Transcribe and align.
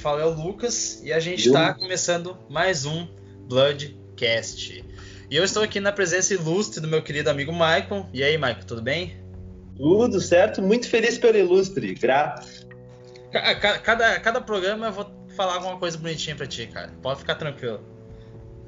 fala 0.00 0.22
é 0.22 0.24
o 0.24 0.30
Lucas 0.30 1.02
e 1.04 1.12
a 1.12 1.20
gente 1.20 1.46
está 1.46 1.74
começando 1.74 2.36
mais 2.48 2.86
um 2.86 3.06
Bloodcast. 3.46 4.82
E 5.30 5.36
eu 5.36 5.44
estou 5.44 5.62
aqui 5.62 5.78
na 5.78 5.92
presença 5.92 6.32
ilustre 6.32 6.80
do 6.80 6.88
meu 6.88 7.02
querido 7.02 7.28
amigo 7.28 7.52
Michael. 7.52 8.06
E 8.12 8.24
aí, 8.24 8.38
Michael, 8.38 8.64
tudo 8.66 8.80
bem? 8.80 9.22
Tudo 9.76 10.18
certo, 10.18 10.62
muito 10.62 10.88
feliz 10.88 11.18
pelo 11.18 11.36
ilustre, 11.36 11.94
grato. 11.94 12.66
Cada, 13.30 13.78
cada, 13.78 14.20
cada 14.20 14.40
programa 14.40 14.86
eu 14.86 14.92
vou 14.92 15.12
falar 15.36 15.56
alguma 15.56 15.78
coisa 15.78 15.98
bonitinha 15.98 16.34
pra 16.34 16.46
ti, 16.46 16.66
cara. 16.66 16.90
Pode 17.02 17.20
ficar 17.20 17.34
tranquilo. 17.34 17.80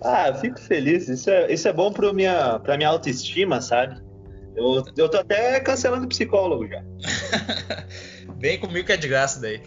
Ah, 0.02 0.34
fico 0.34 0.60
feliz. 0.60 1.08
Isso 1.08 1.30
é, 1.30 1.50
isso 1.50 1.66
é 1.66 1.72
bom 1.72 1.90
pra 1.90 2.12
minha, 2.12 2.58
pra 2.58 2.76
minha 2.76 2.90
autoestima, 2.90 3.62
sabe? 3.62 3.98
Eu, 4.54 4.84
eu 4.98 5.08
tô 5.08 5.16
até 5.16 5.58
cancelando 5.60 6.06
psicólogo 6.08 6.68
já. 6.68 6.84
Vem 8.38 8.60
comigo 8.60 8.86
que 8.86 8.92
é 8.92 8.96
de 8.98 9.08
graça 9.08 9.40
daí. 9.40 9.62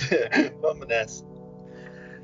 Vamos 0.60 0.86
nessa. 0.86 1.24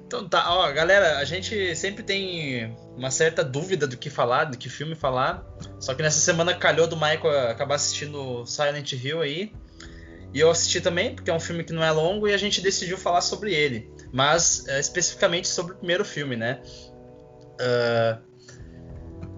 Então 0.07 0.29
tá, 0.29 0.53
ó, 0.53 0.73
galera, 0.73 1.19
a 1.19 1.25
gente 1.25 1.77
sempre 1.77 2.03
tem 2.03 2.77
uma 2.97 3.13
certa 3.13 3.45
dúvida 3.45 3.87
do 3.87 3.97
que 3.97 4.11
falar, 4.11 4.45
do 4.45 4.59
que 4.59 4.69
filme 4.69 4.97
falar. 4.97 5.47
Só 5.79 5.95
que 5.95 6.03
nessa 6.03 6.19
semana 6.19 6.53
calhou 6.53 6.89
do 6.89 6.97
Michael 6.97 7.49
acabar 7.49 7.77
assistindo 7.77 8.45
Silent 8.45 8.93
Hill 8.93 9.23
aí. 9.23 9.53
E 10.35 10.41
eu 10.41 10.51
assisti 10.51 10.81
também, 10.81 11.15
porque 11.15 11.31
é 11.31 11.35
um 11.35 11.39
filme 11.39 11.63
que 11.63 11.73
não 11.73 11.85
é 11.85 11.93
longo 11.93 12.27
e 12.27 12.35
a 12.35 12.37
gente 12.37 12.61
decidiu 12.61 12.99
falar 12.99 13.21
sobre 13.21 13.55
ele. 13.55 13.89
Mas 14.13 14.67
é, 14.67 14.81
especificamente 14.81 15.47
sobre 15.47 15.75
o 15.75 15.77
primeiro 15.77 16.05
filme, 16.05 16.37
né? 16.37 16.61
Uh, 17.61 18.31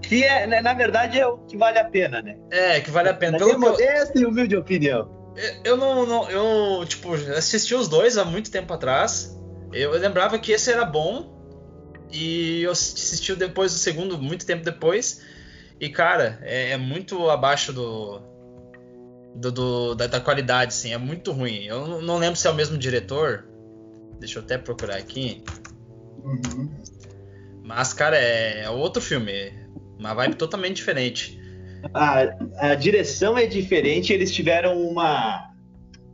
que 0.01 0.25
é, 0.25 0.47
né, 0.47 0.61
na 0.61 0.75
verdade 0.75 1.19
é 1.19 1.27
o 1.27 1.39
que 1.39 1.57
vale 1.57 1.79
a 1.79 1.85
pena, 1.85 2.23
né? 2.23 2.37
É, 2.51 2.81
que 2.81 2.91
vale 2.91 3.09
a 3.11 3.15
pena. 3.15 3.33
Na 3.33 3.39
Pelo 3.39 3.59
minha 3.59 3.71
modesta 3.71 4.19
e 4.19 4.25
humilde 4.25 4.57
opinião. 4.57 5.22
Eu 5.65 5.77
não, 5.77 6.07
não, 6.07 6.31
eu 6.31 6.85
tipo 6.87 7.15
assisti 7.15 7.75
os 7.75 7.89
dois 7.89 8.19
há 8.19 8.25
muito 8.25 8.51
tempo 8.51 8.73
atrás. 8.73 9.39
Eu 9.73 9.93
lembrava 9.93 10.39
que 10.39 10.53
esse 10.53 10.71
era 10.71 10.85
bom 10.85 11.33
e 12.11 12.63
eu 12.63 12.73
assisti 12.73 13.35
depois 13.35 13.75
o 13.75 13.79
segundo 13.79 14.19
muito 14.19 14.45
tempo 14.45 14.63
depois 14.63 15.23
e 15.81 15.89
cara 15.89 16.39
é, 16.43 16.71
é 16.71 16.77
muito 16.77 17.31
abaixo 17.31 17.73
do, 17.73 18.21
do, 19.35 19.51
do 19.51 19.95
da, 19.95 20.07
da, 20.07 20.21
qualidade, 20.21 20.75
sim, 20.75 20.93
é 20.93 20.99
muito 20.99 21.33
ruim. 21.33 21.65
Eu 21.65 22.01
não 22.03 22.19
lembro 22.19 22.37
se 22.37 22.47
é 22.47 22.51
o 22.51 22.55
mesmo 22.55 22.77
diretor. 22.79 23.49
Deixa 24.21 24.39
eu 24.39 24.45
até 24.45 24.57
procurar 24.59 24.97
aqui. 24.97 25.43
Uhum. 26.23 26.71
Mas 27.65 27.93
cara 27.93 28.17
é, 28.17 28.65
é 28.65 28.71
outro 28.71 29.03
filme. 29.03 29.53
Uma 29.99 30.15
vibe 30.15 30.37
totalmente 30.37 30.77
diferente. 30.77 31.42
A, 31.95 32.71
a 32.71 32.75
direção 32.75 33.37
é 33.37 33.47
diferente, 33.47 34.13
eles 34.13 34.33
tiveram 34.33 34.81
uma, 34.81 35.51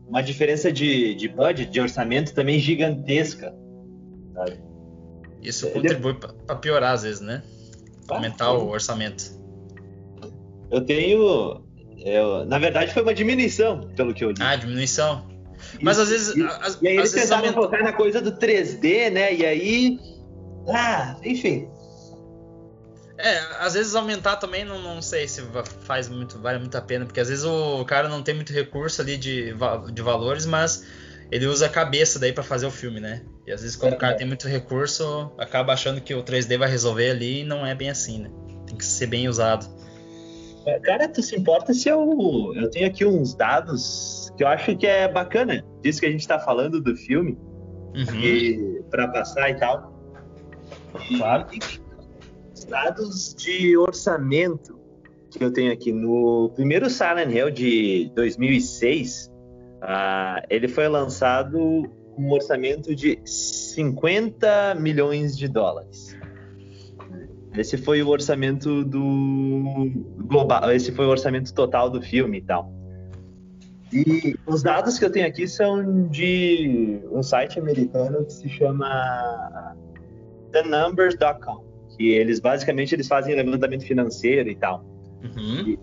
uma 0.06 0.22
diferença 0.22 0.72
de, 0.72 1.14
de 1.14 1.28
budget, 1.28 1.70
de 1.70 1.80
orçamento 1.80 2.34
também 2.34 2.58
gigantesca. 2.58 3.54
Sabe? 4.34 4.60
Isso 5.42 5.66
é, 5.66 5.70
contribui 5.70 6.14
para 6.14 6.56
piorar 6.56 6.92
às 6.92 7.02
vezes, 7.02 7.20
né? 7.20 7.42
Ah, 8.08 8.14
Aumentar 8.14 8.52
o 8.52 8.68
orçamento. 8.68 9.38
Eu 10.70 10.80
tenho. 10.84 11.62
Eu, 11.98 12.44
na 12.44 12.58
verdade, 12.58 12.92
foi 12.92 13.02
uma 13.02 13.14
diminuição, 13.14 13.80
pelo 13.96 14.14
que 14.14 14.24
eu 14.24 14.30
li. 14.30 14.36
Ah, 14.40 14.56
diminuição. 14.56 15.26
Mas 15.80 15.98
às 15.98 16.08
vezes. 16.08 16.36
E, 16.36 16.42
as, 16.42 16.80
e 16.80 16.88
aí 16.88 16.96
eles 16.96 17.12
tentaram 17.12 17.48
aumenta... 17.48 17.60
focar 17.60 17.82
na 17.82 17.92
coisa 17.92 18.20
do 18.20 18.32
3D, 18.32 19.10
né? 19.10 19.34
E 19.34 19.44
aí. 19.44 19.98
Ah, 20.68 21.16
enfim. 21.24 21.68
É, 23.18 23.38
às 23.58 23.74
vezes 23.74 23.96
aumentar 23.96 24.36
também 24.36 24.64
não, 24.64 24.80
não 24.80 25.02
sei 25.02 25.26
se 25.26 25.42
faz 25.80 26.08
muito, 26.08 26.38
vale 26.38 26.60
muito 26.60 26.76
a 26.76 26.80
pena, 26.80 27.04
porque 27.04 27.18
às 27.18 27.28
vezes 27.28 27.44
o 27.44 27.84
cara 27.84 28.08
não 28.08 28.22
tem 28.22 28.32
muito 28.32 28.52
recurso 28.52 29.02
ali 29.02 29.16
de, 29.16 29.52
de 29.92 30.02
valores, 30.02 30.46
mas 30.46 30.86
ele 31.30 31.46
usa 31.46 31.66
a 31.66 31.68
cabeça 31.68 32.18
daí 32.18 32.32
para 32.32 32.44
fazer 32.44 32.66
o 32.66 32.70
filme, 32.70 33.00
né? 33.00 33.22
E 33.44 33.50
às 33.50 33.60
vezes 33.60 33.74
quando 33.74 33.94
é, 33.94 33.96
o 33.96 33.98
cara 33.98 34.14
é. 34.14 34.16
tem 34.16 34.26
muito 34.26 34.46
recurso, 34.46 35.32
acaba 35.36 35.72
achando 35.72 36.00
que 36.00 36.14
o 36.14 36.22
3D 36.22 36.56
vai 36.56 36.70
resolver 36.70 37.10
ali 37.10 37.40
e 37.40 37.44
não 37.44 37.66
é 37.66 37.74
bem 37.74 37.90
assim, 37.90 38.22
né? 38.22 38.30
Tem 38.66 38.76
que 38.76 38.84
ser 38.84 39.08
bem 39.08 39.28
usado. 39.28 39.66
É, 40.64 40.78
cara, 40.78 41.08
tu 41.08 41.20
se 41.20 41.34
importa 41.34 41.74
se 41.74 41.88
eu. 41.88 42.52
Eu 42.54 42.70
tenho 42.70 42.86
aqui 42.86 43.04
uns 43.04 43.34
dados 43.34 44.32
que 44.36 44.44
eu 44.44 44.48
acho 44.48 44.76
que 44.76 44.86
é 44.86 45.08
bacana 45.08 45.64
disso 45.82 46.00
que 46.00 46.06
a 46.06 46.10
gente 46.10 46.26
tá 46.26 46.38
falando 46.38 46.80
do 46.80 46.96
filme. 46.96 47.36
Uhum. 47.94 48.82
para 48.90 49.08
passar 49.08 49.50
e 49.50 49.54
tal. 49.56 49.92
Claro. 51.16 51.46
E, 51.52 51.87
dados 52.68 53.34
de 53.34 53.76
orçamento 53.76 54.78
que 55.30 55.42
eu 55.42 55.52
tenho 55.52 55.72
aqui. 55.72 55.92
No 55.92 56.50
primeiro 56.54 56.88
Silent 56.88 57.32
Hill 57.32 57.50
de 57.50 58.12
2006, 58.14 59.26
uh, 59.26 59.30
ah, 59.82 60.42
ele 60.48 60.68
foi 60.68 60.88
lançado 60.88 61.58
com 62.14 62.22
um 62.22 62.32
orçamento 62.32 62.94
de 62.94 63.18
50 63.24 64.76
milhões 64.76 65.36
de 65.36 65.48
dólares. 65.48 66.16
Esse 67.56 67.76
foi 67.76 68.02
o 68.02 68.08
orçamento 68.08 68.84
do 68.84 69.90
global, 70.26 70.70
esse 70.70 70.92
foi 70.92 71.06
o 71.06 71.08
orçamento 71.08 71.52
total 71.52 71.90
do 71.90 72.00
filme 72.00 72.38
e 72.38 72.42
tal. 72.42 72.72
E 73.92 74.36
os 74.46 74.62
dados 74.62 74.98
que 74.98 75.04
eu 75.04 75.10
tenho 75.10 75.26
aqui 75.26 75.48
são 75.48 76.08
de 76.08 77.00
um 77.10 77.22
site 77.22 77.58
americano 77.58 78.24
que 78.26 78.32
se 78.32 78.48
chama 78.48 79.74
thenumbers.com 80.52 81.67
que 81.98 82.10
eles 82.10 82.38
basicamente 82.38 82.94
eles 82.94 83.08
fazem 83.08 83.34
levantamento 83.34 83.84
financeiro 83.84 84.48
e 84.48 84.54
tal. 84.54 84.84
Uhum. 85.22 85.68
E, 85.68 85.78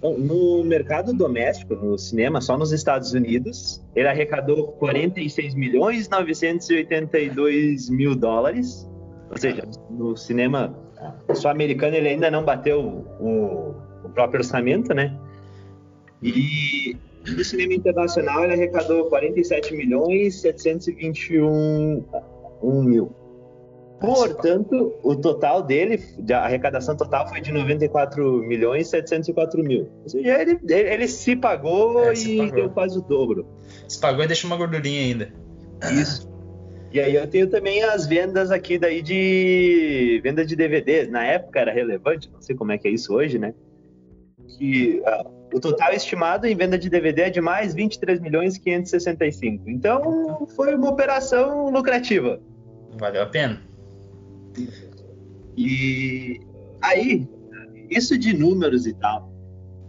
bom, 0.00 0.18
no 0.18 0.64
mercado 0.64 1.14
doméstico, 1.14 1.74
no 1.76 1.96
cinema, 1.96 2.40
só 2.40 2.58
nos 2.58 2.72
Estados 2.72 3.12
Unidos, 3.12 3.82
ele 3.94 4.08
arrecadou 4.08 4.72
46 4.72 5.54
milhões 5.54 6.08
982 6.08 7.88
mil 7.88 8.16
dólares. 8.16 8.90
Ou 9.30 9.38
seja, 9.38 9.62
no 9.90 10.16
cinema 10.16 10.76
só 11.34 11.50
americano 11.50 11.96
ele 11.96 12.08
ainda 12.08 12.30
não 12.30 12.44
bateu 12.44 12.80
o, 13.20 13.74
o 14.04 14.08
próprio 14.10 14.40
orçamento, 14.40 14.92
né? 14.94 15.16
E 16.22 16.96
no 17.26 17.44
cinema 17.44 17.74
internacional 17.74 18.44
ele 18.44 18.54
arrecadou 18.54 19.06
47 19.06 19.74
milhões 19.74 20.40
721 20.40 22.04
um 22.62 22.82
mil. 22.82 23.25
Portanto, 24.00 24.94
o 25.02 25.16
total 25.16 25.62
dele, 25.62 26.02
a 26.30 26.44
arrecadação 26.44 26.96
total 26.96 27.28
foi 27.28 27.40
de 27.40 27.50
94 27.50 28.42
milhões 28.42 28.88
704 28.88 29.62
mil. 29.62 29.88
Ou 30.02 30.08
seja, 30.08 30.40
ele, 30.40 30.60
ele 30.68 31.08
se 31.08 31.34
pagou 31.34 32.10
é, 32.10 32.14
se 32.14 32.34
e 32.34 32.38
pagou. 32.38 32.54
deu 32.54 32.70
quase 32.70 32.98
o 32.98 33.02
dobro. 33.02 33.46
Se 33.88 33.98
pagou 33.98 34.22
e 34.22 34.26
deixou 34.26 34.50
uma 34.50 34.56
gordurinha 34.56 35.00
ainda. 35.00 35.32
Isso. 35.92 36.30
E 36.92 37.00
aí 37.00 37.14
eu 37.14 37.26
tenho 37.26 37.48
também 37.48 37.82
as 37.82 38.06
vendas 38.06 38.50
aqui 38.50 38.78
daí 38.78 39.02
de 39.02 40.20
venda 40.22 40.44
de 40.44 40.54
DVDs. 40.54 41.10
Na 41.10 41.24
época 41.24 41.60
era 41.60 41.72
relevante, 41.72 42.30
não 42.30 42.40
sei 42.40 42.54
como 42.54 42.72
é 42.72 42.78
que 42.78 42.88
é 42.88 42.90
isso 42.90 43.14
hoje, 43.14 43.38
né? 43.38 43.54
Que 44.58 45.00
uh, 45.00 45.36
o 45.54 45.60
total 45.60 45.92
estimado 45.92 46.46
em 46.46 46.54
venda 46.54 46.78
de 46.78 46.88
DVD 46.88 47.22
é 47.22 47.30
de 47.30 47.40
mais 47.40 47.74
23 47.74 48.20
milhões 48.20 48.58
565. 48.58 49.68
Então 49.68 50.46
foi 50.54 50.74
uma 50.74 50.90
operação 50.90 51.70
lucrativa. 51.70 52.40
Valeu 52.98 53.22
a 53.22 53.26
pena. 53.26 53.60
E 55.56 56.40
aí, 56.82 57.28
isso 57.90 58.18
de 58.18 58.36
números 58.36 58.86
e 58.86 58.94
tal, 58.94 59.32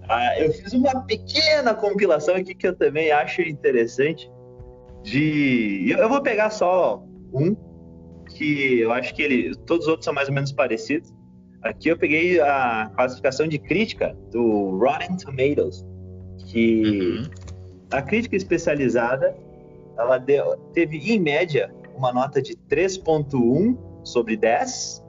uh, 0.03 0.39
eu 0.39 0.53
fiz 0.53 0.73
uma 0.73 1.01
pequena 1.01 1.73
compilação 1.73 2.35
aqui 2.35 2.55
que 2.55 2.67
eu 2.67 2.75
também 2.75 3.11
acho 3.11 3.41
interessante. 3.41 4.31
De, 5.03 5.89
eu, 5.89 5.99
eu 5.99 6.09
vou 6.09 6.21
pegar 6.21 6.49
só 6.49 7.03
um 7.33 7.55
que 8.35 8.79
eu 8.79 8.91
acho 8.91 9.13
que 9.13 9.21
ele, 9.21 9.55
todos 9.65 9.85
os 9.85 9.89
outros 9.89 10.05
são 10.05 10.13
mais 10.13 10.27
ou 10.27 10.33
menos 10.33 10.51
parecidos. 10.51 11.13
Aqui 11.61 11.89
eu 11.89 11.97
peguei 11.97 12.39
a 12.39 12.91
classificação 12.95 13.47
de 13.47 13.57
crítica 13.57 14.15
do 14.31 14.77
Rotten 14.77 15.17
Tomatoes, 15.17 15.85
que 16.45 16.81
uhum. 16.81 17.29
a 17.91 18.01
crítica 18.01 18.35
especializada 18.35 19.35
ela 19.97 20.17
deu, 20.17 20.55
teve 20.73 20.97
em 20.97 21.19
média 21.19 21.73
uma 21.95 22.13
nota 22.13 22.41
de 22.41 22.55
3.1 22.69 23.77
sobre 24.07 24.37
10. 24.37 25.03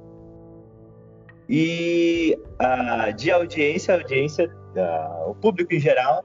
E 1.49 2.39
uh, 2.61 3.13
de 3.15 3.31
audiência, 3.31 3.95
audiência, 3.95 4.47
uh, 4.47 5.31
o 5.31 5.35
público 5.35 5.75
em 5.75 5.81
geral, 5.81 6.25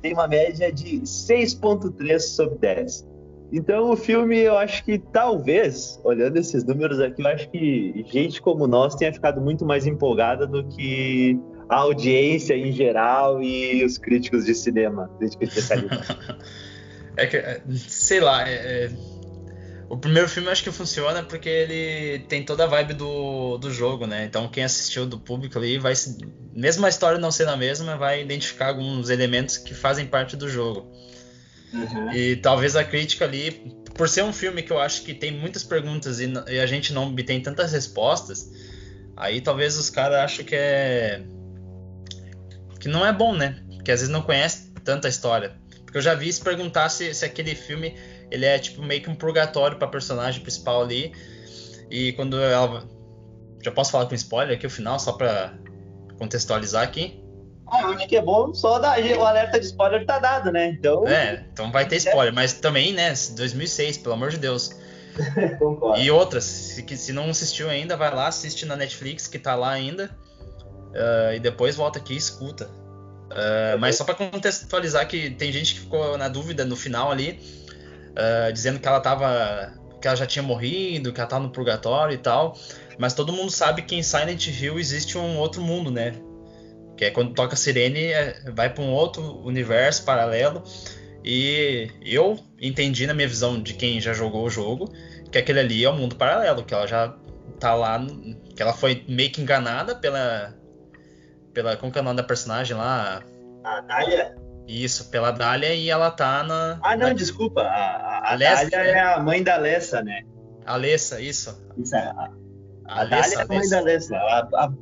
tem 0.00 0.14
uma 0.14 0.26
média 0.26 0.72
de 0.72 1.00
6,3 1.00 2.18
sobre 2.18 2.58
10. 2.58 3.06
Então 3.52 3.90
o 3.90 3.96
filme, 3.96 4.38
eu 4.38 4.56
acho 4.56 4.82
que 4.82 4.98
talvez, 4.98 6.00
olhando 6.02 6.38
esses 6.38 6.64
números 6.64 6.98
aqui, 7.00 7.22
eu 7.22 7.28
acho 7.28 7.50
que 7.50 8.02
gente 8.10 8.40
como 8.40 8.66
nós 8.66 8.94
tenha 8.94 9.12
ficado 9.12 9.42
muito 9.42 9.66
mais 9.66 9.86
empolgada 9.86 10.46
do 10.46 10.66
que 10.68 11.38
a 11.68 11.76
audiência 11.76 12.54
em 12.54 12.72
geral 12.72 13.42
e 13.42 13.84
os 13.84 13.98
críticos 13.98 14.46
de 14.46 14.54
cinema, 14.54 15.10
crítica 15.18 15.44
especialista. 15.44 16.18
é 17.16 17.26
que, 17.26 17.78
sei 17.78 18.20
lá, 18.20 18.48
é, 18.48 18.86
é 18.86 18.90
o 19.92 19.96
primeiro 19.98 20.26
filme 20.26 20.48
acho 20.48 20.64
que 20.64 20.72
funciona 20.72 21.22
porque 21.22 21.50
ele 21.50 22.20
tem 22.20 22.42
toda 22.42 22.64
a 22.64 22.66
vibe 22.66 22.94
do, 22.94 23.58
do 23.58 23.70
jogo, 23.70 24.06
né? 24.06 24.24
Então 24.24 24.48
quem 24.48 24.64
assistiu 24.64 25.04
do 25.04 25.18
público 25.18 25.58
ali 25.58 25.76
vai. 25.76 25.92
Mesmo 26.54 26.86
a 26.86 26.88
história 26.88 27.18
não 27.18 27.30
sendo 27.30 27.50
a 27.50 27.58
mesma, 27.58 27.94
vai 27.98 28.22
identificar 28.22 28.68
alguns 28.68 29.10
elementos 29.10 29.58
que 29.58 29.74
fazem 29.74 30.06
parte 30.06 30.34
do 30.34 30.48
jogo. 30.48 30.90
Uhum. 31.74 32.10
E 32.10 32.36
talvez 32.36 32.74
a 32.74 32.82
crítica 32.82 33.26
ali, 33.26 33.76
por 33.94 34.08
ser 34.08 34.24
um 34.24 34.32
filme 34.32 34.62
que 34.62 34.72
eu 34.72 34.80
acho 34.80 35.02
que 35.02 35.12
tem 35.12 35.30
muitas 35.30 35.62
perguntas 35.62 36.20
e, 36.20 36.32
e 36.48 36.58
a 36.58 36.66
gente 36.66 36.94
não 36.94 37.08
obtém 37.08 37.42
tantas 37.42 37.70
respostas, 37.72 38.50
aí 39.14 39.42
talvez 39.42 39.76
os 39.76 39.90
caras 39.90 40.20
acham 40.20 40.42
que 40.42 40.56
é. 40.56 41.22
que 42.80 42.88
não 42.88 43.04
é 43.04 43.12
bom, 43.12 43.36
né? 43.36 43.62
Que 43.84 43.92
às 43.92 44.00
vezes 44.00 44.08
não 44.08 44.22
conhece 44.22 44.72
tanta 44.82 45.06
história. 45.06 45.52
Porque 45.84 45.98
eu 45.98 46.02
já 46.02 46.14
vi 46.14 46.32
se 46.32 46.40
perguntar 46.40 46.88
se, 46.88 47.12
se 47.12 47.26
aquele 47.26 47.54
filme 47.54 47.94
ele 48.32 48.46
é 48.46 48.58
tipo 48.58 48.82
meio 48.82 49.02
que 49.02 49.10
um 49.10 49.14
purgatório 49.14 49.76
pra 49.76 49.86
personagem 49.86 50.42
principal 50.42 50.82
ali. 50.82 51.12
E 51.90 52.12
quando 52.12 52.40
ela. 52.40 52.82
Já 53.62 53.70
posso 53.70 53.92
falar 53.92 54.06
com 54.06 54.14
spoiler 54.14 54.56
aqui 54.56 54.66
o 54.66 54.70
final, 54.70 54.98
só 54.98 55.12
pra 55.12 55.54
contextualizar 56.18 56.82
aqui? 56.82 57.22
Ah, 57.70 57.86
acho 57.88 58.08
que 58.08 58.16
é 58.16 58.22
bom 58.22 58.52
só 58.52 58.78
dar, 58.78 58.98
o 58.98 59.24
alerta 59.24 59.60
de 59.60 59.66
spoiler 59.66 60.04
tá 60.04 60.18
dado, 60.18 60.50
né? 60.50 60.68
Então. 60.68 61.06
É, 61.06 61.46
então 61.52 61.70
vai 61.70 61.86
ter 61.86 61.96
spoiler, 61.96 62.34
mas 62.34 62.54
também, 62.54 62.92
né? 62.92 63.14
2006, 63.36 63.98
pelo 63.98 64.14
amor 64.14 64.30
de 64.30 64.38
Deus. 64.38 64.74
Concordo. 65.58 66.00
E 66.00 66.10
outras, 66.10 66.44
se, 66.44 66.96
se 66.96 67.12
não 67.12 67.30
assistiu 67.30 67.68
ainda, 67.68 67.96
vai 67.96 68.12
lá, 68.14 68.28
assiste 68.28 68.66
na 68.66 68.76
Netflix, 68.76 69.26
que 69.26 69.38
tá 69.38 69.54
lá 69.54 69.70
ainda. 69.70 70.10
Uh, 70.90 71.34
e 71.34 71.40
depois 71.40 71.76
volta 71.76 71.98
aqui 71.98 72.14
e 72.14 72.16
escuta. 72.16 72.66
Uh, 72.66 73.78
mas 73.78 73.96
só 73.96 74.04
para 74.04 74.14
contextualizar 74.14 75.08
que 75.08 75.30
tem 75.30 75.50
gente 75.50 75.74
que 75.74 75.80
ficou 75.80 76.18
na 76.18 76.28
dúvida 76.28 76.66
no 76.66 76.76
final 76.76 77.10
ali, 77.10 77.40
uh, 78.12 78.52
dizendo 78.52 78.78
que 78.78 78.88
ela 78.88 79.00
tava. 79.00 79.72
que 80.00 80.08
ela 80.08 80.16
já 80.16 80.26
tinha 80.26 80.42
morrido, 80.42 81.12
que 81.12 81.20
ela 81.20 81.28
tava 81.28 81.44
no 81.44 81.50
purgatório 81.50 82.14
e 82.14 82.18
tal. 82.18 82.56
Mas 82.98 83.14
todo 83.14 83.32
mundo 83.32 83.50
sabe 83.50 83.82
que 83.82 83.94
em 83.94 84.02
Silent 84.02 84.46
Hill 84.46 84.78
existe 84.78 85.18
um 85.18 85.38
outro 85.38 85.62
mundo, 85.62 85.90
né? 85.90 86.14
Que 86.96 87.06
é 87.06 87.10
quando 87.10 87.34
toca 87.34 87.54
a 87.54 87.56
sirene, 87.56 88.06
é, 88.06 88.50
vai 88.52 88.72
para 88.72 88.82
um 88.82 88.92
outro 88.92 89.38
universo 89.44 90.04
paralelo. 90.04 90.62
E 91.24 91.88
eu 92.02 92.38
entendi 92.60 93.06
na 93.06 93.14
minha 93.14 93.28
visão 93.28 93.62
de 93.62 93.74
quem 93.74 94.00
já 94.00 94.12
jogou 94.12 94.44
o 94.44 94.50
jogo 94.50 94.92
que 95.32 95.38
aquele 95.38 95.60
ali 95.60 95.82
é 95.82 95.88
o 95.88 95.92
um 95.92 95.96
mundo 95.96 96.14
paralelo, 96.14 96.62
que 96.62 96.74
ela 96.74 96.86
já 96.86 97.16
tá 97.58 97.74
lá, 97.74 97.98
que 98.54 98.62
ela 98.62 98.74
foi 98.74 99.02
meio 99.08 99.32
que 99.32 99.40
enganada 99.40 99.96
pela 99.96 100.54
pela 101.54 101.76
como 101.76 101.90
que 101.90 101.98
é 101.98 102.02
o 102.02 102.04
nome 102.04 102.18
da 102.18 102.22
personagem 102.22 102.76
lá? 102.76 103.22
A 103.64 103.80
Dália? 103.80 104.34
Isso, 104.66 105.10
pela 105.10 105.30
Dália 105.30 105.74
e 105.74 105.90
ela 105.90 106.10
tá 106.10 106.42
na. 106.42 106.78
Ah, 106.82 106.96
não, 106.96 107.08
na... 107.08 107.14
desculpa. 107.14 107.62
A, 107.62 107.66
a, 107.66 108.32
a 108.32 108.36
Dália 108.36 108.76
é. 108.76 108.90
é 108.90 109.00
a 109.00 109.20
mãe 109.20 109.42
da 109.42 109.54
Alessa, 109.54 110.02
né? 110.02 110.22
Alessa, 110.64 111.20
isso. 111.20 111.62
Isso, 111.76 111.94
é. 111.94 111.98
A, 111.98 112.30
a, 112.86 113.04
Dália 113.04 113.38
é 113.38 113.42
a 113.42 113.46
mãe 113.46 113.68
da 113.68 113.78
Alessa. 113.78 114.16
A, 114.16 114.72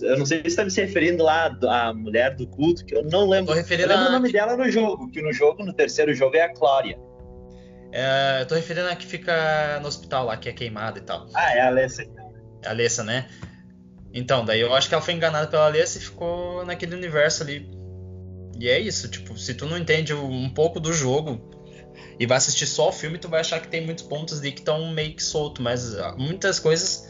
eu 0.00 0.18
não 0.18 0.26
sei 0.26 0.40
se 0.40 0.48
está 0.48 0.64
me 0.64 0.70
referindo 0.70 1.22
lá 1.22 1.56
à 1.68 1.92
mulher 1.92 2.34
do 2.34 2.46
culto, 2.46 2.84
que 2.84 2.96
eu 2.96 3.04
não 3.04 3.28
lembro. 3.28 3.52
Tô 3.52 3.54
referindo 3.54 3.92
eu 3.92 3.96
lembro 3.96 4.06
a... 4.06 4.10
o 4.10 4.12
nome 4.12 4.32
dela 4.32 4.56
no 4.56 4.68
jogo, 4.70 5.10
que 5.10 5.22
no 5.22 5.32
jogo, 5.32 5.64
no 5.64 5.72
terceiro 5.72 6.14
jogo, 6.14 6.36
é 6.36 6.42
a 6.42 6.52
Clória. 6.52 6.98
É, 7.92 8.40
eu 8.40 8.46
tô 8.46 8.56
referindo 8.56 8.88
a 8.88 8.96
que 8.96 9.06
fica 9.06 9.78
no 9.80 9.86
hospital 9.86 10.26
lá, 10.26 10.36
que 10.36 10.48
é 10.48 10.52
queimada 10.52 10.98
e 10.98 11.02
tal. 11.02 11.28
Ah, 11.32 11.54
é 11.54 11.60
a 11.60 11.68
Alessa 11.68 12.02
então. 12.02 12.32
É 12.62 12.66
a 12.66 12.70
Alessa, 12.70 13.04
né? 13.04 13.28
Então, 14.12 14.44
daí 14.44 14.60
eu 14.60 14.74
acho 14.74 14.88
que 14.88 14.94
ela 14.94 15.02
foi 15.02 15.14
enganada 15.14 15.46
pela 15.46 15.66
Alessa 15.66 15.98
e 15.98 16.00
ficou 16.00 16.64
naquele 16.64 16.94
universo 16.94 17.42
ali. 17.44 17.70
E 18.58 18.68
é 18.68 18.78
isso, 18.78 19.08
tipo, 19.08 19.36
se 19.36 19.54
tu 19.54 19.66
não 19.66 19.76
entende 19.76 20.14
um 20.14 20.48
pouco 20.48 20.78
do 20.78 20.92
jogo 20.92 21.40
e 22.18 22.26
vai 22.26 22.38
assistir 22.38 22.66
só 22.66 22.88
o 22.88 22.92
filme, 22.92 23.18
tu 23.18 23.28
vai 23.28 23.40
achar 23.40 23.60
que 23.60 23.68
tem 23.68 23.84
muitos 23.84 24.04
pontos 24.04 24.40
ali 24.40 24.52
que 24.52 24.60
estão 24.60 24.90
meio 24.92 25.14
que 25.14 25.22
solto, 25.22 25.60
mas 25.60 25.96
ah, 25.98 26.14
muitas 26.16 26.60
coisas 26.60 27.08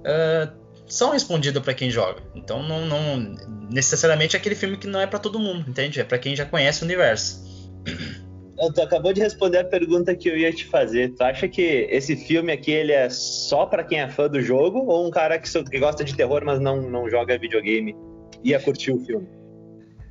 uh, 0.00 0.50
são 0.86 1.10
respondidas 1.10 1.62
para 1.62 1.74
quem 1.74 1.90
joga. 1.90 2.22
Então 2.34 2.62
não, 2.62 2.86
não 2.86 3.36
necessariamente 3.70 4.36
é 4.36 4.38
aquele 4.38 4.54
filme 4.54 4.76
que 4.76 4.86
não 4.86 5.00
é 5.00 5.06
para 5.06 5.18
todo 5.18 5.38
mundo, 5.38 5.68
entende? 5.68 6.00
É 6.00 6.04
para 6.04 6.18
quem 6.18 6.34
já 6.34 6.46
conhece 6.46 6.82
o 6.82 6.84
universo. 6.84 7.46
Tu 8.74 8.82
acabou 8.82 9.12
de 9.12 9.20
responder 9.20 9.58
a 9.58 9.64
pergunta 9.64 10.16
que 10.16 10.28
eu 10.28 10.36
ia 10.36 10.52
te 10.52 10.64
fazer. 10.64 11.14
Tu 11.14 11.22
acha 11.22 11.46
que 11.46 11.86
esse 11.90 12.16
filme 12.16 12.52
aqui 12.52 12.72
ele 12.72 12.92
é 12.92 13.08
só 13.08 13.66
para 13.66 13.84
quem 13.84 14.00
é 14.00 14.08
fã 14.08 14.28
do 14.28 14.42
jogo 14.42 14.80
ou 14.80 15.06
um 15.06 15.10
cara 15.10 15.38
que, 15.38 15.48
que 15.64 15.78
gosta 15.78 16.02
de 16.02 16.16
terror, 16.16 16.42
mas 16.44 16.58
não, 16.58 16.82
não 16.82 17.08
joga 17.08 17.38
videogame 17.38 17.94
ia 18.42 18.58
curtir 18.58 18.92
o 18.92 18.98
filme? 19.04 19.37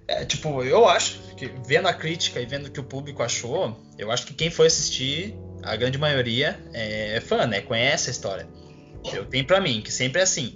É, 0.07 0.23
tipo, 0.23 0.63
eu 0.63 0.87
acho 0.87 1.19
que 1.35 1.47
vendo 1.65 1.87
a 1.87 1.93
crítica 1.93 2.39
e 2.39 2.45
vendo 2.45 2.67
o 2.67 2.71
que 2.71 2.79
o 2.79 2.83
público 2.83 3.21
achou, 3.21 3.77
eu 3.97 4.09
acho 4.09 4.25
que 4.25 4.33
quem 4.33 4.49
foi 4.49 4.67
assistir, 4.67 5.35
a 5.61 5.75
grande 5.75 5.97
maioria 5.97 6.59
é 6.73 7.19
fã, 7.19 7.45
né? 7.45 7.61
Conhece 7.61 8.09
a 8.09 8.11
história. 8.11 8.47
Eu 9.13 9.25
tenho 9.25 9.45
para 9.45 9.59
mim 9.59 9.81
que 9.81 9.91
sempre 9.91 10.19
é 10.19 10.23
assim. 10.23 10.55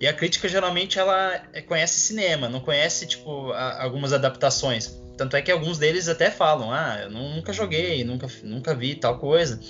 E 0.00 0.08
a 0.08 0.12
crítica 0.12 0.48
geralmente 0.48 0.98
ela 0.98 1.42
é, 1.52 1.60
conhece 1.60 2.00
cinema, 2.00 2.48
não 2.48 2.60
conhece 2.60 3.06
tipo 3.06 3.52
a, 3.52 3.82
algumas 3.82 4.12
adaptações. 4.12 4.98
Tanto 5.16 5.36
é 5.36 5.42
que 5.42 5.50
alguns 5.50 5.78
deles 5.78 6.08
até 6.08 6.30
falam: 6.30 6.72
"Ah, 6.72 7.00
eu 7.02 7.10
nunca 7.10 7.52
joguei, 7.52 8.02
nunca 8.02 8.26
nunca 8.42 8.74
vi 8.74 8.94
tal 8.94 9.18
coisa". 9.18 9.60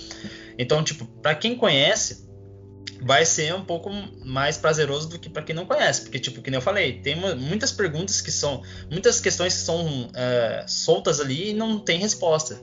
Então, 0.57 0.83
tipo, 0.83 1.05
para 1.21 1.35
quem 1.35 1.55
conhece, 1.55 2.25
vai 3.01 3.25
ser 3.25 3.53
um 3.55 3.65
pouco 3.65 3.89
mais 4.23 4.57
prazeroso 4.57 5.09
do 5.09 5.19
que 5.19 5.29
para 5.29 5.41
quem 5.41 5.55
não 5.55 5.65
conhece, 5.65 6.01
porque 6.01 6.19
tipo, 6.19 6.41
que 6.41 6.51
nem 6.51 6.59
eu 6.59 6.61
falei, 6.61 7.01
tem 7.01 7.15
muitas 7.15 7.71
perguntas 7.71 8.21
que 8.21 8.31
são, 8.31 8.61
muitas 8.89 9.19
questões 9.19 9.53
que 9.55 9.61
são 9.61 10.05
uh, 10.05 10.67
soltas 10.67 11.19
ali 11.19 11.49
e 11.49 11.53
não 11.53 11.79
tem 11.79 11.99
resposta. 11.99 12.61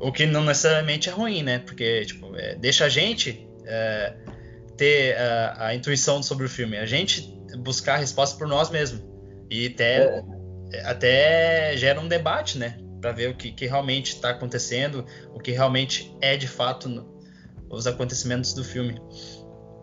O 0.00 0.12
que 0.12 0.26
não 0.26 0.44
necessariamente 0.44 1.08
é 1.08 1.12
ruim, 1.12 1.42
né? 1.42 1.58
Porque 1.58 2.04
tipo, 2.04 2.36
é, 2.36 2.54
deixa 2.54 2.84
a 2.84 2.88
gente 2.88 3.48
uh, 3.62 4.32
ter 4.76 5.16
a, 5.16 5.66
a, 5.68 5.74
intuição 5.74 6.22
sobre 6.22 6.46
o 6.46 6.48
filme, 6.48 6.76
a 6.76 6.86
gente 6.86 7.36
buscar 7.58 7.94
a 7.94 7.98
resposta 7.98 8.38
por 8.38 8.46
nós 8.46 8.70
mesmos. 8.70 9.02
E 9.50 9.66
até, 9.66 10.22
é. 10.72 10.80
até 10.84 11.76
gera 11.76 11.98
um 12.00 12.06
debate, 12.06 12.58
né? 12.58 12.78
Para 13.00 13.12
ver 13.12 13.30
o 13.30 13.34
que, 13.34 13.50
que 13.50 13.66
realmente 13.66 14.14
está 14.14 14.30
acontecendo, 14.30 15.04
o 15.34 15.40
que 15.40 15.50
realmente 15.50 16.14
é 16.20 16.36
de 16.36 16.46
fato 16.46 16.88
os 17.70 17.86
acontecimentos 17.86 18.54
do 18.54 18.64
filme. 18.64 19.00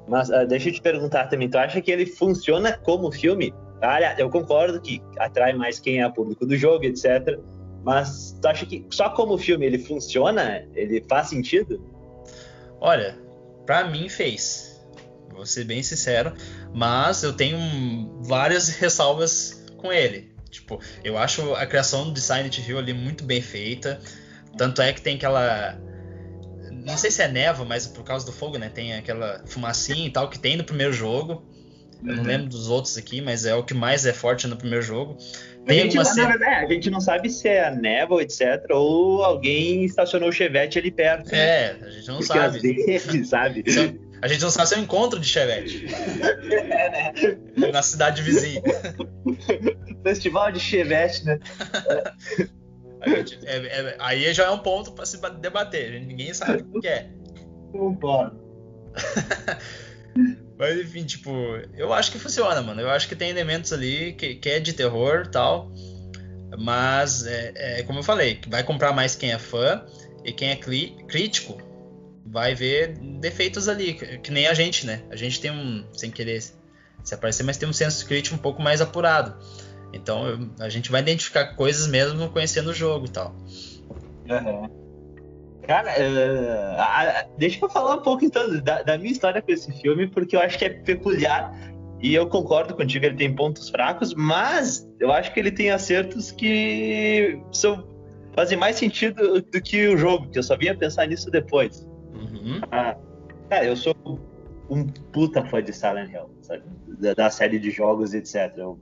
Mas 0.07 0.29
uh, 0.29 0.45
deixa 0.47 0.69
eu 0.69 0.73
te 0.73 0.81
perguntar 0.81 1.27
também, 1.27 1.49
tu 1.49 1.57
acha 1.57 1.81
que 1.81 1.91
ele 1.91 2.05
funciona 2.05 2.77
como 2.77 3.11
filme? 3.11 3.53
Olha, 3.81 4.15
eu 4.17 4.29
concordo 4.29 4.79
que 4.79 5.01
atrai 5.17 5.53
mais 5.53 5.79
quem 5.79 6.01
é 6.01 6.09
público 6.09 6.45
do 6.45 6.55
jogo, 6.55 6.85
etc. 6.85 7.39
Mas 7.83 8.37
tu 8.41 8.47
acha 8.47 8.65
que 8.65 8.85
só 8.89 9.09
como 9.09 9.37
filme 9.37 9.65
ele 9.65 9.79
funciona? 9.79 10.65
Ele 10.73 11.03
faz 11.07 11.29
sentido? 11.29 11.81
Olha, 12.79 13.17
para 13.65 13.85
mim 13.89 14.09
fez 14.09 14.75
vou 15.35 15.45
ser 15.45 15.65
bem 15.65 15.83
sincero, 15.83 16.33
mas 16.73 17.21
eu 17.21 17.33
tenho 17.33 17.59
várias 18.23 18.69
ressalvas 18.69 19.63
com 19.77 19.91
ele. 19.91 20.33
Tipo, 20.49 20.79
eu 21.03 21.17
acho 21.17 21.53
a 21.53 21.65
criação 21.65 22.13
de 22.13 22.21
Silent 22.21 22.57
Hill 22.59 22.79
ali 22.79 22.93
muito 22.93 23.25
bem 23.25 23.41
feita. 23.41 23.99
Tanto 24.57 24.81
é 24.81 24.93
que 24.93 25.01
tem 25.01 25.17
aquela. 25.17 25.77
Não 26.85 26.97
sei 26.97 27.09
se 27.09 27.21
é 27.21 27.27
neva, 27.27 27.65
mas 27.65 27.87
por 27.87 28.03
causa 28.03 28.25
do 28.25 28.31
fogo, 28.31 28.57
né? 28.57 28.69
Tem 28.69 28.93
aquela 28.93 29.41
fumacinha 29.45 30.05
e 30.07 30.09
tal 30.09 30.29
que 30.29 30.37
tem 30.37 30.55
no 30.55 30.63
primeiro 30.63 30.93
jogo. 30.93 31.43
Eu 32.03 32.13
não 32.13 32.23
uhum. 32.23 32.27
lembro 32.27 32.49
dos 32.49 32.69
outros 32.69 32.97
aqui, 32.97 33.21
mas 33.21 33.45
é 33.45 33.55
o 33.55 33.63
que 33.63 33.73
mais 33.73 34.05
é 34.05 34.13
forte 34.13 34.47
no 34.47 34.55
primeiro 34.55 34.83
jogo. 34.83 35.17
Tem 35.65 35.79
a, 35.79 35.83
gente, 35.83 35.97
alguma 35.97 36.13
cena... 36.13 36.45
é, 36.45 36.63
a 36.63 36.67
gente 36.67 36.91
não 36.91 37.01
sabe 37.01 37.29
se 37.29 37.47
é 37.47 37.65
a 37.65 37.71
névoa, 37.71 38.21
etc., 38.21 38.63
ou 38.69 39.23
alguém 39.23 39.83
estacionou 39.83 40.29
o 40.29 40.31
chevette 40.31 40.77
ali 40.77 40.91
perto. 40.91 41.31
Né? 41.31 41.39
É, 41.39 41.77
a 41.81 41.89
gente 41.89 42.07
não 42.07 42.17
Porque 42.17 42.33
sabe. 42.33 42.59
Vezes, 42.59 43.29
sabe? 43.29 43.63
A 44.21 44.27
gente 44.27 44.41
não 44.41 44.49
sabe 44.49 44.69
se 44.69 44.75
é 44.75 44.77
um 44.79 44.81
encontro 44.83 45.19
de 45.19 45.27
Chevette. 45.27 45.85
É, 46.49 46.89
né? 46.89 47.13
Na 47.71 47.81
cidade 47.81 48.21
vizinha. 48.21 48.61
Festival 50.01 50.51
de 50.51 50.59
Chevette, 50.59 51.25
né? 51.25 51.39
Gente, 53.05 53.39
é, 53.45 53.57
é, 53.57 53.95
aí 53.99 54.33
já 54.33 54.45
é 54.45 54.49
um 54.49 54.59
ponto 54.59 54.91
para 54.91 55.05
se 55.05 55.19
debater. 55.39 56.01
Ninguém 56.01 56.33
sabe 56.33 56.65
o 56.73 56.81
que 56.81 56.87
é. 56.87 57.09
Concordo. 57.71 58.39
Mas 60.57 60.79
enfim, 60.79 61.03
tipo, 61.03 61.31
eu 61.75 61.93
acho 61.93 62.11
que 62.11 62.19
funciona, 62.19 62.61
mano. 62.61 62.81
Eu 62.81 62.89
acho 62.89 63.07
que 63.07 63.15
tem 63.15 63.29
elementos 63.29 63.73
ali 63.73 64.13
que, 64.13 64.35
que 64.35 64.49
é 64.49 64.59
de 64.59 64.73
terror 64.73 65.27
tal. 65.27 65.71
Mas, 66.57 67.25
é, 67.25 67.51
é, 67.55 67.83
como 67.83 67.99
eu 67.99 68.03
falei, 68.03 68.39
vai 68.47 68.63
comprar 68.63 68.93
mais 68.93 69.15
quem 69.15 69.31
é 69.31 69.37
fã 69.37 69.85
e 70.23 70.31
quem 70.31 70.51
é 70.51 70.55
crítico 70.55 71.57
vai 72.25 72.55
ver 72.55 72.97
defeitos 73.19 73.67
ali, 73.67 73.93
que 73.93 74.31
nem 74.31 74.47
a 74.47 74.53
gente, 74.53 74.85
né? 74.85 75.03
A 75.09 75.15
gente 75.15 75.39
tem 75.39 75.51
um, 75.51 75.85
sem 75.93 76.09
querer 76.09 76.41
se 76.41 77.13
aparecer, 77.13 77.43
mas 77.43 77.57
tem 77.57 77.69
um 77.69 77.73
senso 77.73 78.05
crítico 78.05 78.35
um 78.35 78.39
pouco 78.39 78.61
mais 78.61 78.81
apurado. 78.81 79.37
Então 79.93 80.49
a 80.59 80.69
gente 80.69 80.91
vai 80.91 81.01
identificar 81.01 81.55
coisas 81.55 81.87
mesmo 81.87 82.29
conhecendo 82.29 82.69
o 82.69 82.73
jogo 82.73 83.05
e 83.05 83.09
tal. 83.09 83.35
Uhum. 84.29 84.69
Cara, 85.67 85.91
uh, 85.91 87.37
deixa 87.37 87.63
eu 87.63 87.69
falar 87.69 87.95
um 87.95 88.01
pouco 88.01 88.23
então 88.23 88.59
da, 88.59 88.83
da, 88.83 88.97
minha 88.97 89.11
história 89.11 89.41
com 89.41 89.51
esse 89.51 89.71
filme, 89.81 90.07
porque 90.07 90.35
eu 90.35 90.39
acho 90.39 90.59
que 90.59 90.65
é 90.65 90.69
peculiar 90.69 91.51
e 92.01 92.13
eu 92.13 92.27
concordo 92.27 92.75
contigo, 92.75 93.05
ele 93.05 93.15
tem 93.15 93.33
pontos 93.33 93.69
fracos, 93.69 94.13
mas 94.13 94.87
eu 94.99 95.11
acho 95.11 95.33
que 95.33 95.39
ele 95.39 95.51
tem 95.51 95.71
acertos 95.71 96.31
que 96.31 97.41
são, 97.51 97.87
fazem 98.35 98.57
mais 98.57 98.75
sentido 98.75 99.41
do 99.41 99.61
que 99.61 99.87
o 99.87 99.97
jogo, 99.97 100.29
que 100.29 100.37
eu 100.37 100.43
só 100.43 100.55
vinha 100.55 100.75
pensar 100.77 101.07
nisso 101.07 101.31
depois. 101.31 101.87
Uhum. 102.13 102.61
Ah, 102.71 102.95
cara, 103.49 103.65
eu 103.65 103.75
sou 103.75 103.95
um 104.69 104.85
puta 104.85 105.43
fã 105.45 105.63
de 105.63 105.73
Silent 105.73 106.11
Hill, 106.11 106.29
sabe? 106.41 106.63
Da, 106.99 107.13
da 107.13 107.29
série 107.29 107.57
de 107.57 107.71
jogos, 107.71 108.13
etc. 108.13 108.53
Eu, 108.57 108.79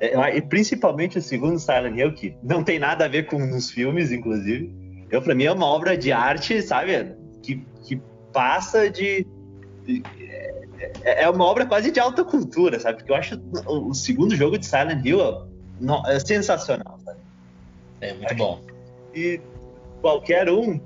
eu, 0.00 0.20
e 0.22 0.42
principalmente 0.42 1.18
o 1.18 1.22
segundo 1.22 1.58
Silent 1.58 1.96
Hill, 1.96 2.14
que 2.14 2.36
não 2.42 2.62
tem 2.62 2.78
nada 2.78 3.04
a 3.04 3.08
ver 3.08 3.26
com 3.26 3.36
os 3.36 3.70
filmes, 3.70 4.12
inclusive. 4.12 4.72
Eu, 5.10 5.22
pra 5.22 5.34
mim, 5.34 5.44
é 5.44 5.52
uma 5.52 5.66
obra 5.66 5.96
de 5.96 6.10
arte, 6.12 6.60
sabe? 6.62 7.14
Que, 7.42 7.64
que 7.82 8.00
passa 8.32 8.90
de. 8.90 9.26
de 9.84 10.02
é, 11.02 11.24
é 11.24 11.30
uma 11.30 11.44
obra 11.44 11.66
quase 11.66 11.90
de 11.90 12.00
alta 12.00 12.24
cultura, 12.24 12.80
sabe? 12.80 12.98
Porque 12.98 13.12
eu 13.12 13.16
acho 13.16 13.40
o, 13.66 13.90
o 13.90 13.94
segundo 13.94 14.34
jogo 14.34 14.58
de 14.58 14.66
Silent 14.66 15.04
Hill 15.04 15.20
é 16.06 16.18
sensacional, 16.18 16.98
sabe? 17.04 17.20
É 18.00 18.12
muito 18.14 18.34
bom. 18.34 18.60
E 19.14 19.40
qualquer 20.00 20.50
um, 20.50 20.80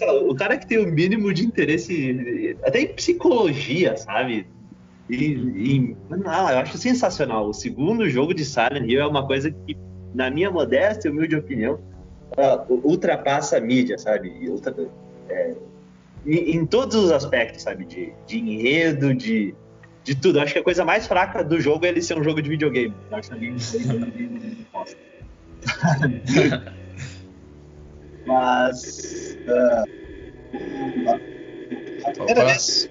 lá, 0.00 0.12
o 0.14 0.34
cara 0.34 0.56
que 0.58 0.66
tem 0.66 0.78
o 0.78 0.86
mínimo 0.86 1.32
de 1.32 1.44
interesse, 1.44 2.56
até 2.62 2.80
em 2.80 2.88
psicologia, 2.88 3.96
sabe? 3.96 4.46
E, 5.08 5.16
e 5.16 5.96
não, 6.08 6.50
eu 6.50 6.58
acho 6.58 6.78
sensacional. 6.78 7.48
O 7.48 7.54
segundo 7.54 8.08
jogo 8.08 8.32
de 8.32 8.44
Silent 8.44 8.88
Hill 8.88 9.00
é 9.00 9.06
uma 9.06 9.26
coisa 9.26 9.50
que, 9.50 9.76
na 10.14 10.30
minha 10.30 10.50
modesta 10.50 11.06
e 11.06 11.10
humilde 11.10 11.36
opinião, 11.36 11.78
uh, 12.38 12.80
ultrapassa 12.82 13.58
a 13.58 13.60
mídia, 13.60 13.98
sabe? 13.98 14.30
Ultra, 14.48 14.74
é, 15.28 15.54
em, 16.26 16.56
em, 16.56 16.66
todos 16.66 16.96
os 16.96 17.12
aspectos, 17.12 17.62
sabe? 17.62 17.84
De, 17.84 18.12
de 18.26 18.38
enredo, 18.38 19.14
de, 19.14 19.54
de 20.02 20.14
tudo. 20.14 20.38
Eu 20.38 20.42
acho 20.42 20.54
que 20.54 20.58
a 20.58 20.64
coisa 20.64 20.84
mais 20.84 21.06
fraca 21.06 21.44
do 21.44 21.60
jogo 21.60 21.84
é 21.84 21.88
ele 21.90 22.00
ser 22.00 22.18
um 22.18 22.24
jogo 22.24 22.40
de 22.40 22.48
videogame. 22.48 22.94
Eu 23.10 23.16
acho 23.16 23.30
que 23.30 23.54
Mas. 28.26 29.36
Uh, 29.46 29.84
a 32.06 32.10
primeira 32.10 32.44
vez. 32.46 32.90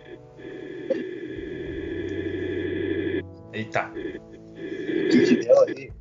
Eita. 3.53 3.89
O 3.89 5.09
que, 5.09 5.25
que 5.27 5.35
deu 5.37 5.61
ali? 5.61 5.93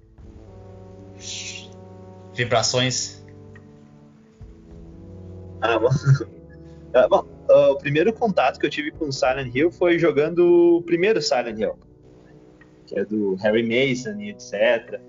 Vibrações. 2.35 3.25
Ah, 5.61 5.79
bom. 5.79 5.89
Ah, 6.95 7.09
bom 7.09 7.27
uh, 7.53 7.73
o 7.73 7.77
primeiro 7.77 8.13
contato 8.13 8.59
que 8.59 8.67
eu 8.67 8.71
tive 8.71 8.91
com 8.93 9.11
Silent 9.13 9.55
Hill 9.55 9.71
foi 9.71 9.99
jogando 9.99 10.77
o 10.77 10.83
primeiro 10.83 11.21
Silent 11.21 11.59
Hill, 11.59 11.79
que 12.87 12.99
é 12.99 13.05
do 13.05 13.35
Harry 13.37 13.63
Mason 13.63 14.21
e 14.21 14.31
etc. 14.31 15.01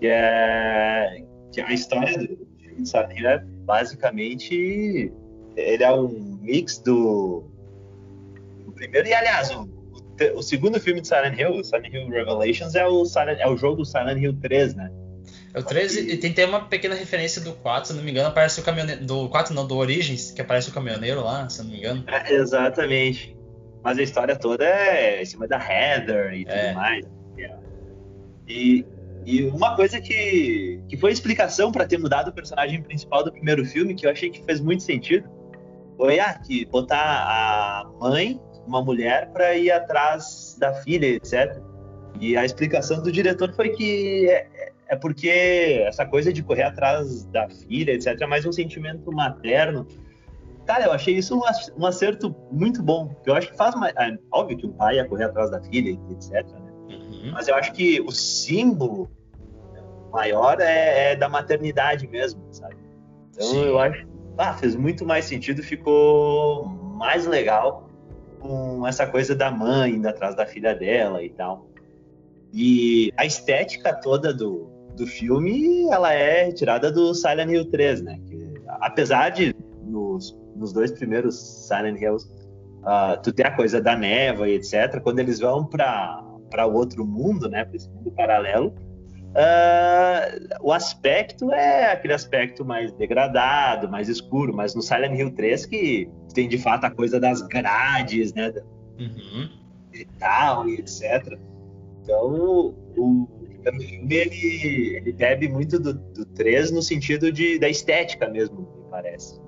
Que 0.00 0.08
é, 0.08 1.24
que 1.52 1.60
é 1.60 1.64
a 1.64 1.72
história 1.72 2.18
do 2.18 2.86
Silent 2.86 3.18
Hill 3.18 3.28
é 3.28 3.38
basicamente 3.64 5.12
ele 5.56 5.82
é 5.82 5.92
um 5.92 6.38
mix 6.42 6.78
do, 6.78 7.44
do 8.64 8.72
primeiro 8.72 9.08
e 9.08 9.14
aliás 9.14 9.50
o, 9.50 9.66
o, 10.34 10.42
segundo 10.42 10.80
filme 10.80 11.00
de 11.00 11.08
Silent 11.08 11.38
Hill, 11.38 11.62
Silent 11.64 11.92
Hill 11.92 12.08
Revelations 12.08 12.74
é 12.74 12.86
o 12.86 13.04
Silent, 13.04 13.38
é 13.40 13.48
o 13.48 13.56
jogo 13.56 13.84
Silent 13.84 14.22
Hill 14.22 14.34
3, 14.40 14.74
né? 14.74 14.90
É 15.54 15.60
o 15.60 15.62
3 15.62 15.96
e 15.96 16.16
tem, 16.16 16.32
tem 16.32 16.44
uma 16.44 16.60
pequena 16.60 16.94
referência 16.94 17.40
do 17.42 17.52
4, 17.52 17.88
se 17.88 17.94
não 17.94 18.02
me 18.02 18.10
engano, 18.10 18.28
aparece 18.28 18.60
o 18.60 18.62
caminhoneiro. 18.62 19.04
Do 19.04 19.28
4 19.28 19.54
não, 19.54 19.66
do 19.66 19.76
Origins, 19.76 20.30
que 20.30 20.40
aparece 20.40 20.68
o 20.68 20.72
caminhoneiro 20.72 21.22
lá, 21.22 21.48
se 21.48 21.62
não 21.62 21.70
me 21.70 21.78
engano. 21.78 22.04
É, 22.06 22.32
exatamente. 22.32 23.36
Mas 23.82 23.98
a 23.98 24.02
história 24.02 24.36
toda 24.36 24.64
é 24.64 25.22
em 25.22 25.24
cima 25.24 25.46
da 25.46 25.58
Heather 25.58 26.34
e 26.34 26.44
tudo 26.44 26.54
é. 26.54 26.74
mais. 26.74 27.06
E, 28.48 28.84
e 29.24 29.44
uma 29.44 29.74
coisa 29.74 30.00
que, 30.00 30.80
que 30.88 30.96
foi 30.96 31.10
explicação 31.10 31.72
para 31.72 31.86
ter 31.86 31.98
mudado 31.98 32.28
o 32.28 32.32
personagem 32.32 32.80
principal 32.82 33.24
do 33.24 33.32
primeiro 33.32 33.64
filme, 33.64 33.94
que 33.94 34.06
eu 34.06 34.10
achei 34.10 34.30
que 34.30 34.42
fez 34.44 34.60
muito 34.60 34.82
sentido, 34.82 35.28
foi 35.96 36.20
ah, 36.20 36.34
que 36.34 36.64
botar 36.66 36.96
a 36.98 37.90
mãe, 37.98 38.40
uma 38.66 38.82
mulher, 38.82 39.30
para 39.32 39.54
ir 39.54 39.70
atrás 39.70 40.56
da 40.58 40.74
filha, 40.74 41.06
etc. 41.06 41.60
E 42.20 42.36
a 42.36 42.44
explicação 42.44 43.02
do 43.02 43.12
diretor 43.12 43.52
foi 43.54 43.70
que 43.70 44.28
é, 44.28 44.72
é 44.88 44.96
porque 44.96 45.84
essa 45.86 46.06
coisa 46.06 46.32
de 46.32 46.42
correr 46.42 46.62
atrás 46.62 47.24
da 47.26 47.48
filha, 47.48 47.92
etc., 47.92 48.20
é 48.20 48.26
mais 48.26 48.44
um 48.46 48.52
sentimento 48.52 49.12
materno. 49.12 49.86
Cara, 50.66 50.86
eu 50.86 50.92
achei 50.92 51.14
isso 51.16 51.40
um 51.76 51.86
acerto 51.86 52.34
muito 52.50 52.82
bom. 52.82 53.14
Eu 53.24 53.34
acho 53.34 53.50
que 53.50 53.56
faz 53.56 53.74
mais. 53.74 53.94
É, 53.96 54.16
óbvio 54.32 54.56
que 54.56 54.66
um 54.66 54.72
pai 54.72 54.96
ia 54.96 55.04
correr 55.04 55.24
atrás 55.24 55.50
da 55.50 55.60
filha, 55.62 55.96
etc. 56.10 56.44
Né? 56.44 56.72
Uhum. 56.88 57.30
Mas 57.32 57.46
eu 57.46 57.54
acho 57.54 57.72
que 57.72 58.00
o 58.00 58.10
símbolo 58.10 59.08
maior 60.12 60.60
é, 60.60 61.12
é 61.12 61.16
da 61.16 61.28
maternidade 61.28 62.08
mesmo, 62.08 62.42
sabe? 62.50 62.76
Então 63.30 63.46
Sim. 63.46 63.64
eu 63.64 63.78
acho. 63.78 64.06
Ah, 64.38 64.54
fez 64.54 64.74
muito 64.74 65.06
mais 65.06 65.24
sentido, 65.24 65.62
ficou 65.62 66.66
mais 66.66 67.26
legal 67.26 67.85
com 68.46 68.86
essa 68.86 69.06
coisa 69.06 69.34
da 69.34 69.50
mãe 69.50 69.92
indo 69.92 70.08
atrás 70.08 70.34
da 70.34 70.46
filha 70.46 70.74
dela 70.74 71.22
e 71.22 71.30
tal. 71.30 71.68
E 72.52 73.12
a 73.16 73.26
estética 73.26 73.94
toda 73.94 74.32
do, 74.32 74.70
do 74.96 75.06
filme, 75.06 75.88
ela 75.90 76.12
é 76.12 76.44
retirada 76.44 76.90
do 76.90 77.14
Silent 77.14 77.50
Hill 77.50 77.70
3, 77.70 78.02
né? 78.02 78.18
Que, 78.26 78.54
apesar 78.80 79.30
de 79.30 79.54
nos, 79.84 80.38
nos 80.54 80.72
dois 80.72 80.90
primeiros 80.92 81.36
Silent 81.36 82.00
Hills 82.00 82.26
uh, 82.82 83.20
tu 83.22 83.32
ter 83.32 83.46
a 83.46 83.54
coisa 83.54 83.80
da 83.80 83.96
neva 83.96 84.48
e 84.48 84.54
etc, 84.54 85.00
quando 85.02 85.18
eles 85.18 85.40
vão 85.40 85.64
para 85.64 86.22
para 86.48 86.64
outro 86.64 87.04
mundo, 87.04 87.48
né, 87.48 87.64
para 87.64 87.76
esse 87.76 87.90
mundo 87.90 88.10
paralelo, 88.12 88.72
uh, 89.36 90.56
o 90.60 90.72
aspecto 90.72 91.52
é 91.52 91.92
aquele 91.92 92.14
aspecto 92.14 92.64
mais 92.64 92.92
degradado, 92.92 93.88
mais 93.88 94.08
escuro, 94.08 94.54
mas 94.54 94.74
no 94.74 94.82
Silent 94.82 95.18
Hill 95.18 95.34
3 95.34 95.66
que 95.66 96.10
tem 96.34 96.48
de 96.48 96.58
fato 96.58 96.84
a 96.84 96.90
coisa 96.90 97.20
das 97.20 97.42
grades, 97.42 98.32
né, 98.34 98.52
uhum. 98.98 99.48
e 99.92 100.04
tal 100.18 100.68
e 100.68 100.80
etc. 100.80 101.38
Então, 102.02 102.34
o, 102.34 102.74
o 102.96 103.28
filme 103.80 104.14
ele, 104.14 104.96
ele 104.96 105.12
bebe 105.12 105.48
muito 105.48 105.78
do, 105.78 105.94
do 105.94 106.24
3 106.26 106.70
no 106.70 106.82
sentido 106.82 107.32
de, 107.32 107.58
da 107.58 107.68
estética 107.68 108.28
mesmo, 108.28 108.60
me 108.60 108.90
parece. 108.90 109.40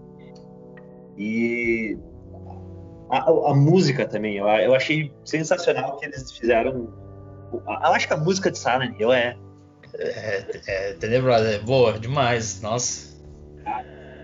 E 1.16 1.96
a, 3.10 3.50
a 3.50 3.54
música 3.54 4.06
também, 4.06 4.36
eu, 4.36 4.46
eu, 4.46 4.74
achei 4.74 5.12
sensacional 5.24 5.96
que 5.96 6.06
eles 6.06 6.30
fizeram. 6.32 6.92
Eu 7.52 7.92
acho 7.92 8.06
que 8.06 8.12
a 8.12 8.16
música 8.16 8.50
de 8.50 8.58
Silent 8.58 8.98
Hill 8.98 9.12
é. 9.12 9.36
É, 9.94 10.44
é 10.66 10.92
tenebrosa, 10.94 11.50
é 11.50 11.58
boa 11.58 11.98
demais, 11.98 12.60
nossa. 12.60 13.18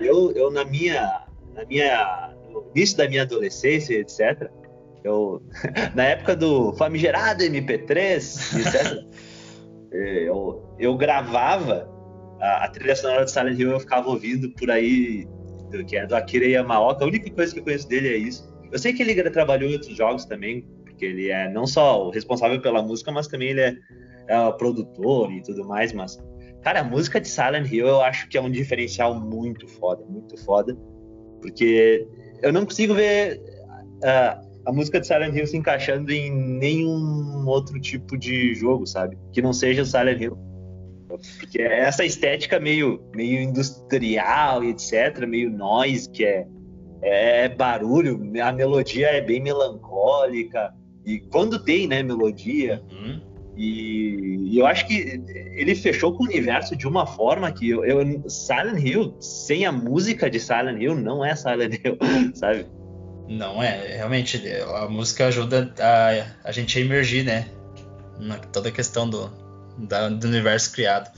Eu, 0.00 0.32
eu 0.32 0.50
na 0.50 0.64
minha. 0.64 1.24
Na 1.54 1.64
minha 1.64 2.34
no 2.50 2.70
início 2.74 2.96
da 2.96 3.08
minha 3.08 3.22
adolescência, 3.22 3.94
etc., 3.94 4.48
eu, 5.02 5.42
na 5.94 6.04
época 6.04 6.36
do 6.36 6.72
famigerado 6.74 7.44
MP3, 7.44 8.58
etc., 8.60 9.04
eu, 9.92 10.62
eu 10.78 10.96
gravava 10.96 11.88
a, 12.40 12.64
a, 12.64 12.68
trilha 12.68 12.96
sonora 12.96 13.24
de 13.24 13.30
Silent 13.30 13.58
Hill, 13.58 13.70
eu 13.70 13.80
ficava 13.80 14.08
ouvindo 14.08 14.50
por 14.50 14.70
aí, 14.70 15.26
do, 15.70 15.84
que 15.84 15.96
é 15.96 16.06
do 16.06 16.16
Akira 16.16 16.46
Yamaoka. 16.46 17.04
A 17.04 17.08
única 17.08 17.30
coisa 17.30 17.52
que 17.52 17.60
eu 17.60 17.64
conheço 17.64 17.88
dele 17.88 18.08
é 18.08 18.16
isso. 18.16 18.52
Eu 18.72 18.78
sei 18.78 18.92
que 18.92 19.02
ele 19.02 19.30
trabalhou 19.30 19.68
em 19.68 19.74
outros 19.74 19.96
jogos 19.96 20.24
também, 20.24 20.62
porque 20.84 21.04
ele 21.04 21.30
é 21.30 21.48
não 21.50 21.66
só 21.66 22.06
o 22.06 22.10
responsável 22.10 22.60
pela 22.60 22.82
música, 22.82 23.12
mas 23.12 23.28
também 23.28 23.50
ele 23.50 23.60
é, 23.60 23.76
é 24.28 24.38
o 24.40 24.52
produtor 24.52 25.32
e 25.32 25.42
tudo 25.42 25.66
mais. 25.66 25.92
Mas, 25.92 26.18
cara, 26.62 26.80
a 26.80 26.84
música 26.84 27.20
de 27.20 27.28
Silent 27.28 27.70
Hill 27.70 27.86
eu 27.86 28.00
acho 28.00 28.28
que 28.28 28.38
é 28.38 28.40
um 28.40 28.50
diferencial 28.50 29.18
muito 29.18 29.66
foda, 29.66 30.04
muito 30.08 30.36
foda, 30.44 30.76
porque 31.40 32.06
eu 32.42 32.52
não 32.52 32.64
consigo 32.64 32.94
ver. 32.94 33.40
Uh, 33.98 34.54
a 34.66 34.72
música 34.72 34.98
de 34.98 35.06
Silent 35.06 35.34
Hill 35.34 35.46
se 35.46 35.56
encaixando 35.56 36.10
em 36.10 36.30
nenhum 36.30 37.46
outro 37.46 37.78
tipo 37.78 38.16
de 38.16 38.54
jogo, 38.54 38.86
sabe? 38.86 39.18
Que 39.32 39.42
não 39.42 39.52
seja 39.52 39.82
o 39.82 39.86
Silent 39.86 40.20
Hill. 40.20 40.38
Porque 41.38 41.60
é 41.60 41.80
essa 41.80 42.04
estética 42.04 42.58
meio, 42.58 43.02
meio 43.14 43.40
industrial 43.40 44.64
e 44.64 44.70
etc., 44.70 45.26
meio 45.26 45.50
noise, 45.50 46.08
que 46.10 46.24
é, 46.24 46.46
é 47.02 47.48
barulho, 47.48 48.18
a 48.42 48.52
melodia 48.52 49.08
é 49.08 49.20
bem 49.20 49.40
melancólica. 49.40 50.74
E 51.04 51.20
quando 51.20 51.62
tem, 51.62 51.86
né, 51.86 52.02
melodia. 52.02 52.82
Uhum. 52.90 53.20
E, 53.56 54.50
e, 54.50 54.58
eu 54.58 54.66
acho 54.66 54.86
que 54.86 55.22
ele 55.54 55.74
fechou 55.74 56.12
com 56.16 56.24
o 56.24 56.26
universo 56.26 56.74
de 56.74 56.88
uma 56.88 57.06
forma 57.06 57.50
que 57.52 57.70
eu, 57.70 57.84
eu, 57.84 58.28
Silent 58.28 58.84
Hill, 58.84 59.16
sem 59.20 59.64
a 59.64 59.70
música 59.70 60.28
de 60.28 60.40
Silent 60.40 60.80
Hill, 60.80 60.96
não 60.96 61.24
é 61.24 61.36
Silent 61.36 61.74
Hill, 61.84 61.98
sabe? 62.34 62.66
Não 63.28 63.62
é, 63.62 63.96
realmente, 63.96 64.42
a 64.76 64.88
música 64.88 65.26
ajuda 65.26 65.72
a, 65.78 66.48
a 66.48 66.52
gente 66.52 66.78
a 66.78 66.80
emergir, 66.80 67.24
né? 67.24 67.46
Na 68.18 68.38
toda 68.38 68.68
a 68.68 68.72
questão 68.72 69.08
do, 69.08 69.32
da, 69.78 70.08
do 70.08 70.26
universo 70.26 70.72
criado. 70.72 71.10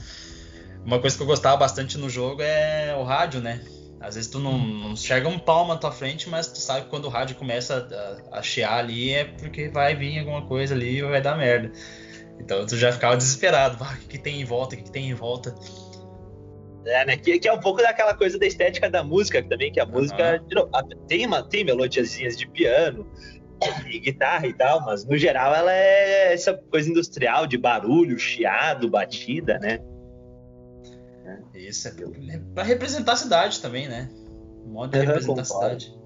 Uma 0.85 0.99
coisa 0.99 1.17
que 1.17 1.23
eu 1.23 1.27
gostava 1.27 1.57
bastante 1.57 1.97
no 1.97 2.09
jogo 2.09 2.41
é 2.41 2.95
o 2.95 3.03
rádio, 3.03 3.41
né? 3.41 3.61
Às 3.99 4.15
vezes 4.15 4.29
tu 4.29 4.39
não, 4.39 4.57
não 4.57 4.93
um 5.27 5.39
palmo 5.39 5.73
à 5.73 5.77
tua 5.77 5.91
frente, 5.91 6.29
mas 6.29 6.47
tu 6.47 6.59
sabe 6.59 6.83
que 6.83 6.89
quando 6.89 7.05
o 7.05 7.09
rádio 7.09 7.35
começa 7.35 7.87
a, 8.31 8.37
a 8.37 8.41
chiar 8.41 8.77
ali 8.77 9.11
é 9.11 9.25
porque 9.25 9.69
vai 9.69 9.95
vir 9.95 10.19
alguma 10.19 10.43
coisa 10.43 10.75
ali 10.75 10.99
e 10.99 11.01
vai 11.01 11.21
dar 11.21 11.35
merda. 11.35 11.71
Então 12.39 12.65
tu 12.65 12.77
já 12.77 12.91
ficava 12.91 13.17
desesperado. 13.17 13.77
Ah, 13.81 13.93
o 13.93 13.97
que, 13.97 14.07
que 14.07 14.17
tem 14.17 14.41
em 14.41 14.45
volta? 14.45 14.75
O 14.75 14.77
que, 14.77 14.83
que 14.85 14.91
tem 14.91 15.09
em 15.09 15.13
volta? 15.13 15.55
É, 16.85 17.05
né? 17.05 17.17
Que, 17.17 17.39
que, 17.39 17.47
é 17.47 17.53
um 17.53 17.59
pouco 17.59 17.81
daquela 17.81 18.13
coisa 18.13 18.39
da 18.39 18.45
estética 18.45 18.89
da 18.89 19.03
música 19.03 19.43
também, 19.43 19.71
que 19.71 19.79
a 19.79 19.85
música 19.85 20.41
uhum. 20.51 21.05
tem, 21.07 21.25
uma, 21.25 21.43
tem 21.43 21.65
melodiazinhas 21.65 22.37
de 22.37 22.47
piano 22.47 23.05
e 23.87 23.99
guitarra 23.99 24.47
e 24.47 24.53
tal, 24.53 24.85
mas 24.85 25.03
no 25.03 25.17
geral 25.17 25.53
ela 25.53 25.73
é 25.73 26.33
essa 26.33 26.53
coisa 26.53 26.89
industrial 26.89 27.47
de 27.47 27.57
barulho, 27.57 28.17
chiado, 28.17 28.89
batida, 28.89 29.59
né? 29.59 29.79
Isso, 31.53 31.89
é 31.89 31.91
pra 32.53 32.63
representar 32.63 33.13
a 33.13 33.17
cidade 33.17 33.61
também, 33.61 33.89
né? 33.89 34.09
modo 34.67 34.91
de 34.91 34.99
uhum, 34.99 35.05
representar 35.05 35.43
concordo. 35.43 35.75
a 35.75 35.79
cidade. 35.79 35.99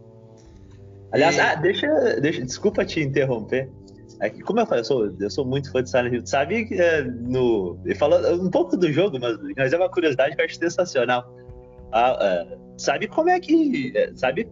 Aliás, 1.12 1.36
e... 1.36 1.40
ah, 1.40 1.56
deixa, 1.56 1.88
deixa, 2.22 2.42
desculpa 2.44 2.86
te 2.86 3.02
interromper. 3.02 3.70
É 4.22 4.30
que, 4.30 4.42
como 4.42 4.60
eu 4.60 4.66
falei, 4.68 4.82
eu 4.82 4.86
sou, 4.86 5.16
eu 5.20 5.30
sou 5.32 5.44
muito 5.44 5.72
fã 5.72 5.82
de 5.82 5.90
Silent 5.90 6.14
Hill. 6.14 6.28
Sabe 6.28 6.66
que 6.66 6.76
é, 6.76 7.02
no. 7.04 7.78
Falando 7.98 8.46
um 8.46 8.52
pouco 8.52 8.78
do 8.78 8.92
jogo, 8.92 9.20
mas, 9.20 9.36
mas 9.58 9.74
é 9.74 9.78
uma 9.78 9.90
curiosidade 9.90 10.36
que 10.36 10.42
eu 10.42 10.46
acho 10.46 10.58
sensacional. 10.58 11.36
Ah, 11.92 12.18
é, 12.22 12.58
sabe 12.78 13.08
como 13.08 13.30
é 13.30 13.40
que. 13.40 13.92
É, 13.96 14.12
sabe 14.16 14.48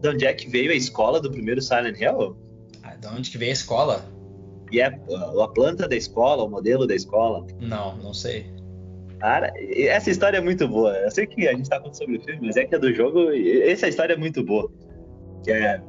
de 0.00 0.08
onde 0.08 0.24
é 0.24 0.32
que 0.32 0.48
veio 0.48 0.72
a 0.72 0.74
escola 0.74 1.20
do 1.20 1.30
primeiro 1.30 1.60
Silent 1.60 2.00
Hill? 2.00 2.34
Ah, 2.82 2.96
de 2.96 3.06
onde 3.08 3.30
que 3.30 3.36
veio 3.36 3.50
a 3.50 3.52
escola? 3.52 4.04
E 4.72 4.80
é 4.80 4.86
a 4.86 5.48
planta 5.48 5.86
da 5.86 5.96
escola, 5.96 6.44
o 6.44 6.48
modelo 6.48 6.86
da 6.86 6.94
escola? 6.94 7.46
Não, 7.60 7.98
não 7.98 8.14
sei. 8.14 8.46
Cara, 9.18 9.52
essa 9.76 10.10
história 10.10 10.38
é 10.38 10.40
muito 10.40 10.66
boa. 10.66 10.96
Eu 10.96 11.10
sei 11.10 11.26
que 11.26 11.46
a 11.46 11.52
gente 11.52 11.68
tá 11.68 11.76
falando 11.76 11.94
sobre 11.94 12.16
o 12.16 12.22
filme, 12.22 12.46
mas 12.46 12.56
é 12.56 12.64
que 12.64 12.74
é 12.74 12.78
do 12.78 12.90
jogo. 12.94 13.30
Essa 13.64 13.86
história 13.86 14.14
é 14.14 14.16
muito 14.16 14.42
boa. 14.42 14.70
Que 15.44 15.50
é 15.50 15.82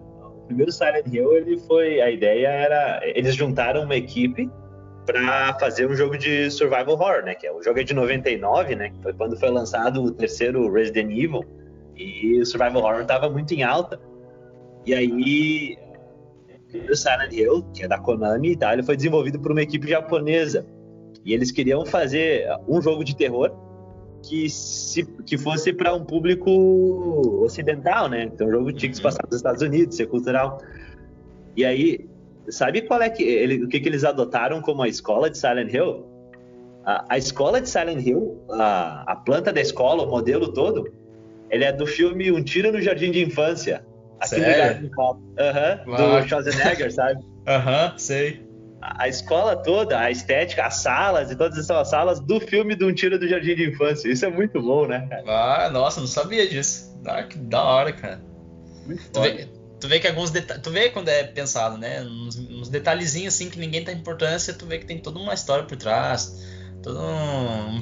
primeiro 0.51 0.71
Silent 0.71 1.07
Hill, 1.07 1.33
ele 1.33 1.57
foi. 1.57 2.01
A 2.01 2.11
ideia 2.11 2.47
era. 2.47 3.01
Eles 3.03 3.35
juntaram 3.35 3.83
uma 3.83 3.95
equipe 3.95 4.49
para 5.05 5.57
fazer 5.59 5.89
um 5.89 5.95
jogo 5.95 6.17
de 6.17 6.51
survival 6.51 6.93
horror, 6.93 7.23
né? 7.23 7.33
Que 7.33 7.47
é 7.47 7.51
o 7.51 7.61
jogo 7.61 7.79
é 7.79 7.83
de 7.83 7.93
99, 7.93 8.75
né? 8.75 8.93
Foi 9.01 9.13
quando 9.13 9.37
foi 9.37 9.49
lançado 9.49 10.03
o 10.03 10.11
terceiro 10.11 10.71
Resident 10.71 11.11
Evil. 11.11 11.43
E 11.95 12.39
o 12.39 12.45
survival 12.45 12.83
horror 12.83 13.05
tava 13.05 13.29
muito 13.29 13.53
em 13.53 13.63
alta. 13.63 13.99
E 14.85 14.93
aí 14.93 15.77
o 16.89 16.95
Silent 16.95 17.33
Hill, 17.33 17.63
que 17.73 17.83
é 17.83 17.87
da 17.87 17.99
Konami 17.99 18.51
e 18.51 18.55
tal, 18.55 18.73
ele 18.73 18.83
foi 18.83 18.95
desenvolvido 18.95 19.39
por 19.39 19.51
uma 19.51 19.61
equipe 19.61 19.87
japonesa. 19.87 20.65
E 21.25 21.33
eles 21.33 21.51
queriam 21.51 21.85
fazer 21.85 22.47
um 22.67 22.81
jogo 22.81 23.03
de 23.03 23.15
terror 23.15 23.51
que, 24.23 24.49
se, 24.49 25.03
que 25.25 25.37
fosse 25.37 25.73
para 25.73 25.93
um 25.93 26.03
público 26.03 26.49
ocidental, 27.43 28.09
né? 28.09 28.23
Então 28.23 28.47
o 28.47 28.51
jogo 28.51 28.71
tinha 28.71 28.89
que 28.89 28.95
se 28.95 29.01
passar 29.01 29.23
nos 29.25 29.37
Estados 29.37 29.61
Unidos, 29.61 29.95
ser 29.95 30.07
cultural. 30.07 30.61
E 31.55 31.65
aí, 31.65 32.09
sabe 32.49 32.81
qual 32.81 33.01
é 33.01 33.09
que 33.09 33.23
ele, 33.23 33.63
o 33.63 33.67
que, 33.67 33.79
que 33.79 33.89
eles 33.89 34.03
adotaram 34.03 34.61
como 34.61 34.81
a 34.81 34.87
escola 34.87 35.29
de 35.29 35.37
Silent 35.37 35.73
Hill? 35.73 36.05
A, 36.85 37.05
a 37.09 37.17
escola 37.17 37.61
de 37.61 37.69
Silent 37.69 38.05
Hill, 38.05 38.39
a, 38.51 39.11
a 39.11 39.15
planta 39.15 39.51
da 39.51 39.61
escola, 39.61 40.03
o 40.03 40.09
modelo 40.09 40.53
todo, 40.53 40.91
ele 41.49 41.63
é 41.63 41.71
do 41.71 41.85
filme 41.85 42.31
Um 42.31 42.43
Tiro 42.43 42.71
no 42.71 42.81
Jardim 42.81 43.11
de 43.11 43.23
Infância. 43.23 43.85
Aquele 44.19 44.45
Sério? 44.45 44.91
Uhum, 44.95 45.95
do 45.95 46.27
Schwarzenegger, 46.27 46.93
sabe? 46.93 47.23
Aham, 47.47 47.91
uhum, 47.91 47.97
sei. 47.97 48.50
A, 48.81 49.07
escola 49.07 49.55
toda, 49.55 49.99
a 49.99 50.09
estética, 50.09 50.65
as 50.65 50.75
salas 50.75 51.29
e 51.29 51.35
todas 51.35 51.57
essas 51.57 51.87
salas 51.87 52.19
do 52.19 52.39
filme 52.39 52.75
de 52.75 52.83
Um 52.83 52.93
Tiro 52.93 53.19
do 53.19 53.27
Jardim 53.27 53.55
de 53.55 53.69
Infância. 53.69 54.09
Isso 54.09 54.25
é 54.25 54.29
muito 54.29 54.61
bom, 54.61 54.87
né, 54.87 55.07
cara? 55.07 55.23
Ah, 55.27 55.69
nossa, 55.69 55.99
não 55.99 56.07
sabia 56.07 56.47
disso. 56.47 56.99
Ah, 57.05 57.23
que 57.23 57.37
da 57.37 57.63
hora, 57.63 57.93
cara. 57.93 58.21
Muito 58.85 59.11
tu 59.11 59.21
vê, 59.21 59.47
tu 59.79 59.87
vê 59.87 59.99
que 59.99 60.07
alguns 60.07 60.31
detalhes. 60.31 60.63
Tu 60.63 60.71
vê 60.71 60.89
quando 60.89 61.09
é 61.09 61.23
pensado, 61.23 61.77
né? 61.77 62.01
Uns, 62.01 62.37
uns, 62.37 62.69
detalhezinhos 62.69 63.35
assim 63.35 63.49
que 63.49 63.59
ninguém 63.59 63.83
dá 63.83 63.91
importância, 63.91 64.53
tu 64.53 64.65
vê 64.65 64.79
que 64.79 64.85
tem 64.85 64.99
toda 64.99 65.19
uma 65.19 65.33
história 65.33 65.63
por 65.65 65.77
trás, 65.77 66.43
todo 66.81 66.99
um, 66.99 67.81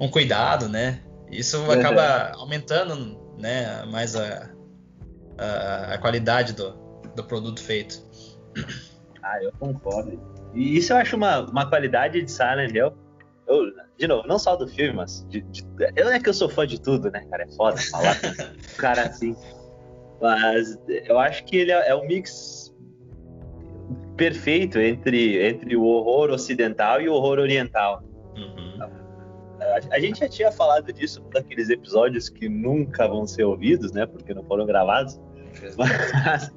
um 0.00 0.08
cuidado, 0.08 0.68
né? 0.68 1.00
Isso 1.30 1.58
uhum. 1.58 1.70
acaba 1.70 2.32
aumentando 2.34 3.18
né, 3.38 3.84
mais 3.86 4.16
a, 4.16 4.50
a, 5.38 5.94
a 5.94 5.98
qualidade 5.98 6.52
do, 6.52 6.72
do 7.14 7.24
produto 7.24 7.62
feito. 7.62 8.02
Ah, 9.22 9.42
eu 9.42 9.52
concordo. 9.58 10.29
E 10.54 10.76
isso 10.76 10.92
eu 10.92 10.96
acho 10.96 11.16
uma, 11.16 11.40
uma 11.40 11.68
qualidade 11.68 12.20
de 12.22 12.30
Silent 12.30 12.74
Hill. 12.74 12.92
Eu, 13.46 13.72
de 13.98 14.06
novo, 14.06 14.26
não 14.26 14.38
só 14.38 14.56
do 14.56 14.66
filme, 14.66 14.94
mas. 14.94 15.26
De, 15.28 15.40
de, 15.42 15.66
eu 15.96 16.04
não 16.04 16.12
é 16.12 16.20
que 16.20 16.28
eu 16.28 16.34
sou 16.34 16.48
fã 16.48 16.66
de 16.66 16.80
tudo, 16.80 17.10
né, 17.10 17.24
cara? 17.30 17.44
É 17.44 17.48
foda 17.48 17.76
falar 17.90 18.16
um 18.16 18.76
cara 18.76 19.02
assim. 19.02 19.36
Mas 20.20 20.78
eu 20.86 21.18
acho 21.18 21.44
que 21.44 21.56
ele 21.56 21.72
é, 21.72 21.88
é 21.88 21.94
um 21.94 22.06
mix 22.06 22.74
perfeito 24.16 24.78
entre, 24.78 25.42
entre 25.42 25.76
o 25.76 25.82
horror 25.82 26.30
ocidental 26.30 27.00
e 27.00 27.08
o 27.08 27.14
horror 27.14 27.38
oriental. 27.38 28.02
Uhum. 28.36 28.82
A, 29.60 29.94
a, 29.94 30.00
gente 30.00 30.20
já 30.20 30.28
tinha 30.28 30.52
falado 30.52 30.92
disso 30.92 31.22
num 31.22 31.30
daqueles 31.30 31.70
episódios 31.70 32.28
que 32.28 32.48
nunca 32.48 33.08
vão 33.08 33.26
ser 33.26 33.44
ouvidos, 33.44 33.92
né? 33.92 34.06
Porque 34.06 34.34
não 34.34 34.44
foram 34.44 34.66
gravados. 34.66 35.18
Mas 35.76 36.50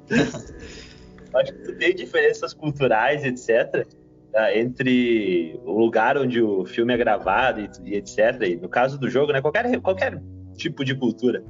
acho 1.38 1.52
que 1.52 1.72
tem 1.74 1.94
diferenças 1.94 2.52
culturais, 2.54 3.24
etc., 3.24 3.86
tá, 4.32 4.56
entre 4.56 5.60
o 5.64 5.78
lugar 5.78 6.18
onde 6.18 6.40
o 6.40 6.64
filme 6.64 6.94
é 6.94 6.96
gravado 6.96 7.60
e, 7.84 7.94
etc. 7.94 8.42
E 8.42 8.56
no 8.56 8.68
caso 8.68 8.98
do 8.98 9.08
jogo, 9.08 9.32
né? 9.32 9.40
Qualquer, 9.40 9.80
qualquer 9.80 10.22
tipo 10.56 10.84
de 10.84 10.94
cultura. 10.94 11.44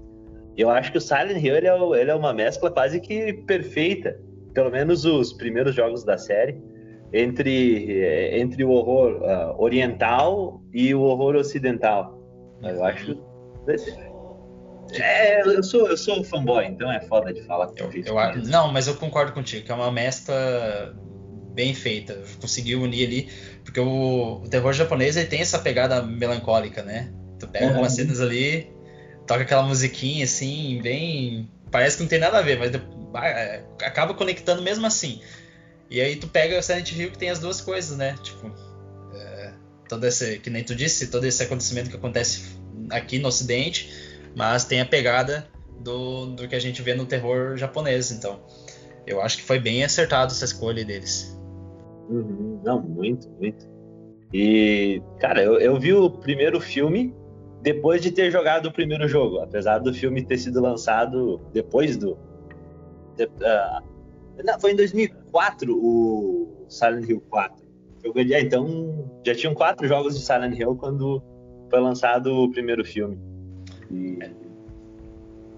Eu 0.56 0.70
acho 0.70 0.92
que 0.92 0.98
o 0.98 1.00
Silent 1.00 1.42
Hill 1.42 1.56
ele 1.56 1.66
é, 1.66 2.00
ele 2.00 2.10
é 2.10 2.14
uma 2.14 2.32
mescla 2.32 2.70
quase 2.70 3.00
que 3.00 3.32
perfeita, 3.46 4.18
pelo 4.52 4.70
menos 4.70 5.04
os 5.04 5.32
primeiros 5.32 5.74
jogos 5.74 6.04
da 6.04 6.16
série, 6.16 6.56
entre, 7.12 8.00
eh, 8.02 8.38
entre 8.38 8.64
o 8.64 8.70
horror 8.70 9.22
uh, 9.22 9.62
oriental 9.62 10.60
e 10.72 10.94
o 10.94 11.02
horror 11.02 11.36
ocidental. 11.36 12.20
Eu 12.62 12.84
acho 12.84 13.16
é, 15.02 15.40
eu 15.42 15.62
sou, 15.62 15.88
eu 15.88 15.96
sou 15.96 16.22
fanboy, 16.24 16.64
então 16.66 16.90
é 16.90 17.00
foda 17.00 17.32
de 17.32 17.42
falar 17.42 17.70
eu, 17.76 17.90
eu, 17.92 18.42
Não, 18.44 18.72
mas 18.72 18.86
eu 18.86 18.94
concordo 18.94 19.32
contigo, 19.32 19.64
que 19.64 19.72
é 19.72 19.74
uma 19.74 19.90
mescla 19.90 20.94
bem 21.54 21.74
feita. 21.74 22.22
Conseguiu 22.40 22.82
unir 22.82 23.06
ali, 23.06 23.28
porque 23.64 23.80
o, 23.80 24.42
o 24.42 24.48
terror 24.48 24.72
japonês 24.72 25.16
ele 25.16 25.26
tem 25.26 25.40
essa 25.40 25.58
pegada 25.58 26.02
melancólica, 26.02 26.82
né? 26.82 27.12
Tu 27.38 27.48
pega 27.48 27.78
uhum. 27.78 27.88
cenas 27.88 28.20
ali, 28.20 28.70
toca 29.26 29.42
aquela 29.42 29.62
musiquinha 29.62 30.24
assim, 30.24 30.80
bem. 30.82 31.48
Parece 31.70 31.96
que 31.96 32.02
não 32.02 32.10
tem 32.10 32.18
nada 32.18 32.38
a 32.38 32.42
ver, 32.42 32.58
mas 32.58 32.72
é, 33.24 33.64
acaba 33.82 34.14
conectando 34.14 34.62
mesmo 34.62 34.86
assim. 34.86 35.20
E 35.90 36.00
aí 36.00 36.16
tu 36.16 36.26
pega 36.26 36.58
o 36.58 36.62
Silent 36.62 36.90
Hill 36.92 37.10
que 37.10 37.18
tem 37.18 37.30
as 37.30 37.38
duas 37.38 37.60
coisas, 37.60 37.96
né? 37.96 38.16
Tipo, 38.22 38.52
é, 39.14 39.52
todo 39.88 40.04
esse, 40.06 40.38
que 40.38 40.50
nem 40.50 40.64
tu 40.64 40.74
disse, 40.74 41.08
todo 41.08 41.24
esse 41.24 41.42
acontecimento 41.42 41.90
que 41.90 41.96
acontece 41.96 42.56
aqui 42.90 43.18
no 43.18 43.28
Ocidente 43.28 44.13
mas 44.36 44.64
tem 44.64 44.80
a 44.80 44.86
pegada 44.86 45.46
do, 45.80 46.26
do 46.26 46.48
que 46.48 46.54
a 46.54 46.60
gente 46.60 46.82
vê 46.82 46.94
no 46.94 47.06
terror 47.06 47.56
japonês. 47.56 48.10
Então, 48.10 48.40
eu 49.06 49.20
acho 49.20 49.38
que 49.38 49.42
foi 49.42 49.58
bem 49.58 49.84
acertado 49.84 50.32
essa 50.32 50.44
escolha 50.44 50.84
deles. 50.84 51.38
Uhum, 52.08 52.60
não, 52.64 52.82
muito, 52.82 53.28
muito. 53.30 53.68
E, 54.32 55.00
cara, 55.20 55.42
eu, 55.42 55.58
eu 55.58 55.78
vi 55.78 55.92
o 55.92 56.10
primeiro 56.10 56.60
filme 56.60 57.14
depois 57.62 58.02
de 58.02 58.10
ter 58.10 58.30
jogado 58.30 58.66
o 58.66 58.72
primeiro 58.72 59.08
jogo, 59.08 59.38
apesar 59.38 59.78
do 59.78 59.94
filme 59.94 60.24
ter 60.24 60.38
sido 60.38 60.60
lançado 60.60 61.40
depois 61.52 61.96
do. 61.96 62.18
De, 63.16 63.24
uh, 63.24 63.94
não, 64.44 64.58
foi 64.60 64.72
em 64.72 64.76
2004 64.76 65.72
o 65.74 66.66
Silent 66.68 67.08
Hill 67.08 67.22
4. 67.30 67.64
Eu, 68.02 68.12
ah, 68.16 68.40
então 68.40 69.08
já 69.24 69.34
tinham 69.34 69.54
quatro 69.54 69.86
jogos 69.88 70.18
de 70.18 70.24
Silent 70.24 70.58
Hill 70.58 70.76
quando 70.76 71.22
foi 71.70 71.80
lançado 71.80 72.34
o 72.34 72.50
primeiro 72.50 72.84
filme. 72.84 73.18
E, 73.94 74.18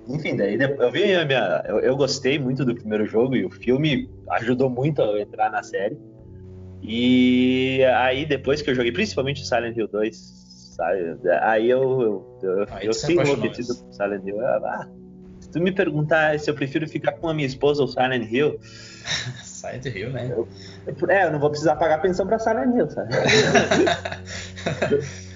enfim, 0.09 0.37
daí 0.37 0.59
eu 0.61 0.93
vi 0.93 1.15
a 1.15 1.25
minha. 1.25 1.65
Eu, 1.67 1.81
eu, 1.81 1.97
gostei 1.97 2.39
muito 2.39 2.65
do 2.65 2.75
primeiro 2.75 3.07
jogo 3.07 3.35
e 3.35 3.45
o 3.45 3.51
filme 3.51 4.09
ajudou 4.31 4.71
muito 4.71 5.03
a 5.03 5.21
entrar 5.21 5.51
na 5.51 5.63
série. 5.63 5.99
E 6.83 7.83
aí, 7.97 8.25
depois 8.25 8.63
que 8.63 8.71
eu 8.71 8.75
joguei, 8.75 8.93
principalmente 8.93 9.43
o 9.43 9.45
Silent 9.45 9.77
Hill 9.77 9.89
2, 9.89 10.17
sabe? 10.77 11.17
Aí 11.41 11.69
eu, 11.69 12.39
eu, 12.43 12.43
eu, 12.43 12.67
eu 12.83 12.93
sim 12.93 13.19
obtido 13.19 13.75
pro 13.75 13.93
Silent 13.93 14.25
Hill. 14.25 14.47
Ah, 14.47 14.89
se 15.41 15.51
tu 15.51 15.61
me 15.61 15.73
perguntar 15.73 16.39
se 16.39 16.49
eu 16.49 16.55
prefiro 16.55 16.89
ficar 16.89 17.13
com 17.13 17.29
a 17.29 17.35
minha 17.35 17.47
esposa 17.47 17.83
ou 17.83 17.89
Silent 17.89 18.31
Hill. 18.31 18.61
Silent 19.43 19.87
Hill, 19.87 20.11
né? 20.11 20.31
Eu, 20.31 20.49
é, 21.09 21.25
eu 21.25 21.33
não 21.33 21.41
vou 21.41 21.51
precisar 21.51 21.77
pagar 21.77 22.01
pensão 22.01 22.27
pra 22.27 22.39
Silent 22.39 22.77
Hill, 22.77 22.91
sabe? 22.91 23.13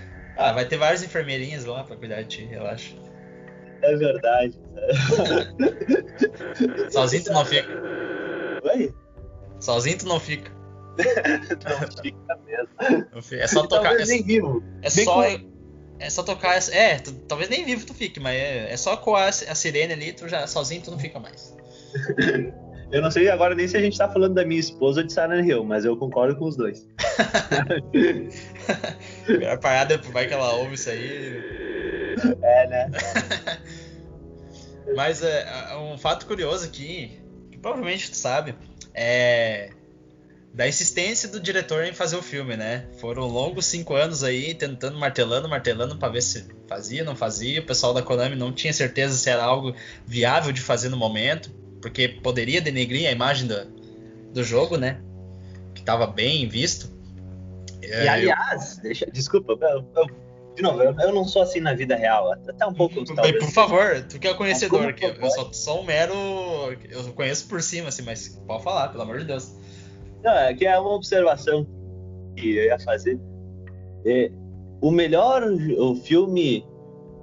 Ah, 0.40 0.52
vai 0.52 0.64
ter 0.64 0.78
várias 0.78 1.02
enfermeirinhas 1.02 1.66
lá 1.66 1.84
pra 1.84 1.96
cuidar 1.96 2.22
de 2.22 2.28
ti, 2.28 2.44
relaxa. 2.44 2.94
É 3.82 3.94
verdade. 3.94 4.58
Sozinho 6.90 7.24
tu 7.24 7.32
não 7.32 7.44
fica. 7.44 7.68
Oi? 8.64 8.94
Sozinho 9.60 9.98
tu 9.98 10.06
não 10.06 10.18
fica. 10.18 10.50
não 10.96 12.02
fica 12.02 12.38
mesmo. 12.46 13.32
É 13.32 13.46
só 13.46 13.66
tocar. 13.66 13.90
Talvez 13.90 14.08
é, 14.08 14.12
nem 14.14 14.22
vivo. 14.22 14.64
É 14.80 14.88
só. 14.88 15.24
É 15.98 16.08
só 16.08 16.22
tocar. 16.22 16.56
É, 16.72 16.98
tu, 16.98 17.12
talvez 17.28 17.50
nem 17.50 17.66
vivo 17.66 17.84
tu 17.84 17.92
fique, 17.92 18.18
mas 18.18 18.34
é, 18.34 18.72
é 18.72 18.76
só 18.78 18.96
coar 18.96 19.28
a 19.28 19.54
sirene 19.54 19.92
ali, 19.92 20.14
tu 20.14 20.26
já 20.26 20.46
sozinho 20.46 20.80
tu 20.82 20.90
não 20.90 20.98
fica 20.98 21.20
mais. 21.20 21.54
Eu 22.92 23.00
não 23.00 23.10
sei 23.10 23.28
agora 23.28 23.54
nem 23.54 23.68
se 23.68 23.76
a 23.76 23.80
gente 23.80 23.96
tá 23.96 24.08
falando 24.08 24.34
da 24.34 24.44
minha 24.44 24.58
esposa 24.58 25.00
ou 25.00 25.06
de 25.06 25.12
Silent 25.12 25.46
Hill, 25.46 25.64
mas 25.64 25.84
eu 25.84 25.96
concordo 25.96 26.34
com 26.36 26.46
os 26.46 26.56
dois. 26.56 26.88
Melhor 29.28 29.58
parada, 29.58 29.96
vai 29.98 30.26
que 30.26 30.34
ela 30.34 30.52
ouve 30.54 30.74
isso 30.74 30.90
aí. 30.90 31.40
É, 32.42 32.66
né? 32.66 32.90
mas 34.96 35.22
é, 35.22 35.46
é, 35.70 35.76
um 35.76 35.96
fato 35.96 36.26
curioso 36.26 36.66
aqui, 36.66 37.20
que 37.52 37.58
provavelmente 37.58 38.10
tu 38.10 38.16
sabe, 38.16 38.56
é. 38.92 39.70
da 40.52 40.66
insistência 40.66 41.28
do 41.28 41.38
diretor 41.38 41.84
em 41.84 41.92
fazer 41.92 42.16
o 42.16 42.22
filme, 42.22 42.56
né? 42.56 42.86
Foram 42.98 43.28
longos 43.28 43.66
cinco 43.66 43.94
anos 43.94 44.24
aí 44.24 44.52
tentando, 44.52 44.98
martelando, 44.98 45.48
martelando 45.48 45.96
para 45.96 46.12
ver 46.12 46.22
se 46.22 46.44
fazia, 46.66 47.04
não 47.04 47.14
fazia. 47.14 47.60
O 47.60 47.66
pessoal 47.66 47.94
da 47.94 48.02
Konami 48.02 48.34
não 48.34 48.52
tinha 48.52 48.72
certeza 48.72 49.16
se 49.16 49.30
era 49.30 49.44
algo 49.44 49.76
viável 50.04 50.50
de 50.50 50.60
fazer 50.60 50.88
no 50.88 50.96
momento, 50.96 51.59
porque 51.80 52.08
poderia 52.08 52.60
denegrir 52.60 53.08
a 53.08 53.12
imagem 53.12 53.46
do, 53.46 53.66
do 54.32 54.42
jogo, 54.42 54.76
né? 54.76 55.00
Que 55.74 55.80
estava 55.80 56.06
bem 56.06 56.48
visto. 56.48 56.90
E 57.82 57.86
é, 57.86 58.08
aliás, 58.08 58.76
eu... 58.76 58.82
deixa, 58.82 59.06
desculpa, 59.06 59.52
eu, 59.60 59.84
eu, 59.96 60.06
de 60.54 60.62
novo, 60.62 60.82
eu, 60.82 60.94
eu, 60.98 61.14
não 61.14 61.24
sou 61.24 61.42
assim 61.42 61.60
na 61.60 61.72
vida 61.72 61.96
real, 61.96 62.32
até 62.32 62.66
um 62.66 62.74
pouco. 62.74 63.04
Talvez. 63.14 63.44
Por 63.44 63.52
favor, 63.52 64.04
tu 64.08 64.18
que 64.18 64.28
é 64.28 64.32
o 64.32 64.36
conhecedor, 64.36 64.92
que 64.92 65.04
eu 65.04 65.30
só 65.30 65.50
sou 65.52 65.80
um 65.80 65.84
mero. 65.84 66.14
Eu 66.90 67.12
conheço 67.14 67.48
por 67.48 67.62
cima, 67.62 67.88
assim, 67.88 68.02
mas 68.02 68.28
pode 68.46 68.62
falar, 68.62 68.88
pelo 68.88 69.02
amor 69.02 69.18
de 69.18 69.24
Deus. 69.24 69.54
Não, 70.22 70.32
é 70.32 70.54
que 70.54 70.66
é 70.66 70.78
uma 70.78 70.94
observação 70.94 71.66
que 72.36 72.56
eu 72.56 72.64
ia 72.64 72.78
fazer. 72.78 73.18
É, 74.04 74.30
o 74.80 74.90
melhor 74.90 75.42
o 75.42 75.94
filme 75.94 76.64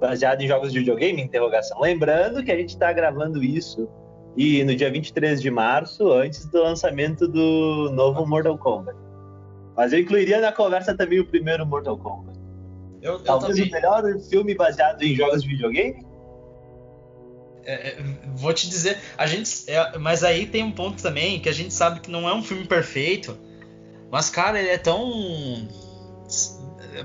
baseado 0.00 0.40
em 0.40 0.48
jogos 0.48 0.72
de 0.72 0.78
videogame? 0.80 1.22
Interrogação. 1.22 1.80
Lembrando 1.80 2.42
que 2.42 2.50
a 2.50 2.56
gente 2.56 2.70
está 2.70 2.92
gravando 2.92 3.42
isso 3.42 3.88
e 4.38 4.62
no 4.62 4.72
dia 4.76 4.88
23 4.88 5.42
de 5.42 5.50
março, 5.50 6.12
antes 6.12 6.46
do 6.46 6.62
lançamento 6.62 7.26
do 7.26 7.90
novo 7.92 8.24
Mortal 8.24 8.56
Kombat. 8.56 8.96
Mas 9.76 9.92
eu 9.92 9.98
incluiria 9.98 10.40
na 10.40 10.52
conversa 10.52 10.96
também 10.96 11.18
o 11.18 11.26
primeiro 11.26 11.66
Mortal 11.66 11.98
Kombat. 11.98 12.38
Eu, 13.02 13.18
Talvez 13.18 13.56
também... 13.56 13.68
o 13.68 13.72
melhor 13.72 14.20
filme 14.30 14.54
baseado 14.54 15.02
em 15.02 15.16
jogos 15.16 15.42
de 15.42 15.48
videogame? 15.48 16.06
É, 17.64 17.88
é, 17.88 18.02
vou 18.36 18.54
te 18.54 18.68
dizer, 18.68 18.98
a 19.16 19.26
gente, 19.26 19.68
é, 19.68 19.98
mas 19.98 20.22
aí 20.22 20.46
tem 20.46 20.62
um 20.62 20.70
ponto 20.70 21.02
também 21.02 21.40
que 21.40 21.48
a 21.48 21.52
gente 21.52 21.74
sabe 21.74 21.98
que 21.98 22.08
não 22.08 22.28
é 22.28 22.32
um 22.32 22.42
filme 22.42 22.64
perfeito, 22.64 23.36
mas 24.08 24.30
cara, 24.30 24.60
ele 24.60 24.70
é 24.70 24.78
tão 24.78 25.68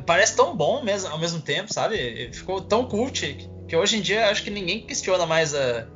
parece 0.06 0.36
tão 0.36 0.56
bom 0.56 0.84
mesmo 0.84 1.10
ao 1.10 1.18
mesmo 1.18 1.42
tempo, 1.42 1.74
sabe? 1.74 2.30
Ficou 2.32 2.62
tão 2.62 2.86
cult 2.86 3.50
que 3.68 3.76
hoje 3.76 3.98
em 3.98 4.02
dia 4.02 4.30
acho 4.30 4.44
que 4.44 4.52
ninguém 4.52 4.86
questiona 4.86 5.26
mais 5.26 5.56
a, 5.56 5.88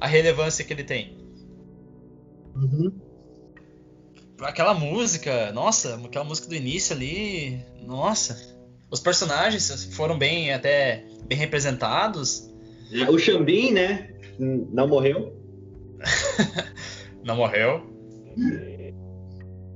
a 0.00 0.06
relevância 0.06 0.64
que 0.64 0.72
ele 0.72 0.84
tem. 0.84 1.16
Uhum 2.54 3.14
aquela 4.40 4.74
música, 4.74 5.52
nossa, 5.52 5.96
aquela 6.04 6.24
música 6.24 6.48
do 6.48 6.54
início 6.54 6.94
ali, 6.94 7.60
nossa. 7.86 8.54
Os 8.90 9.00
personagens 9.00 9.84
foram 9.94 10.18
bem 10.18 10.52
até 10.52 11.04
bem 11.26 11.38
representados. 11.38 12.50
É, 12.92 13.10
o 13.10 13.18
Xambin, 13.18 13.72
né? 13.72 14.10
Não 14.38 14.86
morreu. 14.86 15.32
não 17.24 17.36
morreu. 17.36 17.82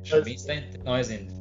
O 0.02 0.04
Xambin 0.04 0.34
está 0.34 0.54
entre 0.54 0.82
nós 0.82 1.10
ainda. 1.10 1.36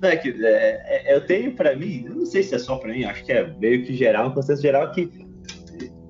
Não, 0.00 0.08
é 0.08 0.16
que, 0.16 0.30
é, 0.44 0.82
é, 0.84 1.14
eu 1.14 1.24
tenho 1.24 1.54
para 1.54 1.76
mim, 1.76 2.04
não 2.08 2.26
sei 2.26 2.42
se 2.42 2.56
é 2.56 2.58
só 2.58 2.76
para 2.76 2.92
mim, 2.92 3.04
acho 3.04 3.24
que 3.24 3.30
é 3.30 3.46
meio 3.58 3.84
que 3.84 3.94
geral, 3.94 4.28
um 4.28 4.34
consenso 4.34 4.60
geral 4.60 4.90
que 4.90 5.08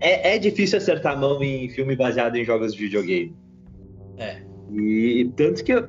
é, 0.03 0.35
é 0.35 0.39
difícil 0.39 0.79
acertar 0.79 1.13
a 1.13 1.17
mão 1.17 1.43
em 1.43 1.69
filme 1.69 1.95
baseado 1.95 2.37
em 2.37 2.45
jogos 2.45 2.75
de 2.75 2.85
videogame. 2.85 3.37
É. 4.19 4.43
E 4.75 5.31
tanto 5.37 5.63
que 5.63 5.73
eu, 5.73 5.87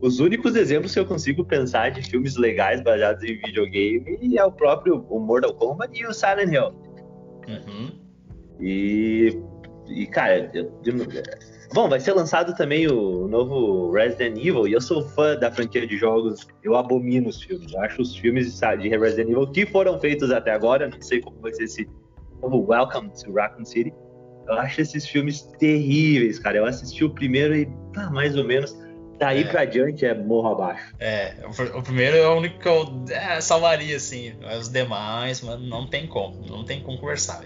os 0.00 0.18
únicos 0.18 0.56
exemplos 0.56 0.94
que 0.94 0.98
eu 0.98 1.04
consigo 1.04 1.44
pensar 1.44 1.90
de 1.90 2.02
filmes 2.02 2.36
legais 2.36 2.80
baseados 2.80 3.22
em 3.22 3.36
videogame 3.36 4.36
é 4.36 4.44
o 4.44 4.50
próprio 4.50 5.04
o 5.08 5.20
Mortal 5.20 5.54
Kombat 5.54 5.98
e 5.98 6.06
o 6.06 6.12
Silent 6.12 6.52
Hill. 6.52 6.72
Uhum. 7.48 7.90
E, 8.60 9.38
e 9.88 10.06
cara, 10.06 10.50
eu, 10.54 10.72
eu, 10.84 10.94
bom, 11.74 11.88
vai 11.88 12.00
ser 12.00 12.14
lançado 12.14 12.56
também 12.56 12.86
o 12.88 13.28
novo 13.28 13.90
Resident 13.92 14.38
Evil 14.38 14.66
e 14.66 14.72
eu 14.72 14.80
sou 14.80 15.06
fã 15.10 15.36
da 15.36 15.52
franquia 15.52 15.86
de 15.86 15.98
jogos. 15.98 16.46
Eu 16.62 16.74
abomino 16.74 17.28
os 17.28 17.42
filmes. 17.42 17.72
Eu 17.72 17.80
acho 17.80 18.00
os 18.00 18.16
filmes 18.16 18.58
de 18.58 18.88
Resident 18.88 19.28
Evil 19.28 19.46
que 19.48 19.66
foram 19.66 20.00
feitos 20.00 20.30
até 20.30 20.52
agora, 20.52 20.88
não 20.88 21.02
sei 21.02 21.20
como 21.20 21.38
vai 21.40 21.52
ser 21.52 21.64
esse 21.64 21.86
como 22.42 22.66
Welcome 22.68 23.10
to 23.24 23.32
Raccoon 23.32 23.64
City 23.64 23.94
eu 24.46 24.54
acho 24.54 24.80
esses 24.80 25.06
filmes 25.06 25.42
terríveis, 25.58 26.38
cara. 26.38 26.58
Eu 26.58 26.66
assisti 26.66 27.04
o 27.04 27.10
primeiro 27.10 27.54
e 27.54 27.68
tá 27.92 28.10
mais 28.10 28.36
ou 28.36 28.44
menos. 28.44 28.76
Daí 29.18 29.42
é. 29.42 29.44
pra 29.44 29.64
diante 29.64 30.04
é 30.04 30.14
morro 30.14 30.48
abaixo. 30.48 30.94
É, 30.98 31.36
o, 31.46 31.78
o 31.78 31.82
primeiro 31.82 32.16
é 32.16 32.26
o 32.26 32.36
único 32.36 32.58
que 32.58 32.68
eu 32.68 33.04
é, 33.10 33.40
salvaria, 33.40 33.96
assim. 33.96 34.34
Os 34.58 34.68
demais, 34.68 35.40
mano, 35.42 35.64
não 35.66 35.86
tem 35.86 36.06
como. 36.06 36.44
Não 36.46 36.64
tem 36.64 36.82
como 36.82 36.98
conversar. 36.98 37.44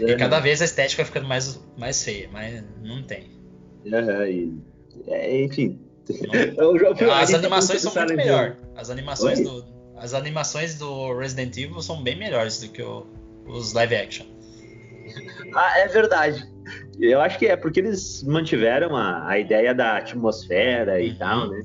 É, 0.00 0.10
e 0.10 0.16
cada 0.16 0.40
vez 0.40 0.60
a 0.60 0.64
estética 0.64 1.02
vai 1.02 1.06
ficando 1.06 1.28
mais, 1.28 1.60
mais 1.76 2.02
feia, 2.02 2.28
mas 2.32 2.64
não 2.82 3.02
tem. 3.02 3.30
É, 3.84 4.30
e, 4.30 4.58
é, 5.06 5.44
enfim. 5.44 5.78
Não, 6.56 6.74
as 7.12 7.32
animações 7.32 7.82
são 7.82 7.94
muito 7.94 8.16
melhores. 8.16 8.56
As 8.74 8.90
animações 8.90 9.40
do, 9.40 9.64
as 9.96 10.12
animações 10.12 10.76
do 10.76 11.16
Resident 11.16 11.56
Evil 11.56 11.80
são 11.80 12.02
bem 12.02 12.18
melhores 12.18 12.60
do 12.60 12.68
que 12.68 12.82
o, 12.82 13.06
os 13.46 13.72
live 13.72 13.94
action. 13.94 14.26
Ah, 15.54 15.78
é 15.78 15.88
verdade. 15.88 16.44
Eu 16.98 17.20
acho 17.20 17.38
que 17.38 17.46
é 17.46 17.56
porque 17.56 17.80
eles 17.80 18.22
mantiveram 18.22 18.96
a, 18.96 19.28
a 19.28 19.38
ideia 19.38 19.74
da 19.74 19.98
atmosfera 19.98 21.00
e 21.00 21.10
uhum. 21.10 21.18
tal, 21.18 21.50
né? 21.50 21.62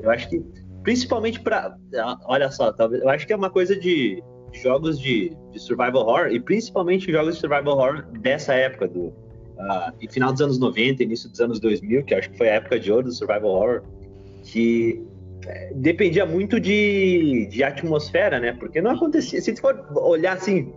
Eu 0.00 0.10
acho 0.10 0.28
que, 0.28 0.42
principalmente 0.82 1.40
para. 1.40 1.76
Olha 2.24 2.50
só, 2.50 2.72
talvez, 2.72 3.02
eu 3.02 3.08
acho 3.08 3.26
que 3.26 3.32
é 3.32 3.36
uma 3.36 3.50
coisa 3.50 3.76
de 3.76 4.22
jogos 4.52 4.98
de, 4.98 5.36
de 5.52 5.60
survival 5.60 6.06
horror, 6.06 6.28
e 6.28 6.40
principalmente 6.40 7.10
jogos 7.10 7.34
de 7.34 7.40
survival 7.40 7.76
horror 7.76 8.02
dessa 8.20 8.54
época, 8.54 8.88
do 8.88 9.06
uh, 9.08 10.10
final 10.10 10.32
dos 10.32 10.40
anos 10.40 10.58
90, 10.58 11.02
início 11.02 11.28
dos 11.28 11.40
anos 11.40 11.60
2000, 11.60 12.04
que 12.04 12.14
acho 12.14 12.30
que 12.30 12.38
foi 12.38 12.48
a 12.48 12.54
época 12.54 12.80
de 12.80 12.90
ouro 12.90 13.04
do 13.04 13.12
survival 13.12 13.50
horror, 13.50 13.82
que 14.44 15.04
é, 15.46 15.72
dependia 15.74 16.26
muito 16.26 16.58
de, 16.58 17.46
de 17.50 17.62
atmosfera, 17.62 18.40
né? 18.40 18.52
Porque 18.52 18.80
não 18.80 18.92
acontecia. 18.92 19.40
Se 19.40 19.52
tu 19.52 19.60
for 19.60 19.86
olhar 19.94 20.36
assim, 20.36 20.72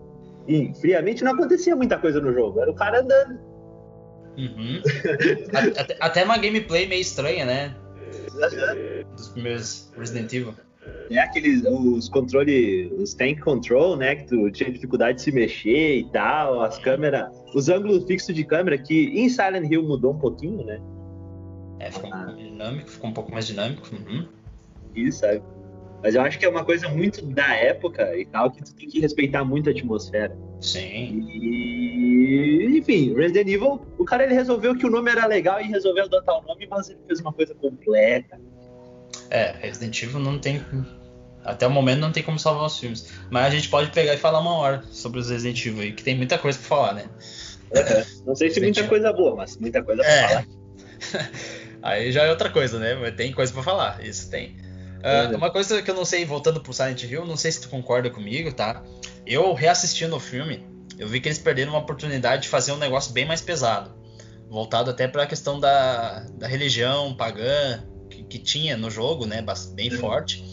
e 0.48 0.74
friamente 0.80 1.24
não 1.24 1.34
acontecia 1.34 1.76
muita 1.76 1.98
coisa 1.98 2.20
no 2.20 2.34
jogo. 2.34 2.60
Era 2.60 2.72
o 2.72 2.76
cara 2.76 3.02
andando. 3.02 3.40
Uhum. 4.38 4.82
até, 5.78 5.98
até, 6.00 6.24
uma 6.24 6.38
gameplay 6.38 6.88
meio 6.88 7.02
estranha, 7.02 7.46
né? 7.46 7.76
Dos 9.16 9.30
primeiros 9.30 9.92
Resident 9.98 10.34
Evil. 10.34 10.56
É 11.10 11.20
aqueles 11.20 11.64
os 11.66 12.10
controle, 12.10 12.92
os 12.98 13.14
tank 13.14 13.40
control, 13.40 13.96
né? 13.96 14.16
Que 14.16 14.26
tu 14.26 14.52
tinha 14.52 14.72
dificuldade 14.72 15.18
de 15.18 15.24
se 15.24 15.32
mexer 15.32 15.98
e 15.98 16.10
tal, 16.12 16.62
as 16.62 16.78
câmeras, 16.80 17.30
os 17.54 17.70
ângulos 17.70 18.06
fixos 18.06 18.34
de 18.34 18.44
câmera 18.44 18.78
que 18.78 19.06
em 19.14 19.30
Silent 19.30 19.72
Hill 19.72 19.84
mudou 19.84 20.14
um 20.14 20.20
pouquinho, 20.20 20.66
né? 20.66 20.82
É, 21.80 21.92
ficou 21.92 22.10
ah. 22.14 22.18
um 22.18 22.26
pouco 22.26 22.42
dinâmico, 22.42 22.90
ficou 22.90 23.10
um 23.10 23.14
pouco 23.14 23.32
mais 23.32 23.48
dinâmico. 23.48 23.88
Uhum. 23.94 24.28
Isso, 24.96 25.20
sabe? 25.20 25.42
Mas 26.04 26.16
eu 26.16 26.22
acho 26.22 26.38
que 26.38 26.46
é 26.46 26.50
uma 26.50 26.66
coisa 26.66 26.90
muito 26.90 27.26
da 27.26 27.56
época 27.56 28.16
e 28.18 28.26
tal, 28.26 28.52
que 28.52 28.62
tu 28.62 28.76
tem 28.76 28.90
que 28.90 29.00
respeitar 29.00 29.46
muito 29.46 29.70
a 29.70 29.72
atmosfera. 29.72 30.38
Sim. 30.60 31.26
E, 31.32 32.78
enfim, 32.78 33.16
Resident 33.16 33.48
Evil, 33.48 33.82
o 33.98 34.04
cara 34.04 34.26
ele 34.26 34.34
resolveu 34.34 34.76
que 34.76 34.86
o 34.86 34.90
nome 34.90 35.10
era 35.10 35.26
legal 35.26 35.62
e 35.62 35.64
resolveu 35.64 36.04
adotar 36.04 36.40
o 36.40 36.42
nome, 36.46 36.68
mas 36.70 36.90
ele 36.90 37.00
fez 37.08 37.22
uma 37.22 37.32
coisa 37.32 37.56
completa. 37.56 38.38
É, 39.30 39.56
Resident 39.62 40.04
Evil 40.04 40.20
não 40.20 40.38
tem. 40.38 40.62
Até 41.42 41.66
o 41.66 41.72
momento 41.72 42.00
não 42.00 42.12
tem 42.12 42.22
como 42.22 42.38
salvar 42.38 42.66
os 42.66 42.78
filmes. 42.78 43.10
Mas 43.32 43.46
a 43.46 43.50
gente 43.50 43.70
pode 43.70 43.90
pegar 43.92 44.14
e 44.14 44.18
falar 44.18 44.40
uma 44.40 44.56
hora 44.56 44.84
sobre 44.92 45.22
os 45.22 45.30
Resident 45.30 45.66
Evil 45.66 45.84
aí, 45.84 45.94
que 45.94 46.04
tem 46.04 46.18
muita 46.18 46.38
coisa 46.38 46.60
pra 46.60 46.68
falar, 46.68 46.94
né? 46.96 47.06
Não 48.26 48.36
sei 48.36 48.50
se 48.50 48.60
Resident 48.60 48.76
muita 48.76 48.88
coisa 48.90 49.14
boa, 49.14 49.38
mas 49.38 49.56
muita 49.58 49.82
coisa 49.82 50.02
pra 50.04 50.12
é. 50.12 50.28
falar. 50.28 50.46
aí 51.82 52.12
já 52.12 52.24
é 52.24 52.30
outra 52.30 52.50
coisa, 52.50 52.78
né? 52.78 52.94
Mas 52.96 53.16
tem 53.16 53.32
coisa 53.32 53.54
pra 53.54 53.64
falar, 53.64 54.06
isso 54.06 54.30
tem. 54.30 54.63
Uh, 55.04 55.36
uma 55.36 55.52
coisa 55.52 55.82
que 55.82 55.92
eu 55.92 55.96
não 55.96 56.06
sei, 56.06 56.24
voltando 56.24 56.62
pro 56.62 56.72
Silent 56.72 57.04
Hill, 57.04 57.26
não 57.26 57.36
sei 57.36 57.52
se 57.52 57.62
tu 57.62 57.68
concorda 57.68 58.10
comigo, 58.10 58.54
tá? 58.54 58.82
Eu 59.26 59.54
reassistindo 59.54 60.16
o 60.16 60.20
filme, 60.20 60.66
eu 60.98 61.10
vi 61.10 61.20
que 61.20 61.28
eles 61.28 61.38
perderam 61.38 61.74
uma 61.74 61.80
oportunidade 61.80 62.44
de 62.44 62.48
fazer 62.48 62.72
um 62.72 62.78
negócio 62.78 63.12
bem 63.12 63.26
mais 63.26 63.42
pesado. 63.42 63.94
Voltado 64.50 64.92
até 64.92 65.08
para 65.08 65.24
a 65.24 65.26
questão 65.28 65.60
da, 65.60 66.22
da 66.38 66.48
religião 66.48 67.14
pagã 67.16 67.84
que, 68.10 68.24
que, 68.24 68.40
tinha 68.40 68.78
no 68.78 68.90
jogo, 68.90 69.26
né? 69.26 69.44
Bem 69.74 69.90
forte. 69.90 70.44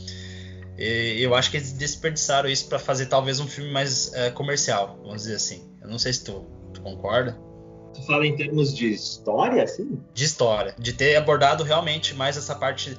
E 0.76 1.22
eu 1.22 1.34
acho 1.34 1.50
que 1.50 1.58
eles 1.58 1.72
desperdiçaram 1.72 2.48
isso 2.48 2.66
para 2.66 2.78
fazer 2.78 3.06
talvez 3.06 3.38
um 3.38 3.46
filme 3.46 3.70
mais 3.70 4.08
uh, 4.08 4.32
comercial, 4.32 4.98
vamos 5.02 5.22
dizer 5.22 5.36
assim. 5.36 5.70
Eu 5.82 5.88
não 5.88 5.98
sei 5.98 6.12
se 6.12 6.24
tu, 6.24 6.46
tu 6.72 6.80
concorda. 6.80 7.38
Tu 7.94 8.02
fala 8.06 8.26
em 8.26 8.34
termos 8.34 8.74
de 8.74 8.90
história, 8.90 9.62
assim? 9.62 10.00
De 10.14 10.24
história. 10.24 10.74
De 10.78 10.92
ter 10.92 11.16
abordado 11.16 11.62
realmente 11.62 12.14
mais 12.14 12.36
essa 12.36 12.54
parte 12.54 12.96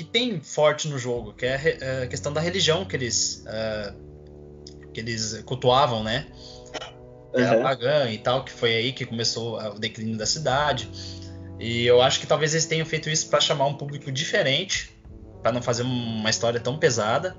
que 0.00 0.04
tem 0.04 0.40
forte 0.40 0.88
no 0.88 0.98
jogo, 0.98 1.34
que 1.34 1.44
é, 1.44 1.78
é 1.78 2.02
a 2.04 2.06
questão 2.06 2.32
da 2.32 2.40
religião 2.40 2.86
que 2.86 2.96
eles, 2.96 3.44
uh, 3.46 3.94
que 4.94 5.00
eles 5.00 5.42
cultuavam, 5.44 6.02
né? 6.02 6.26
Uhum. 7.34 7.60
a 7.60 7.62
pagã 7.62 8.10
e 8.10 8.18
tal, 8.18 8.42
que 8.42 8.50
foi 8.50 8.74
aí 8.74 8.92
que 8.92 9.04
começou 9.04 9.60
o 9.60 9.78
declínio 9.78 10.16
da 10.16 10.24
cidade. 10.24 10.90
E 11.60 11.84
eu 11.84 12.00
acho 12.00 12.18
que 12.18 12.26
talvez 12.26 12.54
eles 12.54 12.64
tenham 12.64 12.86
feito 12.86 13.10
isso 13.10 13.28
para 13.28 13.40
chamar 13.40 13.66
um 13.66 13.74
público 13.74 14.10
diferente, 14.10 14.90
para 15.42 15.52
não 15.52 15.60
fazer 15.60 15.82
uma 15.82 16.30
história 16.30 16.58
tão 16.58 16.78
pesada. 16.78 17.36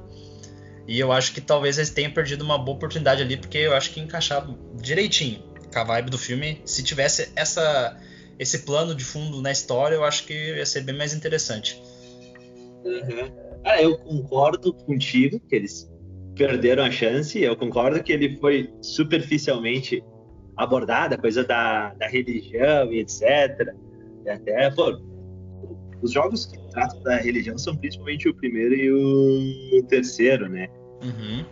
E 0.87 0.99
eu 0.99 1.11
acho 1.11 1.33
que 1.33 1.41
talvez 1.41 1.79
eles 1.79 1.89
tenham 1.89 2.11
perdido 2.11 2.43
uma 2.43 2.59
boa 2.59 2.77
oportunidade 2.77 3.23
ali, 3.23 3.37
porque 3.37 3.57
eu 3.57 3.75
acho 3.75 3.89
que 3.89 3.99
encaixava 3.99 4.55
direitinho 4.75 5.43
com 5.73 5.79
a 5.79 5.83
vibe 5.83 6.11
do 6.11 6.17
filme 6.17 6.61
se 6.65 6.83
tivesse 6.83 7.31
essa 7.35 7.99
esse 8.37 8.59
plano 8.59 8.95
de 8.95 9.03
fundo 9.03 9.41
na 9.41 9.51
história, 9.51 9.95
eu 9.95 10.03
acho 10.03 10.25
que 10.25 10.33
ia 10.33 10.65
ser 10.65 10.81
bem 10.81 10.95
mais 10.95 11.13
interessante. 11.13 11.81
Uhum. 12.85 13.31
Ah, 13.63 13.81
eu 13.81 13.97
concordo 13.99 14.73
contigo 14.73 15.39
que 15.39 15.55
eles 15.55 15.91
perderam 16.35 16.83
a 16.83 16.91
chance. 16.91 17.41
Eu 17.41 17.55
concordo 17.55 18.03
que 18.03 18.11
ele 18.11 18.37
foi 18.37 18.73
superficialmente 18.81 20.03
abordado, 20.57 21.15
a 21.15 21.17
coisa 21.17 21.43
da, 21.43 21.93
da 21.93 22.07
religião 22.07 22.91
e 22.91 22.99
etc. 22.99 23.73
E 24.25 24.29
até, 24.29 24.69
pô, 24.71 24.99
os 26.01 26.11
jogos 26.11 26.45
que 26.45 26.57
tratam 26.69 27.01
da 27.03 27.17
religião 27.17 27.57
são 27.57 27.75
principalmente 27.75 28.27
o 28.27 28.33
primeiro 28.33 28.73
e 28.73 29.79
o 29.79 29.83
terceiro, 29.83 30.49
né? 30.49 30.67
Uhum. 31.03 31.45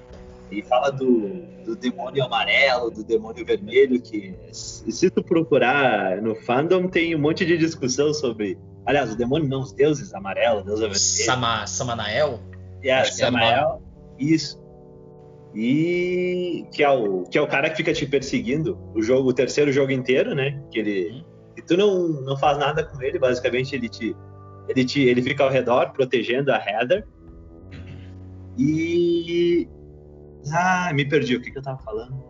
E 0.51 0.63
fala 0.63 0.89
do, 0.89 1.43
do 1.63 1.75
demônio 1.75 2.23
amarelo, 2.23 2.89
do 2.89 3.03
demônio 3.03 3.45
vermelho, 3.45 4.01
que 4.01 4.33
se 4.51 5.09
tu 5.11 5.23
procurar 5.23 6.21
no 6.21 6.33
fandom 6.35 6.87
tem 6.87 7.15
um 7.15 7.19
monte 7.19 7.45
de 7.45 7.57
discussão 7.57 8.13
sobre. 8.13 8.57
Aliás, 8.89 9.13
o 9.13 9.15
demônio 9.15 9.47
não, 9.47 9.59
os 9.59 9.71
deuses 9.71 10.15
amarelo, 10.15 10.63
deus 10.63 10.79
vermelho. 10.79 10.99
Sama, 10.99 11.67
Samanael? 11.67 12.39
Yeah, 12.83 13.07
Samael. 13.11 13.83
É 14.19 14.23
isso. 14.23 14.59
E 15.53 16.65
que 16.73 16.83
é, 16.83 16.89
o, 16.89 17.21
que 17.25 17.37
é 17.37 17.41
o 17.41 17.45
cara 17.47 17.69
que 17.69 17.77
fica 17.77 17.93
te 17.93 18.07
perseguindo 18.07 18.79
o 18.95 19.01
jogo, 19.03 19.29
o 19.29 19.33
terceiro 19.33 19.71
jogo 19.71 19.91
inteiro, 19.91 20.33
né? 20.33 20.59
Que 20.71 20.79
ele. 20.79 21.09
Uhum. 21.11 21.23
E 21.55 21.61
tu 21.61 21.77
não, 21.77 22.07
não 22.07 22.35
faz 22.35 22.57
nada 22.57 22.83
com 22.83 22.99
ele, 23.03 23.19
basicamente 23.19 23.75
ele 23.75 23.89
te. 23.89 24.15
Ele, 24.67 24.83
te, 24.83 25.01
ele 25.01 25.21
fica 25.21 25.43
ao 25.43 25.51
redor, 25.51 25.91
protegendo 25.91 26.51
a 26.51 26.57
Heather. 26.57 27.07
E. 28.57 29.69
Ah, 30.51 30.91
me 30.95 31.07
perdi. 31.07 31.35
O 31.35 31.41
que, 31.43 31.51
que 31.51 31.59
eu 31.59 31.63
tava 31.63 31.77
falando? 31.83 32.23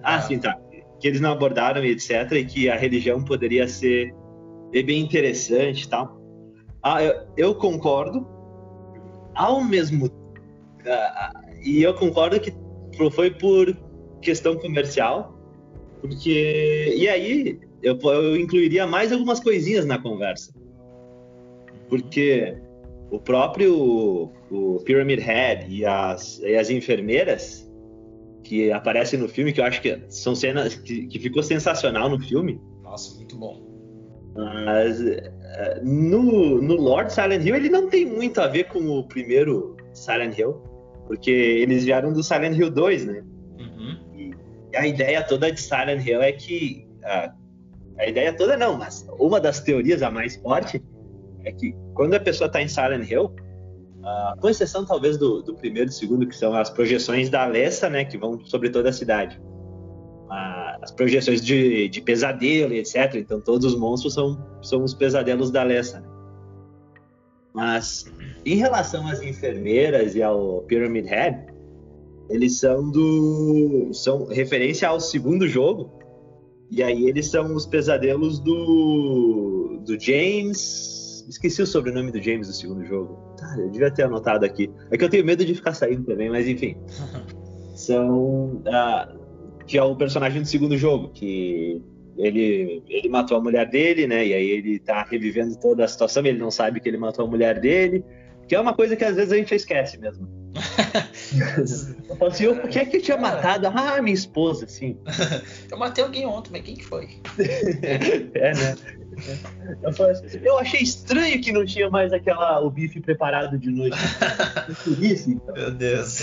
Ah, 0.00 0.14
ah, 0.14 0.20
sim, 0.20 0.38
tá. 0.38 0.56
Que 1.00 1.08
eles 1.08 1.20
não 1.20 1.32
abordaram, 1.32 1.84
etc. 1.84 2.30
E 2.34 2.44
que 2.44 2.70
a 2.70 2.76
religião 2.76 3.20
poderia 3.24 3.66
ser 3.66 4.14
bem 4.80 5.00
interessante 5.00 5.88
tal. 5.88 6.20
Ah, 6.82 7.02
eu, 7.02 7.14
eu 7.36 7.54
concordo. 7.54 8.26
Ao 9.34 9.62
mesmo 9.64 10.06
uh, 10.06 11.52
e 11.64 11.82
eu 11.82 11.94
concordo 11.94 12.38
que 12.38 12.52
foi 13.12 13.30
por 13.30 13.76
questão 14.20 14.56
comercial, 14.56 15.36
porque 16.00 16.94
e 16.96 17.08
aí 17.08 17.58
eu, 17.82 17.98
eu 18.02 18.36
incluiria 18.36 18.86
mais 18.86 19.12
algumas 19.12 19.40
coisinhas 19.40 19.84
na 19.86 19.98
conversa, 19.98 20.52
porque 21.88 22.56
o 23.10 23.18
próprio 23.18 24.30
o 24.50 24.80
Pyramid 24.84 25.20
Head 25.20 25.74
e 25.74 25.84
as, 25.84 26.38
e 26.40 26.54
as 26.54 26.70
enfermeiras 26.70 27.70
que 28.44 28.70
aparecem 28.70 29.18
no 29.18 29.28
filme, 29.28 29.52
que 29.52 29.60
eu 29.60 29.64
acho 29.64 29.80
que 29.80 29.98
são 30.08 30.34
cenas 30.34 30.74
que, 30.74 31.06
que 31.06 31.18
ficou 31.18 31.42
sensacional 31.42 32.08
no 32.08 32.20
filme. 32.20 32.60
Nossa, 32.82 33.14
muito 33.16 33.36
bom. 33.36 33.71
Mas 34.34 35.00
eh, 35.00 35.80
no, 35.82 36.60
no 36.62 36.74
Lord 36.74 37.12
Silent 37.12 37.44
Hill 37.44 37.56
ele 37.56 37.68
não 37.68 37.88
tem 37.88 38.06
muito 38.06 38.40
a 38.40 38.46
ver 38.46 38.64
com 38.64 38.80
o 38.88 39.04
primeiro 39.06 39.76
Silent 39.92 40.38
Hill, 40.38 40.54
porque 41.06 41.30
eles 41.30 41.84
vieram 41.84 42.12
do 42.12 42.22
Silent 42.22 42.56
Hill 42.56 42.70
2, 42.70 43.06
né? 43.06 43.22
Uhum. 43.58 43.98
E, 44.14 44.76
a 44.76 44.86
ideia 44.86 45.22
toda 45.22 45.52
de 45.52 45.60
Silent 45.60 46.06
Hill 46.06 46.22
é 46.22 46.32
que 46.32 46.88
a, 47.04 47.34
a 47.98 48.06
ideia 48.06 48.32
toda 48.32 48.56
não, 48.56 48.78
mas 48.78 49.06
uma 49.18 49.38
das 49.38 49.60
teorias 49.60 50.02
a 50.02 50.10
mais 50.10 50.36
forte 50.36 50.82
é 51.44 51.52
que 51.52 51.74
quando 51.94 52.14
a 52.14 52.20
pessoa 52.20 52.46
está 52.46 52.62
em 52.62 52.68
Silent 52.68 53.10
Hill, 53.10 53.24
uh, 53.26 54.40
com 54.40 54.48
exceção 54.48 54.86
talvez 54.86 55.18
do, 55.18 55.42
do, 55.42 55.54
primeiro 55.54 55.90
e 55.90 55.92
segundo, 55.92 56.26
que 56.26 56.36
são 56.36 56.54
as 56.54 56.70
projeções 56.70 57.28
da 57.28 57.42
Alessa, 57.42 57.90
né, 57.90 58.04
que 58.04 58.16
vão 58.16 58.42
sobre 58.44 58.70
toda 58.70 58.88
a 58.88 58.92
cidade. 58.92 59.38
Uh, 60.26 60.61
as 60.82 60.90
projeções 60.90 61.40
de, 61.40 61.88
de 61.88 62.00
pesadelo 62.00 62.74
e 62.74 62.78
etc. 62.78 63.14
Então 63.14 63.40
todos 63.40 63.72
os 63.72 63.78
monstros 63.78 64.14
são, 64.14 64.44
são 64.60 64.82
os 64.82 64.92
pesadelos 64.92 65.50
da 65.50 65.60
Alessa. 65.60 66.00
Né? 66.00 66.08
Mas 67.54 68.12
em 68.44 68.56
relação 68.56 69.06
às 69.06 69.22
enfermeiras 69.22 70.14
e 70.16 70.22
ao 70.22 70.62
Pyramid 70.62 71.06
Head, 71.06 71.52
eles 72.28 72.58
são 72.58 72.90
do 72.90 73.90
são 73.92 74.26
referência 74.26 74.88
ao 74.88 74.98
segundo 74.98 75.46
jogo. 75.46 75.90
E 76.70 76.82
aí 76.82 77.06
eles 77.06 77.30
são 77.30 77.54
os 77.54 77.66
pesadelos 77.66 78.40
do 78.40 79.80
do 79.84 80.00
James. 80.00 81.24
Esqueci 81.28 81.62
o 81.62 81.66
sobrenome 81.66 82.10
do 82.10 82.20
James 82.20 82.48
do 82.48 82.54
segundo 82.54 82.84
jogo. 82.84 83.14
Tá, 83.36 83.54
eu 83.58 83.70
devia 83.70 83.90
ter 83.90 84.04
anotado 84.04 84.44
aqui. 84.44 84.70
É 84.90 84.96
que 84.96 85.04
eu 85.04 85.10
tenho 85.10 85.24
medo 85.24 85.44
de 85.44 85.54
ficar 85.54 85.74
saindo 85.74 86.04
também, 86.04 86.28
mas 86.28 86.48
enfim. 86.48 86.76
são 87.76 88.62
uh, 88.66 89.21
que 89.66 89.78
é 89.78 89.82
o 89.82 89.96
personagem 89.96 90.42
do 90.42 90.48
segundo 90.48 90.76
jogo, 90.76 91.10
que 91.10 91.80
ele, 92.16 92.82
ele 92.88 93.08
matou 93.08 93.36
a 93.36 93.40
mulher 93.40 93.68
dele, 93.68 94.06
né? 94.06 94.26
E 94.26 94.34
aí 94.34 94.50
ele 94.50 94.78
tá 94.78 95.02
revivendo 95.02 95.56
toda 95.56 95.84
a 95.84 95.88
situação, 95.88 96.24
ele 96.24 96.38
não 96.38 96.50
sabe 96.50 96.80
que 96.80 96.88
ele 96.88 96.98
matou 96.98 97.24
a 97.24 97.28
mulher 97.28 97.60
dele, 97.60 98.04
que 98.46 98.54
é 98.54 98.60
uma 98.60 98.74
coisa 98.74 98.96
que 98.96 99.04
às 99.04 99.16
vezes 99.16 99.32
a 99.32 99.36
gente 99.36 99.54
esquece 99.54 99.98
mesmo. 99.98 100.28
eu 102.08 102.16
falo 102.16 102.30
assim, 102.30 102.54
por 102.54 102.68
que 102.68 102.78
é 102.78 102.84
que 102.84 102.98
eu 102.98 103.02
tinha 103.02 103.16
matado? 103.16 103.66
Ah, 103.68 104.02
minha 104.02 104.14
esposa, 104.14 104.66
assim. 104.66 104.98
eu 105.70 105.78
matei 105.78 106.04
alguém 106.04 106.26
ontem, 106.26 106.50
mas 106.52 106.62
quem 106.62 106.74
que 106.74 106.84
foi? 106.84 107.08
é, 108.34 108.54
né? 108.54 108.76
Eu, 109.82 109.88
assim, 110.10 110.40
eu, 110.42 110.58
achei 110.58 110.80
estranho 110.80 111.40
que 111.40 111.52
não 111.52 111.64
tinha 111.64 111.88
mais 111.90 112.12
aquela, 112.12 112.60
o 112.60 112.70
bife 112.70 113.00
preparado 113.00 113.58
de 113.58 113.70
noite. 113.70 113.96
Isso, 115.00 115.30
então. 115.30 115.54
Meu 115.54 115.70
Deus. 115.70 116.22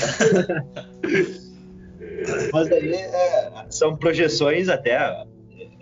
Mas 2.53 2.71
aí 2.71 2.93
é, 2.93 3.65
são 3.69 3.95
projeções 3.95 4.69
até 4.69 4.97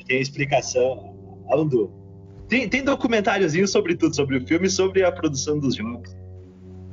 tem 0.07 0.21
explicação. 0.21 1.15
Aldo, 1.49 1.91
tem, 2.47 2.67
tem 2.67 2.83
documentáriozinho 2.83 3.67
sobre 3.67 3.95
tudo, 3.95 4.15
sobre 4.15 4.37
o 4.37 4.47
filme 4.47 4.67
e 4.67 4.69
sobre 4.69 5.03
a 5.03 5.11
produção 5.11 5.59
dos 5.59 5.75
jogos. 5.75 6.15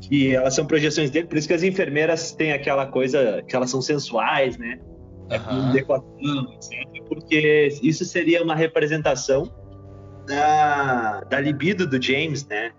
Que 0.02 0.34
elas 0.34 0.54
são 0.54 0.66
projeções 0.66 1.10
dele, 1.10 1.26
por 1.26 1.38
isso 1.38 1.48
que 1.48 1.54
as 1.54 1.62
enfermeiras 1.62 2.32
têm 2.32 2.52
aquela 2.52 2.86
coisa 2.86 3.42
que 3.48 3.56
elas 3.56 3.70
são 3.70 3.80
sensuais, 3.80 4.58
né? 4.58 4.78
É 5.30 5.38
com 5.38 5.72
etc. 6.52 7.08
Porque 7.08 7.68
isso 7.82 8.04
seria 8.04 8.42
uma 8.42 8.54
representação 8.54 9.50
da, 10.26 11.20
da 11.22 11.40
libido 11.40 11.86
do 11.86 12.02
James, 12.02 12.46
né? 12.46 12.72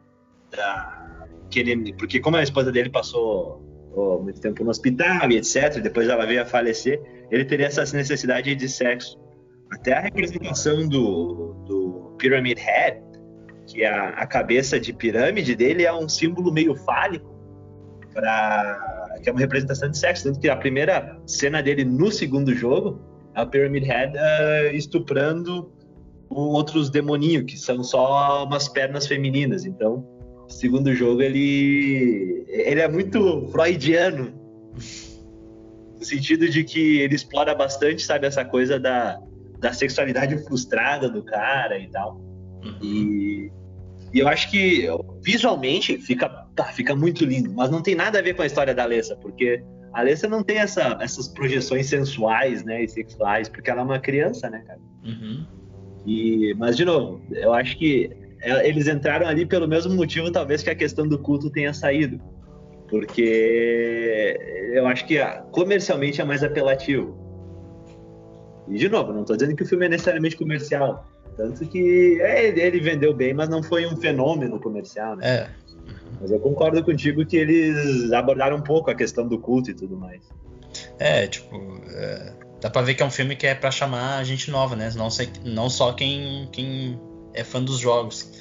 Da, 0.51 1.27
que 1.49 1.59
ele, 1.59 1.93
porque 1.93 2.19
como 2.19 2.37
a 2.37 2.43
esposa 2.43 2.71
dele 2.71 2.89
passou 2.89 3.64
oh, 3.95 4.19
muito 4.21 4.39
tempo 4.39 4.63
no 4.63 4.69
hospital 4.69 5.31
e 5.31 5.37
etc, 5.37 5.81
depois 5.81 6.07
ela 6.07 6.25
veio 6.25 6.41
a 6.41 6.45
falecer, 6.45 7.01
ele 7.31 7.45
teria 7.45 7.67
essa 7.67 7.81
necessidade 7.95 8.53
de 8.55 8.69
sexo. 8.69 9.17
Até 9.71 9.93
a 9.93 10.01
representação 10.01 10.87
do, 10.87 11.53
do 11.67 12.15
Pyramid 12.17 12.59
Head, 12.59 13.01
que 13.67 13.83
é 13.83 13.89
a, 13.89 14.09
a 14.09 14.27
cabeça 14.27 14.79
de 14.79 14.93
pirâmide 14.93 15.55
dele, 15.55 15.83
é 15.83 15.93
um 15.93 16.07
símbolo 16.07 16.51
meio 16.51 16.75
fálico, 16.75 17.33
pra, 18.13 19.17
que 19.23 19.29
é 19.29 19.31
uma 19.31 19.41
representação 19.41 19.89
de 19.89 19.97
sexo. 19.97 20.25
Tanto 20.25 20.39
que 20.39 20.49
a 20.49 20.55
primeira 20.55 21.19
cena 21.25 21.61
dele 21.61 21.83
no 21.83 22.11
segundo 22.11 22.53
jogo 22.53 23.01
é 23.33 23.41
o 23.41 23.47
Pyramid 23.47 23.85
Head 23.85 24.17
uh, 24.17 24.75
estuprando 24.75 25.71
outros 26.29 26.89
demoninhos, 26.89 27.45
que 27.45 27.57
são 27.57 27.83
só 27.83 28.45
umas 28.45 28.67
pernas 28.67 29.07
femininas. 29.07 29.65
Então, 29.65 30.07
o 30.47 30.51
segundo 30.51 30.93
jogo 30.93 31.21
ele, 31.21 32.45
ele 32.47 32.79
é 32.79 32.87
muito 32.87 33.47
freudiano, 33.51 34.33
no 35.97 36.05
sentido 36.05 36.47
de 36.49 36.63
que 36.63 36.99
ele 36.99 37.15
explora 37.15 37.55
bastante, 37.55 38.03
sabe, 38.03 38.27
essa 38.27 38.45
coisa 38.45 38.79
da, 38.79 39.19
da 39.59 39.73
sexualidade 39.73 40.37
frustrada 40.45 41.09
do 41.09 41.23
cara 41.23 41.79
e 41.79 41.89
tal. 41.89 42.15
Uhum. 42.63 42.77
E, 42.81 43.51
e, 44.13 44.19
eu 44.19 44.27
acho 44.27 44.49
que 44.51 44.87
visualmente 45.21 45.97
fica, 45.97 46.29
tá, 46.55 46.65
fica 46.65 46.95
muito 46.95 47.25
lindo, 47.25 47.51
mas 47.53 47.69
não 47.69 47.81
tem 47.81 47.95
nada 47.95 48.19
a 48.19 48.21
ver 48.21 48.35
com 48.35 48.41
a 48.41 48.45
história 48.45 48.73
da 48.73 48.83
Alessa, 48.83 49.15
porque 49.15 49.63
a 49.93 49.99
Alessa 49.99 50.27
não 50.27 50.43
tem 50.43 50.57
essa, 50.57 50.97
essas 51.01 51.27
projeções 51.27 51.87
sensuais, 51.87 52.63
né, 52.63 52.83
e 52.83 52.87
sexuais, 52.87 53.49
porque 53.49 53.69
ela 53.69 53.81
é 53.81 53.83
uma 53.83 53.99
criança, 53.99 54.49
né, 54.49 54.63
cara? 54.67 54.79
Uhum. 55.03 55.45
E, 56.05 56.53
mas 56.57 56.77
de 56.77 56.85
novo, 56.85 57.21
eu 57.31 57.53
acho 57.53 57.77
que 57.77 58.24
eles 58.45 58.87
entraram 58.87 59.27
ali 59.27 59.45
pelo 59.45 59.67
mesmo 59.67 59.93
motivo, 59.93 60.31
talvez 60.31 60.61
que 60.61 60.69
a 60.69 60.75
questão 60.75 61.07
do 61.07 61.17
culto 61.17 61.49
tenha 61.49 61.73
saído, 61.73 62.19
porque 62.89 64.37
eu 64.73 64.85
acho 64.87 65.05
que 65.05 65.17
comercialmente 65.51 66.21
é 66.21 66.23
mais 66.23 66.43
apelativo. 66.43 67.17
E, 68.67 68.77
de 68.77 68.89
novo, 68.89 69.13
não 69.13 69.21
estou 69.21 69.35
dizendo 69.35 69.55
que 69.55 69.63
o 69.63 69.65
filme 69.65 69.85
é 69.85 69.89
necessariamente 69.89 70.35
comercial. 70.35 71.05
Tanto 71.37 71.65
que 71.67 72.19
é, 72.21 72.47
ele 72.47 72.79
vendeu 72.79 73.13
bem, 73.13 73.33
mas 73.33 73.49
não 73.49 73.61
foi 73.61 73.85
um 73.85 73.97
fenômeno 73.97 74.59
comercial, 74.59 75.15
né? 75.15 75.27
É. 75.27 75.49
Mas 76.19 76.31
eu 76.31 76.39
concordo 76.39 76.83
contigo 76.83 77.25
que 77.25 77.35
eles 77.35 78.11
abordaram 78.11 78.57
um 78.57 78.61
pouco 78.61 78.89
a 78.89 78.95
questão 78.95 79.27
do 79.27 79.37
culto 79.39 79.69
e 79.69 79.73
tudo 79.73 79.97
mais. 79.97 80.21
É, 80.97 81.27
tipo, 81.27 81.55
é, 81.89 82.33
dá 82.61 82.69
pra 82.69 82.81
ver 82.81 82.95
que 82.95 83.03
é 83.03 83.05
um 83.05 83.11
filme 83.11 83.35
que 83.35 83.45
é 83.45 83.53
pra 83.53 83.69
chamar 83.69 84.23
gente 84.23 84.49
nova, 84.49 84.75
né? 84.75 84.89
Não, 84.95 85.09
sei, 85.09 85.29
não 85.43 85.69
só 85.69 85.91
quem, 85.93 86.47
quem 86.51 86.99
é 87.33 87.43
fã 87.43 87.61
dos 87.61 87.79
jogos. 87.79 88.31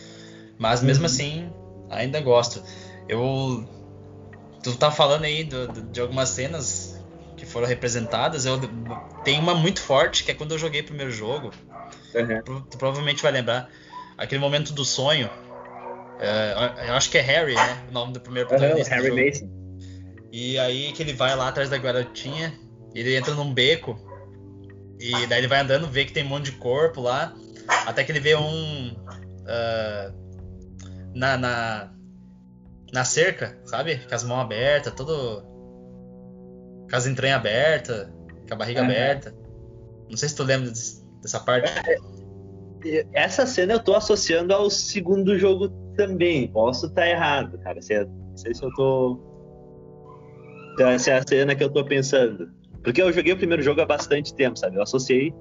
Mas 0.58 0.82
mesmo 0.82 1.02
uhum. 1.02 1.06
assim, 1.06 1.52
ainda 1.90 2.20
gosto. 2.20 2.62
Eu. 3.08 3.68
Tu 4.62 4.74
tá 4.76 4.90
falando 4.90 5.24
aí 5.24 5.44
do, 5.44 5.68
do, 5.68 5.82
de 5.82 6.00
algumas 6.00 6.30
cenas 6.30 6.98
que 7.36 7.44
foram 7.44 7.66
representadas. 7.66 8.46
Eu 8.46 8.58
tem 9.24 9.38
uma 9.38 9.54
muito 9.54 9.80
forte 9.80 10.24
que 10.24 10.30
é 10.30 10.34
quando 10.34 10.52
eu 10.52 10.58
joguei 10.58 10.80
o 10.80 10.84
primeiro 10.84 11.10
jogo. 11.10 11.50
Uhum. 12.14 12.62
Tu 12.62 12.78
provavelmente 12.78 13.22
vai 13.22 13.32
lembrar. 13.32 13.68
Aquele 14.16 14.40
momento 14.40 14.72
do 14.72 14.84
sonho. 14.84 15.28
É, 16.20 16.88
eu 16.88 16.94
acho 16.94 17.10
que 17.10 17.18
é 17.18 17.20
Harry, 17.20 17.54
né? 17.54 17.84
O 17.88 17.92
nome 17.92 18.12
do 18.12 18.20
primeiro 18.20 18.48
protagonista. 18.48 18.94
Uhum, 18.94 19.02
Harry 19.02 19.30
Mason. 19.30 19.50
E 20.32 20.58
aí 20.58 20.92
que 20.92 21.02
ele 21.02 21.12
vai 21.12 21.34
lá 21.36 21.48
atrás 21.48 21.68
da 21.68 21.76
garotinha. 21.76 22.54
Ele 22.94 23.16
entra 23.16 23.34
num 23.34 23.52
beco. 23.52 23.98
E 25.00 25.26
daí 25.26 25.40
ele 25.40 25.48
vai 25.48 25.60
andando, 25.60 25.88
vê 25.88 26.04
que 26.04 26.12
tem 26.12 26.24
um 26.24 26.28
monte 26.28 26.46
de 26.46 26.52
corpo 26.52 27.00
lá. 27.00 27.34
Até 27.86 28.04
que 28.04 28.12
ele 28.12 28.20
vê 28.20 28.36
um. 28.36 28.92
Uh, 28.92 30.23
na, 31.14 31.36
na, 31.38 31.92
na 32.92 33.04
cerca, 33.04 33.58
sabe? 33.64 33.98
Com 34.08 34.14
as 34.14 34.24
mãos 34.24 34.40
abertas, 34.40 34.92
todo. 34.94 35.42
Com 36.90 36.96
as 36.96 37.06
entranhas 37.06 37.38
abertas, 37.38 38.08
com 38.46 38.54
a 38.54 38.56
barriga 38.56 38.82
aberta. 38.82 39.34
Não 40.10 40.16
sei 40.16 40.28
se 40.28 40.36
tu 40.36 40.42
lembra 40.42 40.70
dessa 41.22 41.40
parte. 41.40 41.70
É, 42.84 43.06
essa 43.12 43.46
cena 43.46 43.74
eu 43.74 43.80
tô 43.80 43.94
associando 43.94 44.52
ao 44.52 44.68
segundo 44.68 45.38
jogo 45.38 45.68
também. 45.96 46.48
Posso 46.48 46.86
estar 46.86 47.02
tá 47.02 47.08
errado, 47.08 47.58
cara. 47.58 47.76
Não 47.76 48.36
sei 48.36 48.54
se 48.54 48.62
eu 48.62 48.72
tô. 48.74 49.18
Então, 50.74 50.88
essa 50.88 51.10
é 51.12 51.18
a 51.18 51.26
cena 51.26 51.54
que 51.54 51.64
eu 51.64 51.70
tô 51.70 51.84
pensando. 51.84 52.50
Porque 52.82 53.00
eu 53.00 53.12
joguei 53.12 53.32
o 53.32 53.36
primeiro 53.36 53.62
jogo 53.62 53.80
há 53.80 53.86
bastante 53.86 54.34
tempo, 54.34 54.58
sabe? 54.58 54.76
Eu 54.76 54.82
associei. 54.82 55.32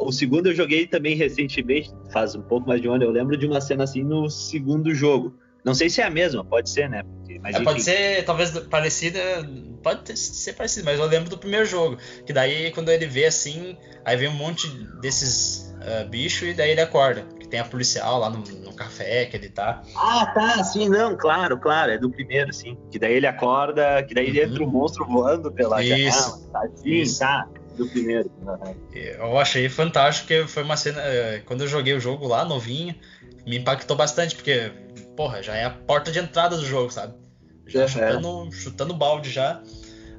O 0.00 0.12
segundo 0.12 0.48
eu 0.48 0.54
joguei 0.54 0.86
também 0.86 1.14
recentemente, 1.14 1.90
faz 2.12 2.34
um 2.34 2.42
pouco 2.42 2.68
mais 2.68 2.80
de 2.80 2.88
um 2.88 2.94
ano. 2.94 3.04
Eu 3.04 3.10
lembro 3.10 3.36
de 3.36 3.46
uma 3.46 3.60
cena 3.60 3.84
assim 3.84 4.02
no 4.02 4.28
segundo 4.30 4.94
jogo. 4.94 5.36
Não 5.64 5.74
sei 5.74 5.88
se 5.88 6.00
é 6.00 6.04
a 6.04 6.10
mesma, 6.10 6.44
pode 6.44 6.68
ser, 6.68 6.88
né? 6.88 7.02
Porque, 7.04 7.40
é, 7.44 7.62
pode 7.62 7.82
ser, 7.82 8.24
talvez 8.24 8.50
parecida, 8.50 9.20
pode 9.82 10.18
ser 10.18 10.54
parecida, 10.54 10.90
mas 10.90 10.98
eu 10.98 11.06
lembro 11.06 11.30
do 11.30 11.38
primeiro 11.38 11.64
jogo. 11.64 11.98
Que 12.26 12.32
daí, 12.32 12.72
quando 12.72 12.90
ele 12.90 13.06
vê 13.06 13.26
assim, 13.26 13.76
aí 14.04 14.16
vem 14.16 14.28
um 14.28 14.34
monte 14.34 14.66
desses 15.00 15.72
uh, 15.76 16.08
bichos 16.08 16.48
e 16.48 16.54
daí 16.54 16.70
ele 16.72 16.80
acorda. 16.80 17.22
Que 17.38 17.46
tem 17.46 17.60
a 17.60 17.64
policial 17.64 18.18
lá 18.18 18.28
no, 18.28 18.38
no, 18.38 18.74
café 18.74 19.26
que 19.26 19.36
ele 19.36 19.50
tá. 19.50 19.82
Ah, 19.94 20.26
tá, 20.34 20.64
sim, 20.64 20.88
não, 20.88 21.16
claro, 21.16 21.56
claro, 21.58 21.92
é 21.92 21.98
do 21.98 22.10
primeiro, 22.10 22.52
sim. 22.52 22.76
Que 22.90 22.98
daí 22.98 23.14
ele 23.14 23.26
acorda, 23.28 24.02
que 24.02 24.14
daí 24.14 24.30
uhum. 24.30 24.44
entra 24.44 24.64
o 24.64 24.66
um 24.66 24.70
monstro 24.70 25.06
voando 25.06 25.52
pela 25.52 25.80
Isso. 25.80 25.88
janela. 25.88 26.52
Tá, 26.52 26.68
sim, 26.74 26.90
Isso. 26.90 27.20
tá 27.20 27.48
do 27.76 27.88
primeiro. 27.88 28.30
Eu 28.92 29.38
achei 29.38 29.68
fantástico, 29.68 30.28
que 30.28 30.46
foi 30.46 30.62
uma 30.62 30.76
cena. 30.76 31.00
Eh, 31.02 31.42
quando 31.44 31.62
eu 31.62 31.68
joguei 31.68 31.94
o 31.94 32.00
jogo 32.00 32.26
lá, 32.26 32.44
novinho, 32.44 32.94
me 33.46 33.58
impactou 33.58 33.96
bastante, 33.96 34.34
porque 34.34 34.72
porra, 35.16 35.42
já 35.42 35.54
é 35.54 35.64
a 35.64 35.70
porta 35.70 36.10
de 36.10 36.18
entrada 36.18 36.56
do 36.56 36.64
jogo, 36.64 36.90
sabe? 36.90 37.14
Já 37.66 37.84
é. 37.84 37.88
chutando, 37.88 38.52
chutando 38.52 38.94
balde 38.94 39.30
já. 39.30 39.62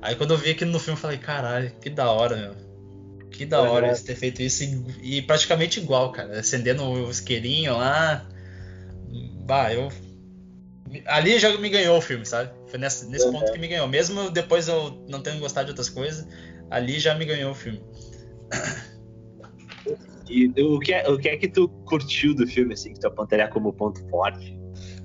Aí 0.01 0.15
quando 0.15 0.31
eu 0.31 0.37
vi 0.37 0.51
aquilo 0.51 0.71
no 0.71 0.79
filme, 0.79 0.97
eu 0.97 1.01
falei, 1.01 1.17
caralho, 1.17 1.71
que 1.81 1.89
da 1.89 2.11
hora, 2.11 2.35
meu. 2.35 2.55
Que 3.29 3.45
da 3.45 3.61
hora 3.61 3.87
eles 3.87 4.03
ter 4.03 4.15
feito 4.15 4.41
isso 4.41 4.63
e, 4.63 5.17
e, 5.17 5.21
praticamente 5.21 5.79
igual, 5.79 6.11
cara. 6.11 6.39
Acendendo 6.39 6.83
o 6.83 7.09
isqueirinho 7.09 7.77
lá. 7.77 8.25
Bah, 9.45 9.73
eu. 9.73 9.91
Ali 11.07 11.39
já 11.39 11.57
me 11.57 11.69
ganhou 11.69 11.97
o 11.97 12.01
filme, 12.01 12.25
sabe? 12.25 12.51
Foi 12.67 12.77
nesse, 12.77 13.07
nesse 13.07 13.31
ponto 13.31 13.51
que 13.51 13.57
me 13.57 13.67
ganhou. 13.67 13.87
Mesmo 13.87 14.29
depois 14.29 14.67
eu 14.67 15.03
não 15.07 15.21
tendo 15.21 15.39
gostado 15.39 15.65
de 15.65 15.71
outras 15.71 15.89
coisas, 15.89 16.27
ali 16.69 16.99
já 16.99 17.15
me 17.15 17.25
ganhou 17.25 17.51
o 17.51 17.55
filme. 17.55 17.81
E 20.29 20.47
o 20.61 20.79
que, 20.79 20.93
é, 20.93 21.09
o 21.09 21.17
que 21.17 21.29
é 21.29 21.37
que 21.37 21.47
tu 21.47 21.67
curtiu 21.85 22.33
do 22.33 22.47
filme, 22.47 22.73
assim, 22.73 22.93
que 22.93 22.99
tu 22.99 23.07
apontaria 23.07 23.47
como 23.47 23.73
ponto 23.73 23.99
forte? 24.09 24.57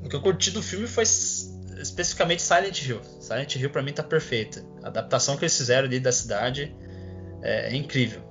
O 0.03 0.09
que 0.09 0.17
eu 0.17 0.23
curti 0.23 0.51
do 0.51 0.63
filme 0.63 0.87
foi 0.87 1.03
especificamente 1.03 2.41
Silent 2.41 2.83
Hill. 2.83 3.01
Silent 3.21 3.57
Hill 3.57 3.71
para 3.71 3.83
mim 3.83 3.93
tá 3.93 4.03
perfeita. 4.03 4.65
A 4.83 4.89
adaptação 4.89 5.37
que 5.37 5.45
eles 5.45 5.57
fizeram 5.57 5.87
ali 5.87 6.01
da 6.01 6.13
cidade 6.13 6.75
é, 7.43 7.73
é 7.73 7.77
incrível. 7.77 8.23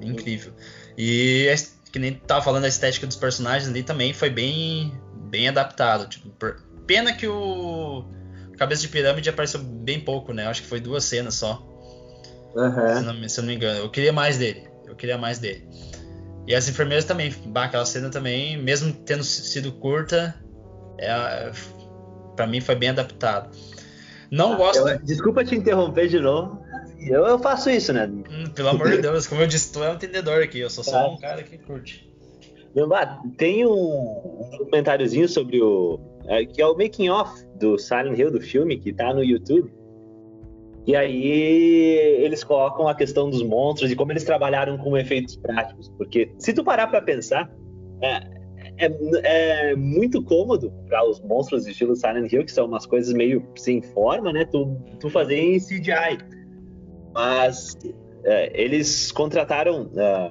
É 0.00 0.06
incrível. 0.06 0.52
E 0.96 1.46
que 1.92 1.98
nem 1.98 2.14
tava 2.14 2.42
falando 2.42 2.64
a 2.64 2.68
estética 2.68 3.06
dos 3.06 3.16
personagens 3.16 3.68
ali 3.68 3.82
também 3.82 4.12
foi 4.12 4.30
bem 4.30 4.92
bem 5.28 5.48
adaptado. 5.48 6.08
Tipo, 6.08 6.30
pena 6.86 7.12
que 7.12 7.26
o 7.26 8.04
Cabeça 8.56 8.82
de 8.82 8.88
Pirâmide 8.88 9.30
apareceu 9.30 9.60
bem 9.62 10.00
pouco, 10.00 10.32
né? 10.32 10.46
Acho 10.46 10.62
que 10.62 10.68
foi 10.68 10.80
duas 10.80 11.04
cenas 11.04 11.34
só. 11.34 11.66
Uhum. 12.54 12.96
Se, 12.96 13.04
não, 13.04 13.28
se 13.28 13.40
eu 13.40 13.42
não 13.42 13.48
me 13.48 13.56
engano. 13.56 13.80
Eu 13.80 13.90
queria 13.90 14.12
mais 14.12 14.38
dele. 14.38 14.68
Eu 14.86 14.96
queria 14.96 15.18
mais 15.18 15.38
dele. 15.38 15.66
E 16.46 16.54
as 16.54 16.68
enfermeiras 16.68 17.04
também, 17.04 17.32
bah, 17.46 17.64
aquela 17.64 17.84
cena 17.84 18.10
também, 18.10 18.56
mesmo 18.56 18.92
tendo 18.92 19.22
sido 19.22 19.72
curta, 19.72 20.34
é, 20.98 21.52
para 22.34 22.46
mim 22.46 22.60
foi 22.60 22.74
bem 22.74 22.88
adaptado. 22.88 23.50
Não 24.30 24.54
ah, 24.54 24.56
gosto. 24.56 24.88
Eu, 24.88 24.98
desculpa 24.98 25.44
te 25.44 25.54
interromper 25.54 26.08
de 26.08 26.18
novo. 26.18 26.60
Eu, 26.98 27.26
eu 27.26 27.38
faço 27.38 27.70
isso, 27.70 27.92
né? 27.92 28.06
Hum, 28.06 28.50
pelo 28.54 28.68
amor 28.68 28.90
de 28.90 28.98
Deus, 28.98 29.26
como 29.26 29.40
eu 29.40 29.46
disse, 29.46 29.72
tu 29.72 29.82
é 29.82 29.90
um 29.90 29.94
entendedor 29.94 30.42
aqui, 30.42 30.60
eu 30.60 30.70
sou 30.70 30.84
só 30.84 31.14
um 31.14 31.18
cara 31.18 31.42
que 31.42 31.56
curte. 31.56 32.10
Tem 33.36 33.66
um, 33.66 34.50
documentáriozinho 34.58 35.28
sobre 35.28 35.60
o. 35.60 35.98
É, 36.26 36.44
que 36.44 36.62
é 36.62 36.66
o 36.66 36.76
making 36.76 37.08
off 37.08 37.44
do 37.58 37.76
Silent 37.78 38.16
Hill, 38.16 38.30
do 38.30 38.40
filme, 38.40 38.78
que 38.78 38.92
tá 38.92 39.12
no 39.12 39.24
YouTube. 39.24 39.72
E 40.86 40.96
aí 40.96 42.22
eles 42.22 42.42
colocam 42.42 42.88
a 42.88 42.94
questão 42.94 43.28
dos 43.28 43.42
monstros 43.42 43.90
e 43.90 43.96
como 43.96 44.12
eles 44.12 44.24
trabalharam 44.24 44.78
com 44.78 44.96
efeitos 44.96 45.36
práticos. 45.36 45.88
Porque 45.96 46.32
se 46.38 46.52
tu 46.52 46.64
parar 46.64 46.86
para 46.86 47.02
pensar, 47.02 47.50
é, 48.02 48.40
é, 48.78 48.90
é, 49.22 49.76
muito 49.76 50.22
cômodo 50.22 50.72
para 50.88 51.06
os 51.06 51.20
monstros 51.20 51.64
de 51.64 51.72
estilo 51.72 51.94
Silent 51.94 52.32
Hill, 52.32 52.44
que 52.44 52.52
são 52.52 52.66
umas 52.66 52.86
coisas 52.86 53.12
meio 53.12 53.46
sem 53.56 53.82
forma, 53.82 54.32
né? 54.32 54.44
Tu, 54.46 54.76
tu 54.98 55.10
fazer 55.10 55.36
em 55.36 55.58
CGI. 55.58 56.18
Mas 57.12 57.76
é, 58.24 58.50
eles 58.60 59.12
contrataram 59.12 59.90
é, 59.96 60.30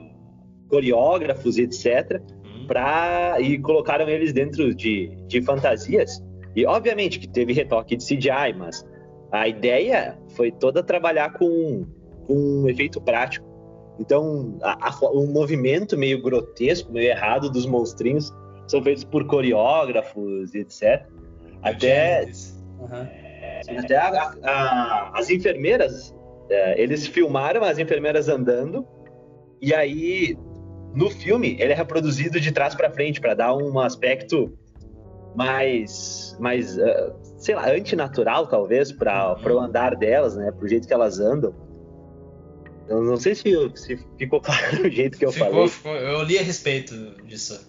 coreógrafos 0.67 1.57
e 1.57 1.63
etc. 1.63 2.21
Pra, 2.67 3.37
e 3.39 3.59
colocaram 3.59 4.09
eles 4.09 4.33
dentro 4.33 4.73
de, 4.73 5.15
de 5.27 5.41
fantasias. 5.41 6.23
E 6.55 6.65
obviamente 6.65 7.19
que 7.19 7.27
teve 7.27 7.53
retoque 7.53 7.95
de 7.95 8.03
CGI, 8.03 8.53
mas 8.57 8.83
a 9.31 9.47
ideia 9.47 10.17
foi 10.29 10.51
toda 10.51 10.83
trabalhar 10.83 11.33
com, 11.33 11.85
com 12.25 12.33
um 12.33 12.69
efeito 12.69 12.99
prático. 12.99 13.47
Então, 13.99 14.57
a, 14.61 14.89
a, 14.89 15.09
o 15.11 15.27
movimento 15.27 15.97
meio 15.97 16.21
grotesco, 16.21 16.91
meio 16.91 17.09
errado 17.09 17.49
dos 17.49 17.65
monstrinhos 17.65 18.33
são 18.67 18.81
feitos 18.81 19.03
por 19.03 19.25
coreógrafos 19.25 20.53
e 20.53 20.59
etc. 20.59 21.05
Até, 21.61 22.25
uhum. 22.79 23.79
até 23.79 23.97
a, 23.97 25.11
as 25.13 25.29
enfermeiras, 25.29 26.15
é, 26.49 26.81
eles 26.81 27.05
filmaram 27.07 27.63
as 27.63 27.77
enfermeiras 27.77 28.29
andando 28.29 28.87
e 29.61 29.73
aí 29.73 30.37
no 30.93 31.09
filme 31.09 31.57
ele 31.59 31.73
é 31.73 31.75
reproduzido 31.75 32.39
de 32.39 32.51
trás 32.51 32.73
para 32.73 32.89
frente 32.89 33.19
para 33.19 33.33
dar 33.33 33.55
um 33.55 33.79
aspecto 33.79 34.57
mais, 35.35 36.35
mais 36.39 36.77
uh, 36.77 37.13
sei 37.39 37.55
lá, 37.55 37.71
antinatural 37.71 38.45
talvez 38.45 38.91
para 38.91 39.35
uhum. 39.35 39.55
o 39.55 39.59
andar 39.59 39.95
delas, 39.95 40.35
né, 40.35 40.51
pro 40.51 40.67
jeito 40.67 40.87
que 40.87 40.93
elas 40.93 41.19
andam. 41.19 41.55
Eu 42.87 43.03
não 43.03 43.17
sei 43.17 43.33
se, 43.33 43.43
se 43.75 43.97
ficou 44.17 44.41
claro 44.41 44.85
o 44.85 44.89
jeito 44.89 45.17
que 45.17 45.25
eu 45.25 45.31
ficou, 45.31 45.49
falei. 45.49 45.67
Ficou, 45.69 45.95
eu 45.95 46.23
li 46.23 46.37
a 46.37 46.41
respeito 46.41 46.93
disso. 47.25 47.67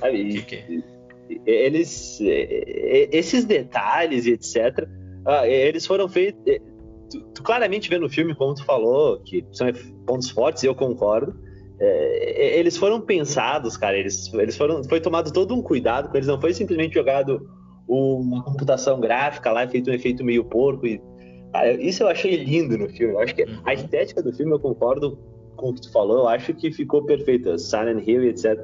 que 0.00 0.42
que 0.42 0.56
é? 0.56 0.82
Eles, 1.46 2.18
esses 2.20 3.44
detalhes 3.44 4.26
e 4.26 4.32
etc. 4.32 4.86
Ah, 5.26 5.48
eles 5.48 5.86
foram 5.86 6.08
feitos. 6.08 6.40
Tu, 7.10 7.20
tu, 7.34 7.42
claramente 7.42 7.88
vê 7.88 7.98
no 7.98 8.10
filme, 8.10 8.34
como 8.34 8.54
tu 8.54 8.64
falou, 8.64 9.20
que 9.20 9.44
são 9.52 9.66
pontos 10.06 10.30
fortes, 10.30 10.62
e 10.62 10.66
eu 10.66 10.74
concordo. 10.74 11.34
É, 11.80 12.58
eles 12.58 12.76
foram 12.76 13.00
pensados, 13.00 13.76
cara. 13.76 13.98
Eles, 13.98 14.32
eles 14.34 14.56
foram, 14.56 14.84
foi 14.84 15.00
tomado 15.00 15.32
todo 15.32 15.54
um 15.54 15.62
cuidado 15.62 16.10
com 16.10 16.16
eles. 16.16 16.28
Não 16.28 16.40
foi 16.40 16.52
simplesmente 16.52 16.94
jogado 16.94 17.48
uma 17.88 18.42
computação 18.42 19.00
gráfica 19.00 19.50
lá, 19.50 19.68
feito 19.68 19.90
um 19.90 19.94
efeito 19.94 20.24
meio 20.24 20.44
porco 20.44 20.86
e 20.86 21.00
Cara, 21.54 21.70
isso 21.80 22.02
eu 22.02 22.08
achei 22.08 22.42
lindo 22.42 22.76
no 22.76 22.88
filme. 22.88 23.14
Eu 23.14 23.20
acho 23.20 23.32
que 23.32 23.44
a 23.44 23.46
uhum. 23.46 23.72
estética 23.72 24.20
do 24.20 24.32
filme 24.32 24.52
eu 24.52 24.58
concordo 24.58 25.16
com 25.54 25.68
o 25.68 25.74
que 25.74 25.82
tu 25.82 25.92
falou. 25.92 26.18
Eu 26.18 26.28
acho 26.28 26.52
que 26.52 26.72
ficou 26.72 27.06
perfeita. 27.06 27.56
Silent 27.56 28.04
Hill 28.04 28.24
etc. 28.24 28.58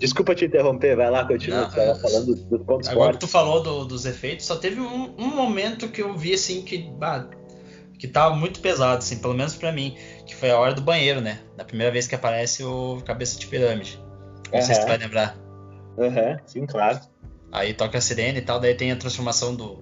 Desculpa 0.00 0.34
te 0.34 0.46
interromper, 0.46 0.96
vai 0.96 1.08
lá, 1.08 1.24
continua. 1.24 1.68
Não, 1.68 1.82
eu, 1.84 1.94
falando 1.94 2.34
dos 2.34 2.62
pontos 2.64 2.88
Agora 2.88 3.12
fortes. 3.12 3.20
que 3.20 3.26
tu 3.26 3.28
falou 3.30 3.62
do, 3.62 3.84
dos 3.84 4.04
efeitos, 4.04 4.46
só 4.46 4.56
teve 4.56 4.80
um, 4.80 5.14
um, 5.16 5.28
momento 5.28 5.88
que 5.88 6.02
eu 6.02 6.16
vi 6.16 6.34
assim 6.34 6.62
que. 6.62 6.78
Bah, 6.98 7.28
que 7.96 8.08
tava 8.08 8.34
muito 8.34 8.58
pesado, 8.58 8.98
assim, 8.98 9.18
pelo 9.20 9.34
menos 9.34 9.54
para 9.54 9.70
mim, 9.70 9.96
que 10.26 10.34
foi 10.34 10.50
a 10.50 10.58
hora 10.58 10.74
do 10.74 10.82
banheiro, 10.82 11.20
né? 11.20 11.38
Da 11.56 11.64
primeira 11.64 11.92
vez 11.92 12.08
que 12.08 12.16
aparece 12.16 12.64
o 12.64 13.00
cabeça 13.06 13.38
de 13.38 13.46
pirâmide. 13.46 14.02
Não 14.52 14.58
uhum. 14.58 14.66
sei 14.66 14.74
se 14.74 14.80
tu 14.80 14.88
vai 14.88 14.98
lembrar. 14.98 15.38
Aham, 15.96 16.32
uhum, 16.32 16.36
sim, 16.44 16.66
claro. 16.66 16.98
Aí 17.54 17.72
toca 17.72 17.98
a 17.98 18.00
sirene 18.00 18.40
e 18.40 18.42
tal, 18.42 18.58
daí 18.58 18.74
tem 18.74 18.90
a 18.90 18.96
transformação 18.96 19.54
do, 19.54 19.76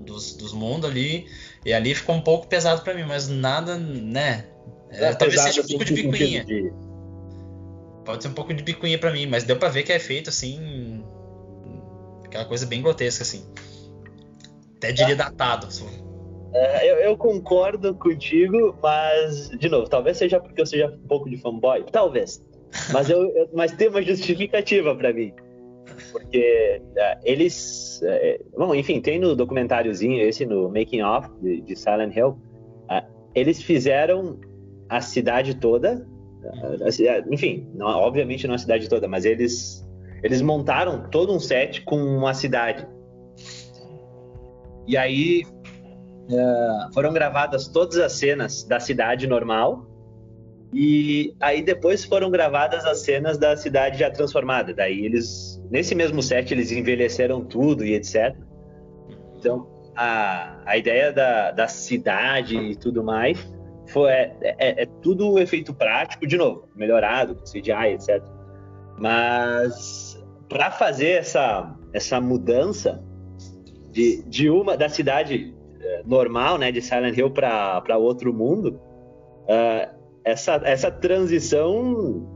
dos, 0.00 0.36
dos 0.36 0.52
mundos 0.52 0.88
ali. 0.88 1.26
E 1.66 1.72
ali 1.72 1.92
ficou 1.92 2.14
um 2.14 2.20
pouco 2.20 2.46
pesado 2.46 2.82
para 2.82 2.94
mim, 2.94 3.02
mas 3.02 3.28
nada, 3.28 3.76
né? 3.76 4.46
É, 4.90 5.12
talvez 5.12 5.40
seja 5.40 5.60
um 5.62 5.66
pouco 5.66 5.84
de 5.84 5.92
bicuinha. 5.92 6.44
De... 6.44 6.72
Pode 8.04 8.22
ser 8.22 8.28
um 8.28 8.32
pouco 8.32 8.54
de 8.54 8.62
bicuinha 8.62 8.96
para 8.96 9.12
mim, 9.12 9.26
mas 9.26 9.42
deu 9.42 9.56
para 9.56 9.68
ver 9.68 9.82
que 9.82 9.92
é 9.92 9.98
feito 9.98 10.30
assim. 10.30 11.04
Aquela 12.24 12.44
coisa 12.44 12.64
bem 12.64 12.80
grotesca, 12.80 13.24
assim. 13.24 13.44
Até 14.76 14.92
diria 14.92 15.14
é. 15.14 15.16
datado. 15.16 15.66
Assim. 15.66 15.88
É, 16.54 16.92
eu, 16.92 16.96
eu, 16.98 17.16
concordo 17.16 17.92
contigo, 17.96 18.78
mas, 18.80 19.48
de 19.50 19.68
novo, 19.68 19.88
talvez 19.88 20.16
seja 20.16 20.38
porque 20.38 20.60
eu 20.60 20.66
seja 20.66 20.86
um 20.86 21.08
pouco 21.08 21.28
de 21.28 21.36
fanboy. 21.38 21.84
Talvez. 21.90 22.40
Mas, 22.92 23.10
eu, 23.10 23.36
eu, 23.36 23.50
mas 23.52 23.72
tem 23.72 23.88
uma 23.88 24.00
justificativa 24.00 24.94
para 24.94 25.12
mim. 25.12 25.34
Porque 26.12 26.82
uh, 26.82 27.20
eles. 27.24 28.00
Uh, 28.02 28.58
bom, 28.58 28.74
enfim, 28.74 29.00
tem 29.00 29.18
no 29.18 29.34
documentáriozinho, 29.34 30.20
esse 30.22 30.44
no 30.46 30.68
Making 30.68 31.02
Off 31.02 31.30
de, 31.40 31.60
de 31.60 31.76
Silent 31.76 32.14
Hill, 32.16 32.38
uh, 32.90 33.06
eles 33.34 33.62
fizeram 33.62 34.38
a 34.88 35.00
cidade 35.00 35.56
toda. 35.56 36.06
enfim, 37.30 37.68
não, 37.74 37.86
obviamente 37.86 38.46
não 38.46 38.54
a 38.54 38.58
cidade 38.58 38.88
toda, 38.88 39.06
mas 39.06 39.24
eles, 39.24 39.86
eles 40.22 40.40
montaram 40.42 41.08
todo 41.10 41.32
um 41.32 41.38
set 41.38 41.82
com 41.82 41.96
uma 41.96 42.34
cidade. 42.34 42.86
E 44.86 44.96
aí 44.96 45.42
foram 46.94 47.12
gravadas 47.12 47.66
todas 47.68 47.98
as 47.98 48.12
cenas 48.12 48.62
da 48.62 48.78
cidade 48.78 49.26
normal 49.26 49.89
e 50.72 51.34
aí 51.40 51.62
depois 51.62 52.04
foram 52.04 52.30
gravadas 52.30 52.84
as 52.84 53.00
cenas 53.00 53.36
da 53.36 53.56
cidade 53.56 53.98
já 53.98 54.10
transformada. 54.10 54.72
Daí 54.72 55.04
eles, 55.04 55.60
nesse 55.70 55.94
mesmo 55.94 56.22
set, 56.22 56.52
eles 56.52 56.70
envelheceram 56.70 57.44
tudo 57.44 57.84
e 57.84 57.94
etc. 57.94 58.36
Então 59.36 59.66
a, 59.96 60.60
a 60.64 60.76
ideia 60.76 61.12
da, 61.12 61.50
da 61.50 61.66
cidade 61.66 62.56
e 62.56 62.76
tudo 62.76 63.02
mais 63.02 63.38
foi, 63.88 64.10
é, 64.10 64.36
é, 64.42 64.82
é 64.82 64.86
tudo 65.02 65.38
efeito 65.38 65.74
prático, 65.74 66.26
de 66.26 66.36
novo, 66.36 66.68
melhorado, 66.76 67.42
CGI, 67.42 67.94
etc. 67.94 68.22
Mas 68.96 70.22
para 70.48 70.70
fazer 70.70 71.12
essa, 71.12 71.76
essa 71.92 72.20
mudança 72.20 73.02
de, 73.90 74.22
de 74.24 74.48
uma 74.48 74.76
da 74.76 74.88
cidade 74.88 75.52
eh, 75.80 76.02
normal, 76.06 76.58
né, 76.58 76.70
de 76.70 76.80
Silent 76.80 77.16
Hill 77.16 77.30
para 77.30 77.96
outro 77.98 78.32
mundo, 78.32 78.80
uh, 79.44 79.99
essa, 80.24 80.60
essa 80.64 80.90
transição 80.90 82.26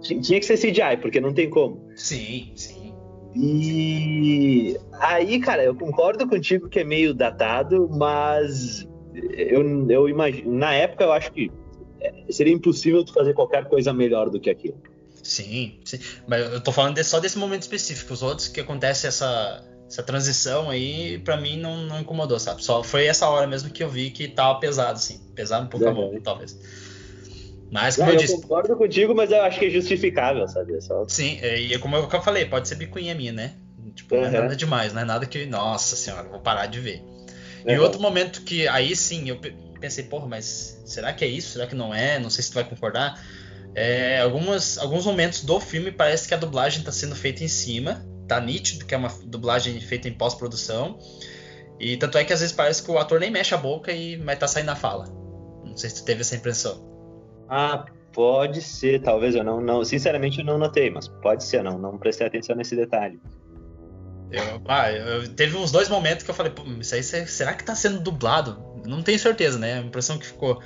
tinha 0.00 0.40
que 0.40 0.46
ser 0.46 0.58
CGI, 0.58 0.96
porque 1.00 1.20
não 1.20 1.32
tem 1.32 1.48
como. 1.48 1.88
Sim, 1.94 2.52
sim. 2.56 2.94
E 3.34 4.76
aí, 5.00 5.40
cara, 5.40 5.64
eu 5.64 5.74
concordo 5.74 6.28
contigo 6.28 6.68
que 6.68 6.80
é 6.80 6.84
meio 6.84 7.14
datado, 7.14 7.88
mas 7.90 8.86
eu, 9.14 9.88
eu 9.90 10.08
imagino. 10.08 10.52
Na 10.52 10.74
época, 10.74 11.04
eu 11.04 11.12
acho 11.12 11.32
que 11.32 11.50
seria 12.30 12.52
impossível 12.52 13.04
tu 13.04 13.12
fazer 13.12 13.32
qualquer 13.34 13.66
coisa 13.68 13.92
melhor 13.92 14.28
do 14.28 14.40
que 14.40 14.50
aquilo. 14.50 14.80
Sim, 15.22 15.80
sim. 15.84 15.98
Mas 16.26 16.52
eu 16.52 16.60
tô 16.60 16.72
falando 16.72 16.96
de, 16.96 17.04
só 17.04 17.20
desse 17.20 17.38
momento 17.38 17.62
específico. 17.62 18.12
Os 18.12 18.22
outros 18.22 18.48
que 18.48 18.60
acontece 18.60 19.06
essa, 19.06 19.64
essa 19.86 20.02
transição 20.02 20.68
aí, 20.68 21.18
para 21.18 21.36
mim, 21.36 21.58
não, 21.58 21.76
não 21.86 22.00
incomodou, 22.00 22.38
sabe? 22.38 22.62
Só 22.62 22.82
foi 22.82 23.06
essa 23.06 23.28
hora 23.28 23.46
mesmo 23.46 23.70
que 23.70 23.82
eu 23.82 23.88
vi 23.88 24.10
que 24.10 24.28
tava 24.28 24.58
pesado, 24.58 24.94
assim. 24.94 25.20
Pesado 25.34 25.64
um 25.64 25.68
pouco 25.68 25.86
a 25.88 25.92
mão, 25.92 26.20
talvez. 26.20 26.58
Mas 27.72 27.96
como 27.96 28.10
eu, 28.10 28.14
eu 28.14 28.20
disse. 28.20 28.38
concordo 28.38 28.76
contigo, 28.76 29.14
mas 29.14 29.30
eu 29.30 29.40
acho 29.40 29.58
que 29.58 29.64
é 29.64 29.70
justificável, 29.70 30.46
sabe? 30.46 30.78
Só... 30.82 31.08
Sim, 31.08 31.38
é, 31.40 31.58
e 31.58 31.72
é 31.72 31.78
como 31.78 31.96
eu, 31.96 32.22
falei, 32.22 32.44
pode 32.44 32.68
ser 32.68 32.74
bicuinha 32.74 33.14
minha, 33.14 33.32
né? 33.32 33.54
Tipo, 33.94 34.14
uhum. 34.14 34.20
não 34.20 34.28
é 34.28 34.40
nada 34.42 34.54
demais, 34.54 34.92
não 34.92 35.00
é 35.00 35.04
nada 35.06 35.24
que, 35.24 35.46
nossa 35.46 35.96
senhora, 35.96 36.28
vou 36.28 36.38
parar 36.38 36.66
de 36.66 36.78
ver. 36.78 37.02
Uhum. 37.64 37.72
E 37.72 37.78
outro 37.78 37.98
momento 37.98 38.42
que 38.42 38.68
aí 38.68 38.94
sim 38.94 39.30
eu 39.30 39.40
pensei, 39.80 40.04
porra, 40.04 40.26
mas 40.26 40.82
será 40.84 41.14
que 41.14 41.24
é 41.24 41.28
isso? 41.28 41.52
Será 41.52 41.66
que 41.66 41.74
não 41.74 41.94
é? 41.94 42.18
Não 42.18 42.28
sei 42.28 42.44
se 42.44 42.50
tu 42.50 42.54
vai 42.54 42.64
concordar. 42.64 43.18
É, 43.74 44.20
algumas, 44.20 44.76
alguns 44.76 45.06
momentos 45.06 45.42
do 45.42 45.58
filme 45.58 45.90
parece 45.90 46.28
que 46.28 46.34
a 46.34 46.36
dublagem 46.36 46.80
está 46.80 46.92
sendo 46.92 47.16
feita 47.16 47.42
em 47.42 47.48
cima, 47.48 48.04
tá 48.28 48.38
nítido 48.38 48.84
que 48.84 48.94
é 48.94 48.98
uma 48.98 49.08
dublagem 49.24 49.80
feita 49.80 50.08
em 50.08 50.12
pós-produção. 50.12 50.98
E 51.80 51.96
tanto 51.96 52.18
é 52.18 52.24
que 52.24 52.34
às 52.34 52.40
vezes 52.40 52.54
parece 52.54 52.82
que 52.82 52.90
o 52.90 52.98
ator 52.98 53.18
nem 53.18 53.30
mexe 53.30 53.54
a 53.54 53.58
boca 53.58 53.90
e 53.90 54.16
vai 54.16 54.34
estar 54.34 54.46
tá 54.46 54.52
saindo 54.52 54.68
a 54.68 54.76
fala. 54.76 55.06
Não 55.64 55.74
sei 55.74 55.88
se 55.88 55.96
tu 55.96 56.04
teve 56.04 56.20
essa 56.20 56.36
impressão. 56.36 56.91
Ah, 57.54 57.84
pode 58.14 58.62
ser, 58.62 59.02
talvez 59.02 59.34
eu 59.34 59.44
não, 59.44 59.60
não, 59.60 59.84
sinceramente 59.84 60.38
eu 60.38 60.44
não 60.44 60.56
notei, 60.56 60.88
mas 60.88 61.06
pode 61.06 61.44
ser, 61.44 61.62
não, 61.62 61.78
não 61.78 61.98
prestei 61.98 62.26
atenção 62.26 62.56
nesse 62.56 62.74
detalhe. 62.74 63.20
Eu, 64.30 64.62
ah, 64.66 64.90
eu, 64.90 65.28
teve 65.34 65.54
uns 65.58 65.70
dois 65.70 65.86
momentos 65.90 66.24
que 66.24 66.30
eu 66.30 66.34
falei, 66.34 66.50
Pô, 66.50 66.62
isso 66.80 66.94
aí 66.94 67.02
será 67.02 67.52
que 67.52 67.62
tá 67.62 67.74
sendo 67.74 68.00
dublado? 68.00 68.56
Não 68.86 69.02
tenho 69.02 69.18
certeza, 69.18 69.58
né? 69.58 69.74
A 69.74 69.82
impressão 69.82 70.16
que 70.16 70.24
ficou. 70.24 70.62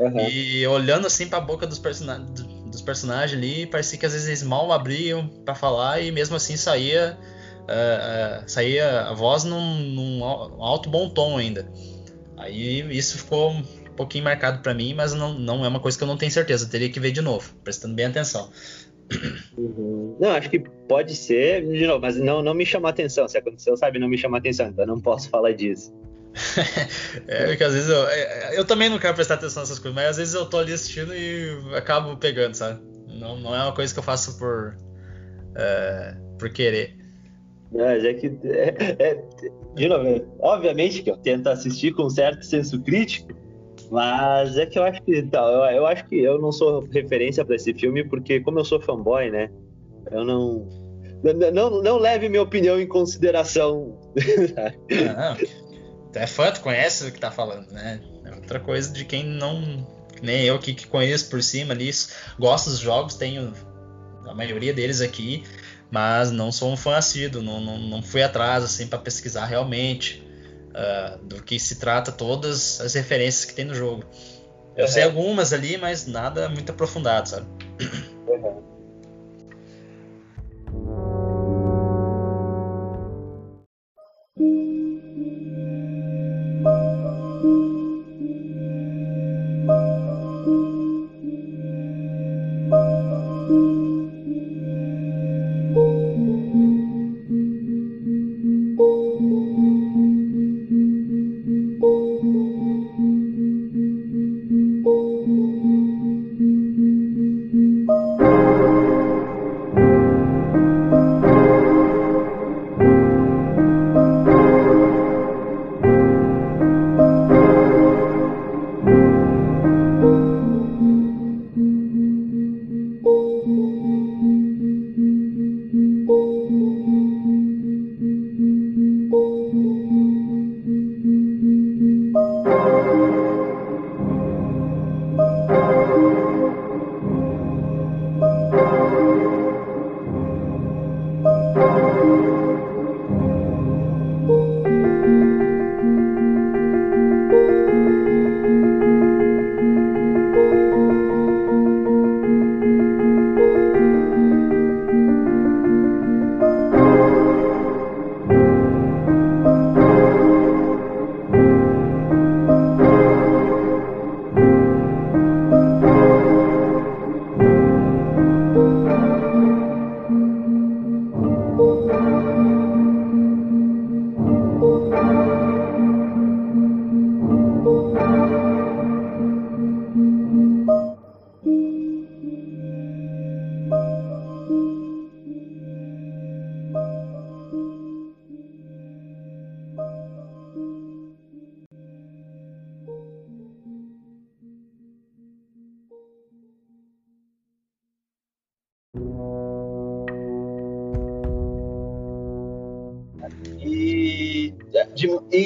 Uhum. 0.00 0.28
E 0.28 0.66
olhando 0.66 1.06
assim 1.06 1.28
pra 1.28 1.38
boca 1.38 1.68
dos, 1.68 1.78
dos 1.78 2.82
personagens 2.82 3.38
ali, 3.38 3.64
parecia 3.66 3.96
que 3.96 4.04
às 4.04 4.12
vezes 4.12 4.26
eles 4.26 4.42
mal 4.42 4.72
abriam 4.72 5.28
para 5.44 5.54
falar 5.54 6.00
e 6.00 6.10
mesmo 6.10 6.34
assim 6.34 6.56
saía, 6.56 7.16
uh, 7.60 8.42
uh, 8.42 8.50
saía 8.50 9.02
a 9.02 9.14
voz 9.14 9.44
num, 9.44 9.78
num 9.78 10.24
alto 10.24 10.90
bom 10.90 11.08
tom 11.08 11.38
ainda. 11.38 11.70
Aí 12.36 12.80
isso 12.90 13.18
ficou 13.18 13.54
um 13.94 13.96
pouquinho 13.96 14.24
marcado 14.24 14.60
para 14.60 14.74
mim, 14.74 14.92
mas 14.92 15.14
não, 15.14 15.38
não 15.38 15.64
é 15.64 15.68
uma 15.68 15.78
coisa 15.78 15.96
que 15.96 16.02
eu 16.02 16.08
não 16.08 16.16
tenho 16.16 16.30
certeza. 16.30 16.64
Eu 16.64 16.70
teria 16.70 16.90
que 16.90 16.98
ver 16.98 17.12
de 17.12 17.20
novo, 17.20 17.54
prestando 17.62 17.94
bem 17.94 18.06
atenção. 18.06 18.50
Uhum. 19.56 20.16
Não, 20.18 20.30
acho 20.30 20.50
que 20.50 20.58
pode 20.58 21.14
ser, 21.14 21.64
de 21.64 21.86
novo, 21.86 22.00
mas 22.00 22.16
não, 22.16 22.42
não 22.42 22.54
me 22.54 22.66
chamou 22.66 22.88
atenção. 22.88 23.28
Se 23.28 23.38
aconteceu, 23.38 23.76
sabe, 23.76 24.00
não 24.00 24.08
me 24.08 24.18
chamou 24.18 24.36
atenção, 24.36 24.66
então 24.66 24.84
não 24.84 25.00
posso 25.00 25.30
falar 25.30 25.52
disso. 25.52 25.94
é, 27.28 27.46
porque 27.46 27.62
às 27.62 27.72
vezes 27.72 27.88
eu, 27.88 28.08
é, 28.08 28.58
eu 28.58 28.64
também 28.64 28.88
não 28.88 28.98
quero 28.98 29.14
prestar 29.14 29.34
atenção 29.34 29.62
nessas 29.62 29.78
coisas, 29.78 29.94
mas 29.94 30.10
às 30.10 30.16
vezes 30.16 30.34
eu 30.34 30.46
tô 30.46 30.58
ali 30.58 30.72
assistindo 30.72 31.14
e 31.14 31.56
acabo 31.76 32.16
pegando, 32.16 32.54
sabe? 32.54 32.80
Não, 33.06 33.38
não 33.38 33.54
é 33.54 33.62
uma 33.62 33.72
coisa 33.72 33.92
que 33.92 33.98
eu 34.00 34.02
faço 34.02 34.36
por, 34.36 34.76
é, 35.54 36.16
por 36.36 36.50
querer. 36.50 36.96
Mas 37.70 38.04
é 38.04 38.14
que, 38.14 38.26
é, 38.44 38.96
é, 38.98 39.24
de 39.76 39.88
novo, 39.88 40.26
obviamente 40.40 41.02
que 41.02 41.10
eu 41.10 41.16
tento 41.16 41.48
assistir 41.48 41.92
com 41.94 42.10
certo 42.10 42.44
senso 42.44 42.80
crítico, 42.80 43.43
mas 43.94 44.58
é 44.58 44.66
que 44.66 44.76
eu 44.76 44.82
acho 44.82 45.00
que 45.02 45.16
então, 45.16 45.46
eu, 45.46 45.76
eu 45.76 45.86
acho 45.86 46.04
que 46.08 46.20
eu 46.20 46.36
não 46.40 46.50
sou 46.50 46.84
referência 46.90 47.44
para 47.44 47.54
esse 47.54 47.72
filme 47.72 48.02
porque 48.02 48.40
como 48.40 48.58
eu 48.58 48.64
sou 48.64 48.80
fanboy, 48.80 49.30
né? 49.30 49.48
Eu 50.10 50.24
não 50.24 50.68
não, 51.52 51.80
não 51.80 51.98
leve 51.98 52.28
minha 52.28 52.42
opinião 52.42 52.80
em 52.80 52.88
consideração. 52.88 53.96
Não, 54.90 55.36
tu 56.12 56.18
é 56.18 56.26
fã, 56.26 56.50
tu 56.52 56.60
conhece 56.60 57.06
o 57.06 57.12
que 57.12 57.18
tá 57.18 57.30
falando, 57.30 57.70
né? 57.70 58.00
É 58.24 58.34
outra 58.34 58.60
coisa 58.60 58.92
de 58.92 59.04
quem 59.04 59.24
não. 59.24 59.86
Nem 60.20 60.44
eu 60.44 60.58
que, 60.58 60.74
que 60.74 60.86
conheço 60.86 61.30
por 61.30 61.42
cima 61.42 61.72
ali, 61.72 61.90
gosto 62.38 62.70
dos 62.70 62.80
jogos, 62.80 63.14
tenho 63.14 63.52
a 64.26 64.34
maioria 64.34 64.74
deles 64.74 65.00
aqui, 65.00 65.44
mas 65.90 66.30
não 66.30 66.52
sou 66.52 66.70
um 66.72 66.76
fã 66.76 66.96
assíduo, 66.96 67.42
não, 67.42 67.60
não, 67.60 67.78
não 67.78 68.02
fui 68.02 68.22
atrás 68.22 68.64
assim 68.64 68.86
para 68.86 68.98
pesquisar 68.98 69.46
realmente 69.46 70.23
uh, 70.74 71.18
do 71.24 71.42
que 71.42 71.58
se 71.58 71.76
trata 71.76 72.12
todas 72.12 72.80
as 72.80 72.94
referências 72.94 73.44
que 73.44 73.54
tem 73.54 73.64
no 73.64 73.74
jogo. 73.74 74.04
Eu 74.76 74.84
uhum. 74.84 74.90
sei 74.90 75.02
algumas 75.04 75.52
ali, 75.52 75.76
mas 75.76 76.06
nada 76.06 76.48
muito 76.48 76.70
aprofundado, 76.70 77.28
sabe? 77.28 77.46
Uhum. 78.26 78.73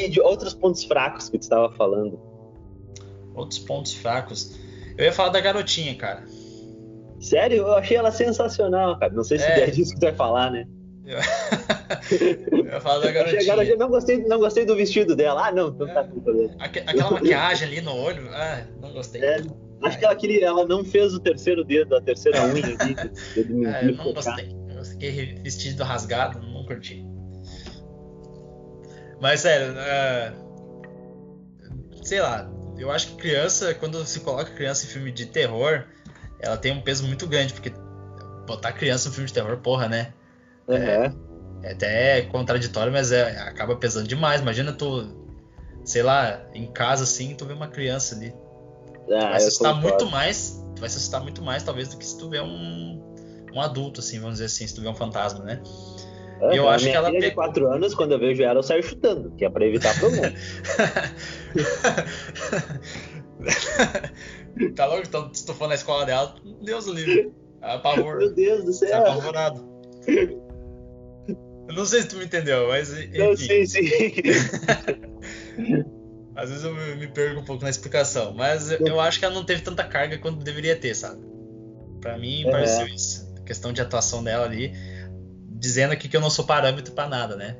De, 0.08 0.14
de 0.14 0.20
outros 0.20 0.54
pontos 0.54 0.84
fracos 0.84 1.28
que 1.28 1.38
tu 1.38 1.42
estava 1.42 1.70
falando. 1.72 2.18
Outros 3.34 3.58
pontos 3.58 3.94
fracos. 3.94 4.58
Eu 4.96 5.04
ia 5.04 5.12
falar 5.12 5.30
da 5.30 5.40
garotinha, 5.40 5.94
cara. 5.94 6.24
Sério? 7.20 7.58
Eu 7.58 7.74
achei 7.74 7.96
ela 7.96 8.10
sensacional, 8.10 8.98
cara. 8.98 9.12
Não 9.12 9.24
sei 9.24 9.38
se 9.38 9.44
é, 9.44 9.64
é 9.64 9.70
disso 9.70 9.94
que 9.94 10.00
tu 10.00 10.04
vai 10.04 10.14
falar, 10.14 10.50
né? 10.50 10.66
Eu 11.04 11.18
ia 12.66 12.80
falar 12.80 12.98
da 12.98 13.12
garotinha. 13.12 13.76
não, 13.76 13.88
gostei, 13.88 14.18
não 14.24 14.38
gostei 14.38 14.64
do 14.64 14.76
vestido 14.76 15.16
dela. 15.16 15.48
Ah, 15.48 15.52
não, 15.52 15.68
então 15.68 15.88
é, 15.88 15.94
tá 15.94 16.08
Aquela 16.86 17.10
maquiagem 17.12 17.68
ali 17.68 17.80
no 17.80 17.94
olho, 17.94 18.28
ah, 18.32 18.62
não 18.80 18.92
gostei. 18.92 19.22
É, 19.22 19.40
acho 19.84 19.98
que 19.98 20.04
ela, 20.04 20.14
queria, 20.14 20.46
ela 20.46 20.66
não 20.66 20.84
fez 20.84 21.14
o 21.14 21.20
terceiro 21.20 21.64
dedo, 21.64 21.96
a 21.96 22.00
terceira 22.02 22.44
unha 22.44 22.64
ali. 22.66 22.96
é, 23.66 23.88
eu 23.88 23.96
não 23.96 24.12
gostei. 24.12 24.54
Eu 24.76 24.84
fiquei 24.84 25.34
vestido 25.42 25.82
rasgado, 25.82 26.40
não 26.40 26.64
curti. 26.64 27.07
Mas 29.20 29.40
sério, 29.40 29.74
uh, 29.74 30.48
sei 32.04 32.20
lá, 32.20 32.50
eu 32.76 32.90
acho 32.90 33.08
que 33.08 33.16
criança, 33.16 33.74
quando 33.74 34.04
se 34.06 34.20
coloca 34.20 34.50
criança 34.52 34.86
em 34.86 34.88
filme 34.88 35.10
de 35.10 35.26
terror, 35.26 35.84
ela 36.40 36.56
tem 36.56 36.72
um 36.72 36.80
peso 36.80 37.04
muito 37.06 37.26
grande, 37.26 37.52
porque 37.52 37.72
botar 38.46 38.72
criança 38.72 39.08
em 39.08 39.12
filme 39.12 39.26
de 39.26 39.34
terror, 39.34 39.56
porra, 39.58 39.88
né? 39.88 40.12
Uhum. 40.68 40.76
É, 40.76 41.12
é 41.62 41.72
até 41.72 42.22
contraditório, 42.22 42.92
mas 42.92 43.12
é, 43.12 43.38
acaba 43.40 43.76
pesando 43.76 44.06
demais. 44.06 44.40
Imagina 44.40 44.72
tu, 44.72 45.08
sei 45.84 46.02
lá, 46.02 46.46
em 46.54 46.66
casa 46.72 47.04
assim, 47.04 47.34
tu 47.34 47.44
vê 47.44 47.52
uma 47.52 47.68
criança 47.68 48.14
ali. 48.14 48.32
Ah, 49.10 49.30
vai 49.30 49.40
se 49.40 49.48
assustar 49.48 49.74
muito 49.74 50.06
mais. 50.06 50.64
Tu 50.76 50.80
vai 50.80 50.88
se 50.88 50.96
assustar 50.96 51.20
muito 51.20 51.42
mais, 51.42 51.62
talvez, 51.62 51.88
do 51.88 51.96
que 51.96 52.06
se 52.06 52.16
tu 52.16 52.30
vê 52.30 52.40
um, 52.40 53.14
um 53.52 53.60
adulto, 53.60 54.00
assim, 54.00 54.18
vamos 54.20 54.34
dizer 54.34 54.46
assim, 54.46 54.66
se 54.66 54.74
tu 54.74 54.80
vê 54.80 54.88
um 54.88 54.94
fantasma, 54.94 55.44
né? 55.44 55.60
Eu 56.40 56.68
acho 56.68 56.84
que 56.84 56.92
ela 56.92 57.10
filha 57.10 57.28
de 57.28 57.34
4 57.34 57.70
anos, 57.70 57.94
quando 57.94 58.12
eu 58.12 58.18
vejo 58.18 58.42
ela, 58.42 58.58
eu 58.58 58.62
saio 58.62 58.82
chutando, 58.82 59.30
que 59.36 59.44
é 59.44 59.50
pra 59.50 59.66
evitar 59.66 59.98
problema. 59.98 60.32
tá 64.74 64.86
louco? 64.86 65.06
Se 65.32 65.46
tu 65.46 65.54
for 65.54 65.68
na 65.68 65.74
escola 65.74 66.06
dela, 66.06 66.34
Deus 66.62 66.86
livre. 66.86 67.32
Apavor. 67.60 68.18
Meu 68.18 68.34
Deus 68.34 68.64
do 68.64 68.72
céu. 68.72 68.90
Tá 68.90 68.98
apavorado. 68.98 69.68
Eu 71.68 71.74
não 71.74 71.84
sei 71.84 72.02
se 72.02 72.08
tu 72.08 72.16
me 72.16 72.24
entendeu, 72.24 72.68
mas. 72.68 72.92
Enfim. 72.92 73.18
Não, 73.18 73.36
sim, 73.36 73.66
sim. 73.66 73.88
Às 76.34 76.50
vezes 76.50 76.64
eu 76.64 76.72
me 76.72 77.06
perco 77.08 77.40
um 77.40 77.44
pouco 77.44 77.64
na 77.64 77.70
explicação, 77.70 78.32
mas 78.32 78.70
eu 78.70 79.00
acho 79.00 79.18
que 79.18 79.24
ela 79.24 79.34
não 79.34 79.44
teve 79.44 79.62
tanta 79.62 79.82
carga 79.82 80.16
quanto 80.18 80.44
deveria 80.44 80.76
ter, 80.76 80.94
sabe? 80.94 81.20
Pra 82.00 82.16
mim, 82.16 82.46
é. 82.46 82.50
pareceu 82.50 82.86
isso. 82.86 83.28
A 83.38 83.40
questão 83.40 83.72
de 83.72 83.80
atuação 83.80 84.22
dela 84.22 84.44
ali 84.44 84.72
dizendo 85.58 85.92
aqui 85.92 86.08
que 86.08 86.16
eu 86.16 86.20
não 86.20 86.30
sou 86.30 86.44
parâmetro 86.44 86.92
para 86.94 87.08
nada, 87.08 87.36
né? 87.36 87.56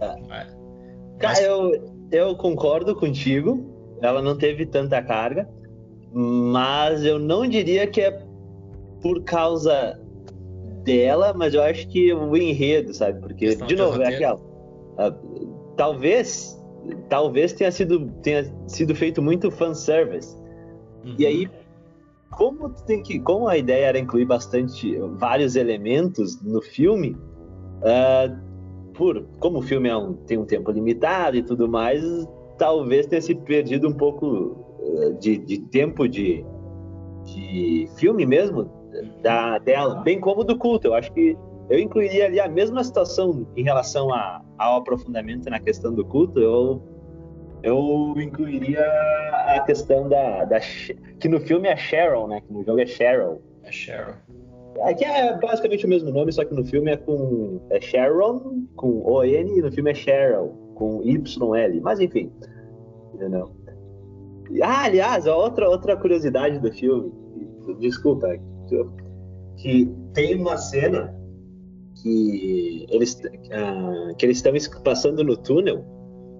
É. 0.00 0.14
Mas... 0.28 0.56
Cara, 1.18 1.40
eu, 1.42 2.06
eu 2.10 2.36
concordo 2.36 2.94
contigo. 2.94 3.72
Ela 4.00 4.20
não 4.20 4.36
teve 4.36 4.66
tanta 4.66 5.00
carga, 5.02 5.48
mas 6.12 7.04
eu 7.04 7.18
não 7.18 7.46
diria 7.46 7.86
que 7.86 8.00
é 8.00 8.22
por 9.00 9.22
causa 9.24 9.98
dela, 10.84 11.32
mas 11.34 11.54
eu 11.54 11.62
acho 11.62 11.88
que 11.88 12.12
o 12.12 12.36
enredo, 12.36 12.92
sabe? 12.92 13.20
Porque, 13.20 13.54
de 13.54 13.76
novo, 13.76 14.02
é 14.02 14.14
aquela. 14.14 14.36
Uh, 14.36 15.74
talvez, 15.76 16.60
talvez 17.08 17.52
tenha 17.52 17.70
sido, 17.70 18.10
tenha 18.22 18.44
sido 18.66 18.94
feito 18.94 19.22
muito 19.22 19.50
fanservice. 19.50 20.36
Uhum. 21.04 21.14
E 21.18 21.26
aí, 21.26 21.50
como 22.36 22.70
tem 22.86 23.02
que, 23.02 23.18
como 23.20 23.48
a 23.48 23.56
ideia 23.56 23.86
era 23.86 23.98
incluir 23.98 24.24
bastante 24.24 24.96
vários 25.18 25.56
elementos 25.56 26.42
no 26.42 26.60
filme, 26.60 27.16
uh, 27.80 28.92
por 28.94 29.24
como 29.38 29.58
o 29.58 29.62
filme 29.62 29.88
é 29.88 29.96
um, 29.96 30.14
tem 30.14 30.38
um 30.38 30.44
tempo 30.44 30.70
limitado 30.70 31.36
e 31.36 31.42
tudo 31.42 31.68
mais, 31.68 32.02
talvez 32.58 33.06
tenha 33.06 33.22
se 33.22 33.34
perdido 33.34 33.88
um 33.88 33.92
pouco 33.92 34.26
uh, 34.26 35.18
de, 35.18 35.38
de, 35.38 35.58
tempo 35.58 36.08
de, 36.08 36.44
de 37.24 37.88
filme 37.96 38.24
mesmo 38.24 38.70
da 39.22 39.58
dela, 39.58 39.96
bem 39.96 40.20
como 40.20 40.44
do 40.44 40.56
culto. 40.56 40.88
Eu 40.88 40.94
acho 40.94 41.12
que 41.12 41.36
eu 41.68 41.78
incluiria 41.78 42.26
ali 42.26 42.38
a 42.38 42.48
mesma 42.48 42.84
situação 42.84 43.46
em 43.56 43.64
relação 43.64 44.12
a, 44.12 44.42
ao 44.58 44.76
aprofundamento 44.78 45.48
na 45.48 45.58
questão 45.58 45.92
do 45.92 46.04
culto. 46.04 46.38
Eu 46.38 46.82
eu 47.64 48.14
incluiria 48.18 48.84
a 49.56 49.60
questão 49.60 50.06
da, 50.06 50.44
da, 50.44 50.60
que 51.18 51.28
no 51.28 51.40
filme 51.40 51.66
é 51.66 51.76
Cheryl, 51.76 52.28
né? 52.28 52.42
Que 52.42 52.52
no 52.52 52.62
jogo 52.62 52.78
é 52.78 52.86
Cheryl. 52.86 53.40
É 53.62 53.72
Cheryl. 53.72 54.14
Aqui 54.82 55.04
é 55.04 55.38
basicamente 55.38 55.86
o 55.86 55.88
mesmo 55.88 56.10
nome, 56.10 56.30
só 56.30 56.44
que 56.44 56.52
no 56.52 56.64
filme 56.64 56.90
é 56.90 56.96
com 56.96 57.60
é 57.70 57.80
Sharon 57.80 58.66
com 58.76 59.02
O 59.02 59.24
N 59.24 59.58
e 59.58 59.62
no 59.62 59.72
filme 59.72 59.92
é 59.92 59.94
Cheryl 59.94 60.52
com 60.74 61.02
Y 61.02 61.56
L. 61.56 61.80
Mas 61.80 62.00
enfim, 62.00 62.30
entendeu? 63.14 63.50
Ah, 64.62 64.84
aliás, 64.84 65.26
outra 65.26 65.68
outra 65.68 65.96
curiosidade 65.96 66.58
do 66.58 66.70
filme, 66.70 67.10
desculpa, 67.80 68.28
que 69.56 69.90
tem 70.12 70.34
uma 70.34 70.58
cena 70.58 71.14
que 72.02 72.86
eles 72.90 73.14
uh, 73.14 74.14
que 74.18 74.26
eles 74.26 74.44
estão 74.44 74.82
passando 74.82 75.24
no 75.24 75.36
túnel 75.36 75.93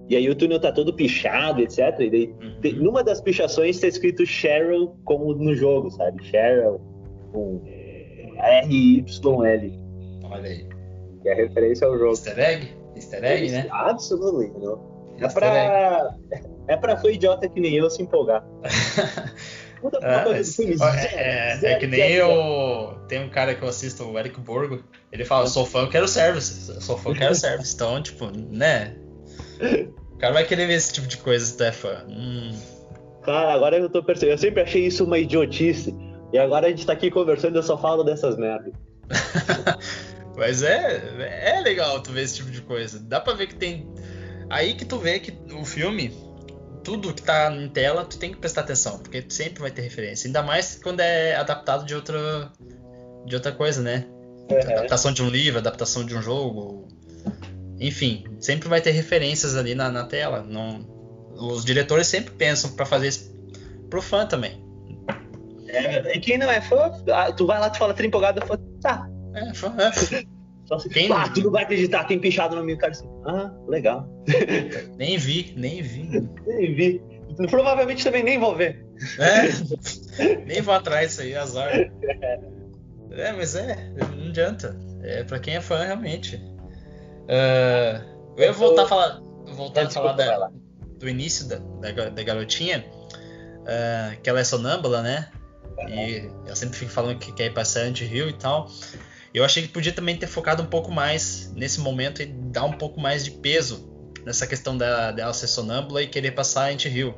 e 0.09 0.17
aí 0.17 0.29
o 0.29 0.35
túnel 0.35 0.61
tá 0.61 0.71
todo 0.71 0.93
pichado, 0.93 1.63
etc. 1.63 1.79
E 2.01 2.11
daí, 2.11 2.35
uhum. 2.43 2.61
tem, 2.61 2.75
numa 2.75 3.03
das 3.03 3.21
pichações 3.21 3.81
tá 3.81 3.87
escrito 3.87 4.27
Cheryl 4.27 4.97
como 5.05 5.35
no 5.35 5.55
jogo, 5.55 5.91
sabe? 5.91 6.23
Cheryl 6.25 6.81
com 7.33 7.63
R-Y-L. 8.37 9.81
Olha 10.25 10.49
aí. 10.49 10.67
Que 11.23 11.29
é 11.29 11.35
referência 11.35 11.87
ao 11.87 11.99
jogo. 11.99 12.11
Easter 12.11 12.39
egg? 12.39 12.69
Easter 12.95 13.25
egg, 13.25 13.51
né? 13.51 13.67
Absolutely, 13.71 14.53
não. 14.61 14.95
É 15.19 15.29
pra, 15.29 16.17
é 16.69 16.77
pra 16.77 16.97
foi 16.97 17.15
idiota 17.15 17.49
que 17.49 17.61
nem 17.61 17.75
eu 17.75 17.89
se 17.89 18.03
empolgar. 18.03 18.45
Ah, 20.03 20.25
é, 20.97 21.59
é, 21.63 21.73
é, 21.73 21.75
que 21.77 21.87
nem 21.87 22.13
eu. 22.13 22.97
Tem 23.07 23.23
um 23.23 23.29
cara 23.29 23.55
que 23.55 23.63
eu 23.63 23.69
assisto, 23.69 24.05
o 24.05 24.19
Eric 24.19 24.41
Borgo. 24.41 24.83
Ele 25.13 25.27
fala: 25.27 25.47
sou 25.47 25.67
fã, 25.67 25.81
eu 25.81 25.91
quero 25.91 26.09
service. 26.09 26.81
Sou 26.81 26.97
fã, 26.97 27.11
eu 27.11 27.15
quero 27.15 27.35
service. 27.35 27.75
Então, 27.75 28.03
tipo, 28.03 28.31
né? 28.31 28.97
O 30.13 30.17
cara 30.19 30.33
vai 30.33 30.45
querer 30.45 30.67
ver 30.67 30.75
esse 30.75 30.93
tipo 30.93 31.07
de 31.07 31.17
coisa 31.19 31.57
tu 31.57 31.63
é. 31.63 32.05
Hum. 32.09 32.57
Cara, 33.25 33.53
agora 33.53 33.77
eu 33.77 33.89
tô 33.89 34.03
percebendo. 34.03 34.35
Eu 34.35 34.39
sempre 34.39 34.63
achei 34.63 34.87
isso 34.87 35.05
uma 35.05 35.19
idiotice. 35.19 35.95
E 36.33 36.39
agora 36.39 36.67
a 36.67 36.71
gente 36.71 36.87
tá 36.87 36.93
aqui 36.93 37.11
conversando 37.11 37.57
e 37.57 37.59
eu 37.59 37.63
só 37.63 37.79
falo 37.79 38.05
dessas 38.05 38.37
merdas. 38.37 38.73
Mas 40.37 40.63
é, 40.63 41.57
é 41.57 41.61
legal 41.61 42.01
tu 42.03 42.11
ver 42.11 42.23
esse 42.23 42.37
tipo 42.37 42.51
de 42.51 42.61
coisa. 42.63 42.99
Dá 42.99 43.21
pra 43.21 43.35
ver 43.35 43.47
que 43.47 43.55
tem. 43.55 43.89
Aí 44.51 44.75
que 44.75 44.85
tu 44.85 44.99
vê 44.99 45.21
que 45.21 45.33
o 45.55 45.65
filme, 45.65 46.13
tudo 46.83 47.15
que 47.15 47.23
tá 47.23 47.53
em 47.55 47.69
tela, 47.69 48.05
tu 48.05 48.19
tem 48.19 48.33
que 48.33 48.39
prestar 48.39 48.63
atenção, 48.63 48.99
porque 48.99 49.25
sempre 49.29 49.61
vai 49.61 49.71
ter 49.71 49.83
referência. 49.83 50.27
Ainda 50.27 50.43
mais 50.43 50.79
quando 50.83 51.01
é 51.01 51.37
adaptado 51.37 51.87
de 51.87 51.95
outra, 51.95 52.51
de 53.27 53.35
outra 53.35 53.53
coisa, 53.53 53.81
né? 53.81 54.05
Uhum. 54.51 54.59
Adaptação 54.59 55.13
de 55.13 55.23
um 55.23 55.29
livro, 55.29 55.59
adaptação 55.59 56.05
de 56.05 56.15
um 56.15 56.21
jogo, 56.21 56.89
enfim, 57.81 58.25
sempre 58.39 58.69
vai 58.69 58.81
ter 58.81 58.93
referências 58.93 59.57
ali 59.57 59.75
na, 59.75 59.91
na 59.91 60.05
tela. 60.05 60.43
Não, 60.43 60.87
os 61.35 61.65
diretores 61.65 62.07
sempre 62.07 62.33
pensam 62.35 62.73
para 62.73 62.87
fazer 62.87 63.09
isso 63.09 63.35
pro 63.91 64.01
fã 64.01 64.27
também. 64.27 64.63
É, 65.69 66.17
e 66.17 66.21
quem 66.21 66.39
não 66.39 66.51
é 66.51 66.61
fã, 66.61 66.93
ah, 67.13 67.33
tu 67.33 67.47
vai 67.47 67.59
lá, 67.59 67.69
tu 67.69 67.79
fala, 67.79 67.95
tá 67.95 68.05
empolgado, 68.05 68.47
fã, 68.47 68.59
tá. 68.81 69.09
É, 69.35 69.55
fã, 69.55 69.75
é. 69.79 70.25
Só 70.67 70.79
se, 70.79 70.89
quem... 70.89 71.13
Ah, 71.13 71.29
tu 71.29 71.43
não 71.43 71.51
vai 71.51 71.65
acreditar, 71.65 72.05
tem 72.05 72.19
pichado 72.19 72.57
no 72.57 72.65
meu 72.65 72.79
cara 72.79 72.93
assim. 72.93 73.07
Ah, 73.27 73.53
legal. 73.69 74.09
nem 74.97 75.19
vi, 75.19 75.53
nem 75.57 75.83
vi. 75.83 76.27
nem 76.47 76.75
vi. 76.75 77.03
Provavelmente 77.51 78.03
também 78.05 78.23
nem 78.23 78.39
vou 78.39 78.57
ver. 78.57 78.87
É, 79.19 80.37
nem 80.47 80.63
vou 80.63 80.73
atrás 80.73 81.09
disso 81.09 81.23
aí, 81.23 81.35
azar. 81.35 81.71
É, 83.11 83.33
mas 83.33 83.55
é, 83.55 83.93
não 84.17 84.29
adianta. 84.29 84.79
É 85.03 85.23
pra 85.25 85.39
quem 85.39 85.57
é 85.57 85.61
fã, 85.61 85.85
realmente. 85.85 86.41
Uh, 87.25 88.35
eu 88.37 88.45
ia 88.45 88.53
voltar 88.53 88.83
a 88.85 88.87
falar, 88.87 89.21
voltar 89.55 89.87
a 89.87 89.91
falar 89.91 90.13
da, 90.13 90.51
do 90.99 91.09
início 91.09 91.47
da, 91.47 91.57
da, 91.57 92.09
da 92.11 92.23
garotinha, 92.23 92.85
uh, 93.61 94.21
que 94.23 94.29
ela 94.29 94.41
é 94.41 94.45
sonâmbula, 94.45 95.03
né? 95.03 95.31
E 95.89 96.31
eu 96.47 96.55
sempre 96.55 96.79
fico 96.79 96.91
falando 96.91 97.19
que 97.19 97.33
quer 97.33 97.47
ir 97.47 97.55
pra 97.55 97.65
Silent 97.65 98.01
Hill 98.01 98.29
e 98.29 98.33
tal. 98.35 98.69
Eu 99.33 99.45
achei 99.45 99.63
que 99.63 99.69
podia 99.69 99.93
também 99.93 100.17
ter 100.17 100.29
focado 100.29 100.63
um 100.63 100.67
pouco 100.67 100.93
mais 100.93 101.53
nesse 101.55 101.81
momento 101.81 102.23
e 102.23 102.27
dar 102.27 102.65
um 102.65 102.73
pouco 102.73 103.01
mais 103.01 103.25
de 103.25 103.33
peso 103.33 104.13
nessa 104.25 104.47
questão 104.47 104.77
da, 104.77 105.11
dela 105.11 105.33
ser 105.35 105.49
sonâmbula 105.49 106.03
e 106.03 106.07
querer 106.07 106.31
passar 106.33 106.67
Silent 106.67 106.85
Hill. 106.87 107.15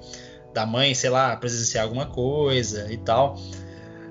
Da 0.54 0.64
mãe, 0.64 0.94
sei 0.94 1.10
lá, 1.10 1.36
presenciar 1.36 1.84
alguma 1.84 2.06
coisa 2.06 2.90
e 2.90 2.96
tal. 2.96 3.36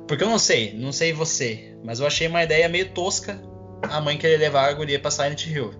Porque 0.08 0.24
eu 0.24 0.30
não 0.30 0.38
sei, 0.38 0.74
não 0.78 0.92
sei 0.92 1.12
você, 1.12 1.76
mas 1.84 2.00
eu 2.00 2.06
achei 2.06 2.28
uma 2.28 2.44
ideia 2.44 2.70
meio 2.70 2.90
tosca 2.92 3.42
a 3.82 4.00
mãe 4.00 4.18
querer 4.18 4.38
levar 4.38 4.70
a 4.70 4.74
guria 4.74 5.00
pra 5.00 5.10
Silent 5.10 5.48
Hill. 5.48 5.74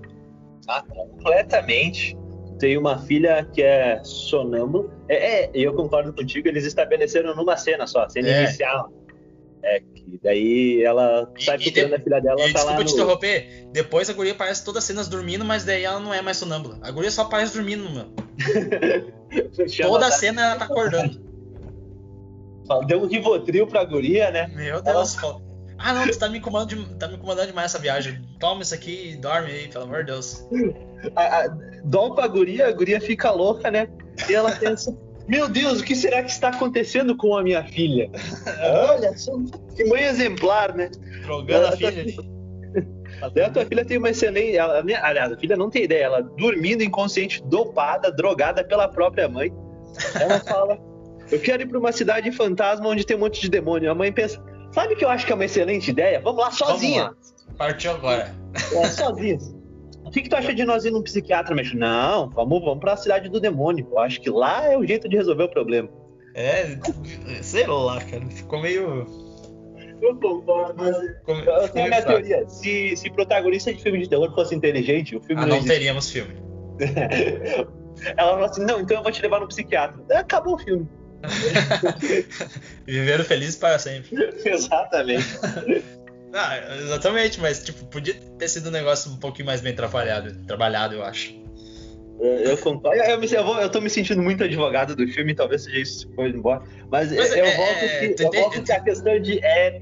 Completamente. 0.66 2.18
Tem 2.60 2.78
uma 2.78 2.98
filha 3.00 3.46
que 3.54 3.62
é 3.62 4.02
sonâmbula. 4.04 4.90
É, 5.10 5.44
é, 5.44 5.52
eu 5.54 5.74
concordo 5.74 6.14
contigo, 6.14 6.48
eles 6.48 6.66
estabeleceram 6.66 7.36
numa 7.36 7.58
cena 7.58 7.86
só, 7.86 8.08
cena 8.08 8.30
é. 8.30 8.44
inicial. 8.44 8.92
É, 9.64 9.82
E 10.08 10.20
daí 10.24 10.84
ela 10.84 11.30
sai 11.40 11.58
procurando 11.58 11.96
a 11.96 12.00
filha 12.00 12.22
dela, 12.22 12.40
e, 12.40 12.54
tá 12.54 12.60
desculpa 12.60 12.72
lá 12.72 12.78
te 12.78 12.84
no... 12.86 12.92
interromper, 12.92 13.68
depois 13.72 14.10
a 14.10 14.14
guria 14.14 14.34
aparece 14.34 14.64
todas 14.64 14.84
as 14.84 14.88
cenas 14.88 15.08
dormindo, 15.08 15.44
mas 15.44 15.66
daí 15.66 15.84
ela 15.84 16.00
não 16.00 16.14
é 16.14 16.22
mais 16.22 16.38
sonâmbula. 16.38 16.78
A 16.82 16.92
guria 16.92 17.10
só 17.10 17.24
aparece 17.24 17.56
dormindo, 17.56 17.90
meu. 17.90 18.06
Toda 19.82 20.08
a 20.08 20.12
cena 20.12 20.42
ela 20.44 20.56
tá 20.56 20.66
acordando. 20.66 21.20
Deu 22.88 23.02
um 23.02 23.08
rivotril 23.08 23.68
pra 23.68 23.84
guria, 23.84 24.32
né? 24.32 24.48
Meu 24.56 24.82
Deus, 24.82 25.18
ela... 25.18 25.42
Ah, 25.86 25.94
não, 25.94 26.08
tu 26.08 26.18
tá 26.18 26.28
me, 26.28 26.40
incomodando 26.40 26.84
de... 26.84 26.96
tá 26.96 27.08
me 27.08 27.14
incomodando 27.14 27.46
demais 27.46 27.72
essa 27.72 27.78
viagem. 27.78 28.20
Toma 28.40 28.64
isso 28.64 28.74
aqui 28.74 29.12
e 29.12 29.18
dorme 29.18 29.52
aí, 29.52 29.68
pelo 29.68 29.84
amor 29.84 30.00
de 30.00 30.12
Deus. 30.12 30.44
A, 31.16 31.42
a, 31.42 31.48
dom 31.84 32.16
pra 32.16 32.26
guria, 32.26 32.68
a 32.68 32.72
guria 32.72 33.00
fica 33.00 33.30
louca, 33.30 33.70
né? 33.70 33.88
E 34.28 34.34
ela 34.34 34.52
pensa, 34.56 34.98
meu 35.28 35.48
Deus, 35.48 35.82
o 35.82 35.84
que 35.84 35.96
será 35.96 36.24
que 36.24 36.32
está 36.32 36.50
acontecendo 36.50 37.16
com 37.16 37.38
a 37.38 37.44
minha 37.44 37.64
filha? 37.66 38.10
Olha 38.90 39.16
só, 39.16 39.34
que 39.76 39.86
mãe 39.86 40.06
exemplar, 40.06 40.74
né? 40.74 40.90
Drogando 41.22 41.68
a 41.68 41.72
filha. 41.74 42.16
Daí 43.36 43.44
a 43.44 43.50
tua 43.52 43.66
filha 43.68 43.86
tem 43.86 44.00
uma 44.00 44.10
excelente. 44.10 44.58
Ela, 44.58 44.84
aliás, 45.04 45.32
a 45.32 45.38
filha 45.38 45.56
não 45.56 45.70
tem 45.70 45.84
ideia, 45.84 46.06
ela 46.06 46.22
dormindo 46.24 46.84
inconsciente, 46.84 47.44
dopada, 47.44 48.12
drogada 48.12 48.64
pela 48.64 48.88
própria 48.88 49.30
mãe. 49.30 49.54
Ela 50.20 50.40
fala: 50.40 50.80
Eu 51.32 51.40
quero 51.40 51.62
ir 51.62 51.68
para 51.68 51.78
uma 51.78 51.92
cidade 51.92 52.32
fantasma 52.32 52.88
onde 52.88 53.06
tem 53.06 53.16
um 53.16 53.20
monte 53.20 53.40
de 53.40 53.50
demônio. 53.50 53.92
A 53.92 53.96
mãe 53.96 54.12
pensa: 54.12 54.44
Sabe 54.76 54.94
que 54.94 55.06
eu 55.06 55.10
acho 55.10 55.26
que 55.26 55.32
é 55.32 55.36
uma 55.36 55.46
excelente 55.46 55.90
ideia? 55.90 56.20
Vamos 56.20 56.44
lá 56.44 56.52
sozinha. 56.52 57.04
Vamos 57.06 57.34
lá. 57.48 57.58
Partiu 57.58 57.92
agora. 57.92 58.36
É, 58.54 58.86
sozinha. 58.88 59.38
O 60.04 60.12
que, 60.12 60.22
que 60.22 60.30
tu 60.30 60.36
acha 60.36 60.54
de 60.54 60.66
nós 60.66 60.84
ir 60.84 60.92
num 60.92 61.02
psiquiatra, 61.02 61.56
Mexe? 61.56 61.78
Não, 61.78 62.30
vamos, 62.30 62.62
vamos 62.62 62.80
pra 62.80 62.98
cidade 62.98 63.30
do 63.30 63.40
demônio. 63.40 63.88
Eu 63.90 64.00
acho 64.00 64.20
que 64.20 64.30
lá 64.30 64.66
é 64.66 64.78
o 64.78 64.86
jeito 64.86 65.08
de 65.08 65.16
resolver 65.16 65.46
o 65.46 65.50
problema. 65.50 65.88
É, 66.34 66.78
sei 67.42 67.66
lá, 67.66 68.02
cara. 68.02 68.26
Ficou 68.28 68.62
meio. 68.62 69.08
Eu 70.02 70.14
concordo, 70.18 70.76
mas. 70.76 70.94
Eu 70.94 71.70
tenho 71.70 71.86
a 71.86 71.88
minha 71.88 72.02
teoria. 72.02 72.50
Se, 72.50 72.98
se 72.98 73.10
protagonista 73.10 73.74
de 73.74 73.82
filme 73.82 74.02
de 74.02 74.10
terror 74.10 74.36
fosse 74.36 74.54
inteligente, 74.54 75.16
o 75.16 75.22
filme 75.22 75.42
ah, 75.42 75.46
não, 75.46 75.58
não 75.58 75.64
teríamos 75.64 76.12
filme. 76.12 76.36
Ela 78.18 78.32
falou 78.32 78.44
assim: 78.44 78.66
não, 78.66 78.82
então 78.82 78.98
eu 78.98 79.04
vou 79.04 79.12
te 79.12 79.22
levar 79.22 79.40
no 79.40 79.48
psiquiatra. 79.48 80.04
Acabou 80.20 80.56
o 80.56 80.58
filme. 80.58 80.86
Viveram 82.86 83.24
felizes 83.24 83.56
para 83.56 83.80
sempre. 83.80 84.10
Exatamente. 84.46 85.26
Ah, 86.38 86.76
exatamente, 86.84 87.40
mas 87.40 87.64
tipo, 87.64 87.86
podia 87.86 88.14
ter 88.38 88.50
sido 88.50 88.68
um 88.68 88.72
negócio 88.72 89.10
um 89.10 89.16
pouquinho 89.16 89.46
mais 89.46 89.62
bem 89.62 89.74
trabalhado, 89.74 90.36
trabalhado 90.46 90.96
eu 90.96 91.02
acho. 91.02 91.34
Eu, 92.20 92.28
eu 92.28 92.58
concordo. 92.58 93.02
Eu, 93.02 93.24
eu, 93.24 93.46
vou, 93.46 93.58
eu 93.62 93.70
tô 93.70 93.80
me 93.80 93.90
sentindo 93.90 94.22
muito 94.22 94.44
advogado 94.44 94.98
do 94.98 95.08
filme, 95.08 95.34
talvez 95.34 95.64
seja 95.64 95.80
isso 95.80 96.10
que 96.10 96.16
foi 96.16 96.32
embora. 96.32 96.62
Mas, 96.92 97.10
mas 97.10 97.32
eu, 97.32 97.46
é, 97.46 97.56
volto 97.56 97.80
que, 97.80 98.24
eu 98.24 98.32
volto 98.32 98.64
que 98.64 98.72
a 98.74 98.80
questão 98.82 99.18
de. 99.22 99.40
É, 99.46 99.82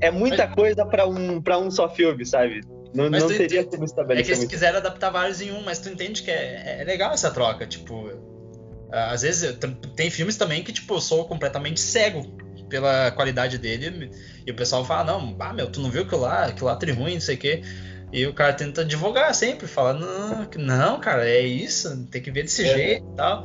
é 0.00 0.10
muita 0.12 0.46
mas, 0.46 0.54
coisa 0.54 0.86
pra 0.86 1.08
um, 1.08 1.42
pra 1.42 1.58
um 1.58 1.68
só 1.68 1.88
filme, 1.88 2.24
sabe? 2.24 2.60
Não, 2.94 3.08
não 3.08 3.28
teria 3.28 3.64
como 3.64 3.84
estabelecer. 3.84 4.32
É 4.32 4.34
que 4.34 4.40
eles 4.40 4.50
quiseram 4.50 4.78
adaptar 4.78 5.10
vários 5.10 5.40
em 5.40 5.52
um, 5.52 5.62
mas 5.62 5.78
tu 5.78 5.88
entende 5.88 6.22
que 6.22 6.30
é, 6.30 6.80
é 6.80 6.84
legal 6.84 7.12
essa 7.12 7.30
troca. 7.30 7.66
Tipo, 7.66 8.10
às 8.92 9.22
vezes 9.22 9.58
tem 9.96 10.10
filmes 10.10 10.36
também 10.36 10.62
que, 10.62 10.72
tipo, 10.72 10.94
eu 10.94 11.00
sou 11.00 11.24
completamente 11.24 11.80
cego 11.80 12.22
pela 12.68 13.10
qualidade 13.10 13.58
dele. 13.58 14.10
E 14.46 14.50
o 14.50 14.54
pessoal 14.54 14.84
fala, 14.84 15.04
não, 15.04 15.36
ah, 15.38 15.52
meu, 15.52 15.70
tu 15.70 15.80
não 15.80 15.90
viu 15.90 16.02
aquilo 16.02 16.22
lá, 16.22 16.46
aquilo 16.46 16.66
lá 16.66 16.78
é 16.80 16.92
ruim, 16.92 17.14
não 17.14 17.20
sei 17.20 17.36
o 17.36 17.38
quê. 17.38 17.62
E 18.12 18.26
o 18.26 18.34
cara 18.34 18.52
tenta 18.52 18.80
advogar 18.80 19.32
sempre, 19.34 19.66
fala, 19.66 19.92
não, 19.92 20.48
não, 20.56 21.00
cara, 21.00 21.28
é 21.28 21.40
isso, 21.40 22.06
tem 22.06 22.20
que 22.20 22.30
ver 22.30 22.42
desse 22.42 22.64
é. 22.64 22.74
jeito 22.74 23.06
e 23.12 23.16
tal. 23.16 23.44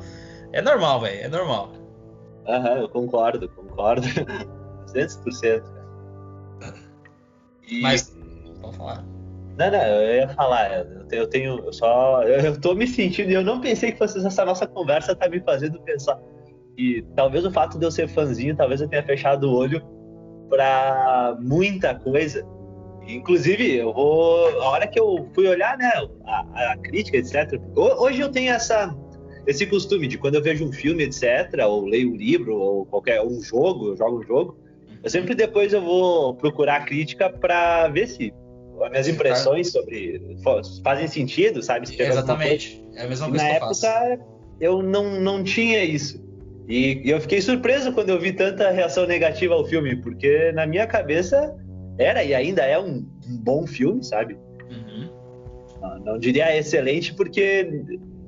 É 0.51 0.61
normal, 0.61 1.01
velho, 1.01 1.21
é 1.21 1.27
normal. 1.27 1.73
Aham, 2.47 2.77
eu 2.79 2.89
concordo, 2.89 3.49
concordo. 3.49 4.07
200%. 4.93 5.63
E... 7.67 7.81
Mas, 7.81 8.15
vamos 8.61 8.75
falar. 8.75 9.14
Não, 9.57 9.71
não, 9.71 9.79
eu 9.79 10.15
ia 10.15 10.29
falar, 10.29 10.85
eu 11.11 11.27
tenho, 11.27 11.59
eu 11.65 11.71
só, 11.71 12.23
eu 12.23 12.59
tô 12.59 12.75
me 12.75 12.85
sentindo, 12.85 13.31
eu 13.31 13.43
não 13.43 13.61
pensei 13.61 13.91
que 13.93 13.97
fosse 13.97 14.25
essa 14.25 14.43
nossa 14.43 14.67
conversa 14.67 15.15
tá 15.15 15.29
me 15.29 15.39
fazendo 15.39 15.79
pensar. 15.79 16.19
E 16.77 17.01
talvez 17.15 17.45
o 17.45 17.51
fato 17.51 17.79
de 17.79 17.85
eu 17.85 17.91
ser 17.91 18.09
fãzinho, 18.09 18.55
talvez 18.55 18.81
eu 18.81 18.89
tenha 18.89 19.03
fechado 19.03 19.49
o 19.49 19.55
olho 19.55 19.81
para 20.49 21.37
muita 21.39 21.95
coisa. 21.95 22.45
Inclusive, 23.07 23.77
eu 23.77 23.93
vou, 23.93 24.61
a 24.61 24.69
hora 24.69 24.87
que 24.87 24.99
eu 24.99 25.29
fui 25.33 25.47
olhar, 25.47 25.77
né, 25.77 25.89
a, 26.25 26.71
a, 26.71 26.77
crítica, 26.77 27.17
etc. 27.17 27.61
Hoje 27.75 28.19
eu 28.19 28.29
tenho 28.29 28.51
essa, 28.51 28.93
esse 29.47 29.65
costume 29.67 30.07
de 30.07 30.17
quando 30.17 30.35
eu 30.35 30.43
vejo 30.43 30.67
um 30.67 30.71
filme, 30.73 31.03
etc., 31.03 31.63
ou 31.65 31.85
leio 31.85 32.11
um 32.11 32.15
livro, 32.15 32.57
ou 32.57 32.85
qualquer 32.85 33.21
um 33.21 33.41
jogo, 33.41 33.89
eu 33.89 33.97
jogo 33.97 34.19
um 34.19 34.23
jogo, 34.23 34.57
eu 35.01 35.09
sempre 35.09 35.35
depois 35.35 35.71
eu 35.71 35.81
vou 35.81 36.33
procurar 36.33 36.77
a 36.77 36.83
crítica 36.83 37.29
para 37.29 37.87
ver 37.87 38.07
se 38.07 38.33
as 38.83 38.91
minhas 38.91 39.07
impressões 39.07 39.71
sobre 39.71 40.21
fazem 40.83 41.07
sentido, 41.07 41.61
sabe? 41.61 41.87
Exatamente. 41.97 42.83
É 42.95 43.03
a 43.03 43.07
mesma 43.07 43.29
coisa 43.29 43.43
Na 43.43 43.49
que 43.49 43.55
eu 43.55 43.67
época, 43.67 43.75
faço. 43.75 44.21
eu 44.59 44.83
não, 44.83 45.19
não 45.19 45.43
tinha 45.43 45.83
isso. 45.83 46.23
E, 46.67 47.01
e, 47.03 47.09
eu 47.09 47.21
fiquei 47.21 47.41
surpreso 47.41 47.91
quando 47.93 48.09
eu 48.09 48.19
vi 48.19 48.33
tanta 48.33 48.71
reação 48.71 49.05
negativa 49.05 49.53
ao 49.53 49.65
filme, 49.65 49.95
porque 49.97 50.51
na 50.53 50.65
minha 50.65 50.87
cabeça 50.87 51.55
era 51.97 52.23
e 52.23 52.33
ainda 52.33 52.63
é 52.63 52.79
um, 52.79 53.05
um 53.27 53.37
bom 53.37 53.67
filme, 53.67 54.03
sabe? 54.03 54.35
Uhum. 54.69 55.09
Não, 55.79 55.99
não, 55.99 56.17
diria 56.17 56.57
excelente, 56.57 57.13
porque 57.13 57.69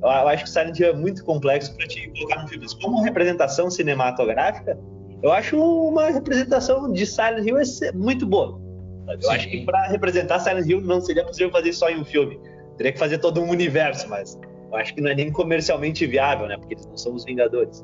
eu 0.01 0.09
acho 0.09 0.43
que 0.43 0.49
Silent 0.49 0.79
Hill 0.79 0.89
é 0.89 0.93
muito 0.93 1.23
complexo 1.23 1.75
para 1.75 1.87
te 1.87 2.07
colocar 2.09 2.43
no 2.43 2.47
filme. 2.47 2.63
Mas 2.63 2.73
como 2.75 3.01
representação 3.01 3.71
cinematográfica, 3.71 4.77
eu 5.23 5.31
acho 5.31 5.57
uma 5.59 6.09
representação 6.09 6.91
de 6.91 7.05
Silent 7.05 7.45
Hill 7.45 7.57
muito 7.95 8.25
boa. 8.25 8.61
Sabe? 9.07 9.23
Eu 9.23 9.31
acho 9.31 9.49
que 9.49 9.65
para 9.65 9.87
representar 9.87 10.39
Silent 10.39 10.67
Hill 10.67 10.81
não 10.81 10.99
seria 11.01 11.23
possível 11.23 11.51
fazer 11.51 11.73
só 11.73 11.89
em 11.89 11.99
um 11.99 12.05
filme. 12.05 12.39
Teria 12.77 12.91
que 12.91 12.99
fazer 12.99 13.17
todo 13.17 13.41
um 13.41 13.49
universo, 13.49 14.07
mas 14.09 14.37
eu 14.71 14.77
acho 14.77 14.93
que 14.93 15.01
não 15.01 15.09
é 15.09 15.15
nem 15.15 15.31
comercialmente 15.31 16.05
viável, 16.05 16.47
né? 16.47 16.57
Porque 16.57 16.73
eles 16.73 16.85
não 16.85 16.97
são 16.97 17.15
os 17.15 17.23
Vingadores. 17.23 17.83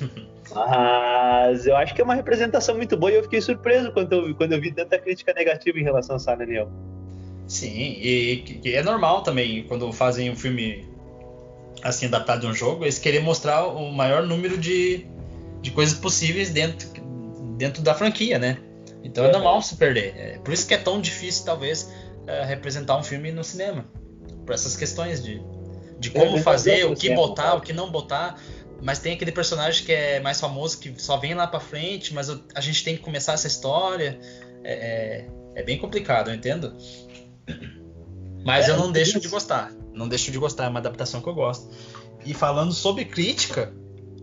Mas 0.54 1.66
eu 1.66 1.76
acho 1.76 1.92
que 1.92 2.00
é 2.00 2.04
uma 2.04 2.14
representação 2.14 2.76
muito 2.76 2.96
boa 2.96 3.10
e 3.10 3.16
eu 3.16 3.22
fiquei 3.24 3.40
surpreso 3.40 3.90
quando 3.90 4.12
eu, 4.12 4.34
quando 4.36 4.52
eu 4.52 4.60
vi 4.60 4.72
tanta 4.72 4.96
crítica 4.96 5.32
negativa 5.34 5.76
em 5.76 5.82
relação 5.82 6.14
a 6.14 6.18
Silent 6.20 6.48
Hill. 6.48 6.68
Sim, 7.48 7.98
e, 8.00 8.60
e, 8.64 8.74
é 8.74 8.82
normal 8.82 9.22
também 9.22 9.64
quando 9.64 9.92
fazem 9.92 10.30
um 10.30 10.36
filme 10.36 10.88
assim 11.82 12.06
adaptado 12.06 12.42
de 12.42 12.46
um 12.46 12.54
jogo, 12.54 12.84
eles 12.84 12.98
querem 12.98 13.20
mostrar 13.20 13.66
o 13.66 13.92
maior 13.92 14.24
número 14.24 14.56
de, 14.56 15.06
de 15.60 15.70
coisas 15.72 15.98
possíveis 15.98 16.50
dentro, 16.50 16.88
dentro 17.56 17.82
da 17.82 17.94
franquia, 17.94 18.38
né? 18.38 18.58
Então 19.06 19.24
é, 19.24 19.28
é 19.28 19.32
normal 19.32 19.62
se 19.62 19.76
perder. 19.76 20.14
É 20.16 20.38
por 20.38 20.52
isso 20.52 20.66
que 20.66 20.74
é 20.74 20.78
tão 20.78 21.00
difícil, 21.00 21.44
talvez, 21.44 21.90
é, 22.26 22.44
representar 22.44 22.96
um 22.98 23.02
filme 23.02 23.30
no 23.30 23.44
cinema. 23.44 23.84
Por 24.44 24.52
essas 24.52 24.76
questões 24.76 25.22
de, 25.22 25.40
de 25.98 26.10
como 26.10 26.38
fazer, 26.38 26.84
o 26.86 26.94
que 26.94 27.14
botar, 27.14 27.54
o 27.54 27.60
que 27.60 27.72
não 27.72 27.90
botar. 27.90 28.38
Mas 28.82 28.98
tem 28.98 29.14
aquele 29.14 29.32
personagem 29.32 29.84
que 29.84 29.92
é 29.92 30.20
mais 30.20 30.40
famoso, 30.40 30.78
que 30.78 30.94
só 31.00 31.16
vem 31.16 31.34
lá 31.34 31.46
pra 31.46 31.60
frente, 31.60 32.12
mas 32.12 32.28
a 32.54 32.60
gente 32.60 32.84
tem 32.84 32.96
que 32.96 33.02
começar 33.02 33.32
essa 33.32 33.46
história. 33.46 34.18
É, 34.62 34.72
é, 34.72 35.60
é 35.60 35.62
bem 35.62 35.78
complicado, 35.78 36.30
eu 36.30 36.34
entendo. 36.34 36.76
Mas 38.44 38.68
é, 38.68 38.72
eu 38.72 38.76
não 38.76 38.92
deixo 38.92 39.18
de 39.20 39.28
gostar. 39.28 39.72
Não 39.94 40.08
deixo 40.08 40.30
de 40.30 40.38
gostar, 40.38 40.64
é 40.64 40.68
uma 40.68 40.80
adaptação 40.80 41.22
que 41.22 41.28
eu 41.28 41.34
gosto. 41.34 41.70
E 42.24 42.34
falando 42.34 42.72
sobre 42.72 43.04
crítica. 43.04 43.72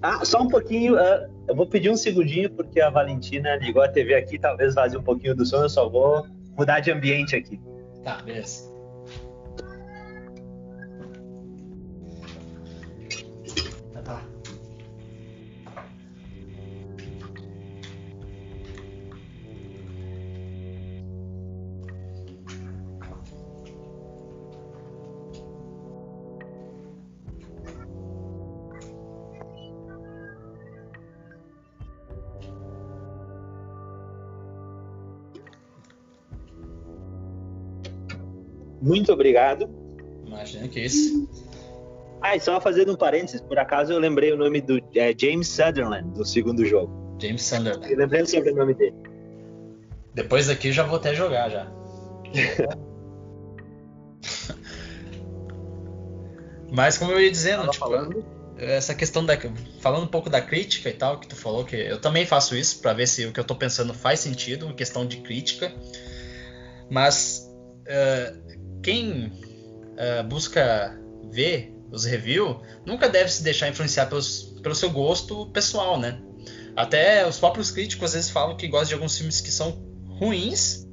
Ah, 0.04 0.26
só 0.26 0.42
um 0.42 0.50
pouquinho. 0.50 0.96
Uh, 0.96 1.32
eu 1.48 1.56
vou 1.56 1.66
pedir 1.66 1.90
um 1.90 1.96
segundinho, 1.96 2.52
porque 2.52 2.82
a 2.82 2.90
Valentina 2.90 3.56
ligou 3.56 3.82
a 3.82 3.88
TV 3.88 4.14
aqui, 4.16 4.38
talvez 4.38 4.76
vazie 4.76 5.00
um 5.00 5.04
pouquinho 5.04 5.34
do 5.34 5.46
som, 5.46 5.64
eu 5.64 5.70
só 5.70 5.88
vou 5.88 6.28
mudar 6.58 6.82
de 6.82 6.92
ambiente 6.92 7.38
aqui. 7.38 7.60
Tá, 8.04 8.22
beleza. 8.22 8.73
Muito 38.94 39.12
obrigado. 39.12 39.68
Imagina 40.24 40.68
que 40.68 40.82
isso. 40.82 41.28
Ah, 42.22 42.36
e 42.36 42.40
só 42.40 42.62
fazendo 42.62 42.94
um 42.94 42.96
parênteses, 42.96 43.42
por 43.42 43.58
acaso 43.58 43.92
eu 43.92 43.98
lembrei 43.98 44.32
o 44.32 44.38
nome 44.38 44.62
do 44.62 44.78
é, 44.96 45.12
James 45.18 45.48
Sutherland 45.48 46.12
do 46.12 46.24
segundo 46.24 46.64
jogo. 46.64 47.18
James 47.20 47.42
Sutherland. 47.42 47.92
Eu 47.92 47.98
lembrei 47.98 48.24
sempre 48.28 48.52
o 48.52 48.56
nome 48.56 48.76
dele. 48.76 48.96
Depois 50.14 50.46
daqui 50.46 50.72
já 50.72 50.84
vou 50.84 50.98
até 50.98 51.16
jogar 51.16 51.50
já. 51.50 51.66
Mas 56.72 57.00
como 57.00 57.14
eu 57.14 57.20
ia 57.20 57.32
dizendo, 57.32 57.68
tipo, 57.70 57.84
falando? 57.84 58.24
essa 58.58 58.94
questão 58.94 59.26
da. 59.26 59.36
Falando 59.80 60.04
um 60.04 60.08
pouco 60.08 60.30
da 60.30 60.40
crítica 60.40 60.90
e 60.90 60.94
tal, 60.94 61.20
que 61.20 61.28
tu 61.28 61.36
falou, 61.36 61.66
que 61.66 61.76
eu 61.76 62.00
também 62.00 62.28
faço 62.28 62.56
isso 62.56 62.80
para 62.80 62.94
ver 62.94 63.08
se 63.08 63.26
o 63.26 63.34
que 63.34 63.40
eu 63.40 63.44
tô 63.44 63.56
pensando 63.56 63.92
faz 63.92 64.20
sentido, 64.20 64.68
uma 64.68 64.76
questão 64.76 65.04
de 65.04 65.18
crítica. 65.18 65.74
Mas 66.92 67.52
uh, 67.82 68.53
quem 68.84 69.28
uh, 69.28 70.24
busca 70.28 71.00
ver 71.32 71.74
os 71.92 72.06
reviews 72.06 72.58
nunca 72.86 73.10
deve 73.10 73.32
se 73.32 73.42
deixar 73.44 73.70
influenciar 73.70 74.08
pelos, 74.08 74.56
pelo 74.62 74.76
seu 74.76 74.92
gosto 74.92 75.48
pessoal, 75.48 76.00
né? 76.00 76.22
Até 76.76 77.28
os 77.28 77.40
próprios 77.40 77.72
críticos 77.72 78.06
às 78.10 78.14
vezes 78.14 78.30
falam 78.30 78.58
que 78.58 78.68
gostam 78.68 78.90
de 78.90 78.94
alguns 78.96 79.18
filmes 79.18 79.40
que 79.42 79.52
são 79.52 79.72
ruins, 80.20 80.88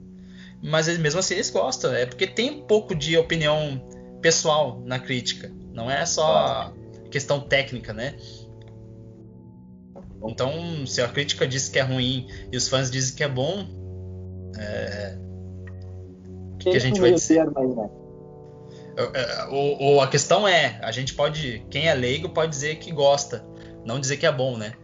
mas 0.62 0.88
eles, 0.88 1.00
mesmo 1.00 1.20
assim 1.20 1.34
eles 1.34 1.50
gostam. 1.50 1.92
É 1.92 2.06
porque 2.06 2.26
tem 2.26 2.50
um 2.50 2.62
pouco 2.62 2.94
de 2.94 3.16
opinião 3.16 3.82
pessoal 4.20 4.82
na 4.84 4.98
crítica. 4.98 5.50
Não 5.72 5.90
é 5.90 6.04
só 6.04 6.74
questão 7.10 7.40
técnica, 7.40 7.92
né? 7.92 8.16
Então, 10.22 10.86
se 10.86 11.00
a 11.00 11.08
crítica 11.08 11.46
diz 11.48 11.68
que 11.68 11.78
é 11.78 11.82
ruim 11.82 12.28
e 12.52 12.56
os 12.56 12.68
fãs 12.68 12.90
dizem 12.90 13.16
que 13.16 13.24
é 13.24 13.28
bom, 13.28 13.66
é... 14.58 15.16
o 16.60 16.62
que, 16.62 16.70
que, 16.72 16.76
a 16.76 16.80
gente 16.80 17.00
vai 17.00 17.12
dizer? 17.12 17.50
Mais, 17.50 17.74
né? 17.74 17.90
ou, 19.50 19.82
ou, 19.82 20.00
a 20.00 20.08
questão 20.08 20.46
é, 20.46 20.78
a 20.82 20.92
gente 20.92 21.14
pode, 21.14 21.64
quem 21.70 21.88
é 21.88 21.94
leigo 21.94 22.28
pode 22.28 22.50
dizer 22.50 22.76
que 22.76 22.92
gosta, 22.92 23.44
não 23.84 23.98
dizer 23.98 24.18
que 24.18 24.26
é 24.26 24.32
bom, 24.32 24.58
né? 24.58 24.74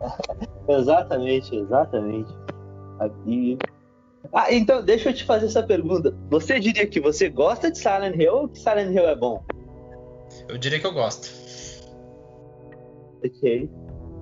exatamente, 0.68 1.54
exatamente. 1.56 2.32
Aqui. 3.00 3.58
Ah, 4.32 4.52
então 4.52 4.84
deixa 4.84 5.10
eu 5.10 5.14
te 5.14 5.24
fazer 5.24 5.46
essa 5.46 5.62
pergunta. 5.62 6.14
Você 6.30 6.60
diria 6.60 6.86
que 6.86 7.00
você 7.00 7.28
gosta 7.28 7.70
de 7.70 7.78
Silent 7.78 8.14
Hill 8.16 8.34
ou 8.34 8.48
que 8.48 8.58
Silent 8.58 8.94
Hill 8.94 9.08
é 9.08 9.16
bom? 9.16 9.44
Eu 10.48 10.56
diria 10.56 10.78
que 10.78 10.86
eu 10.86 10.92
gosto. 10.92 11.28
Ok. 13.24 13.68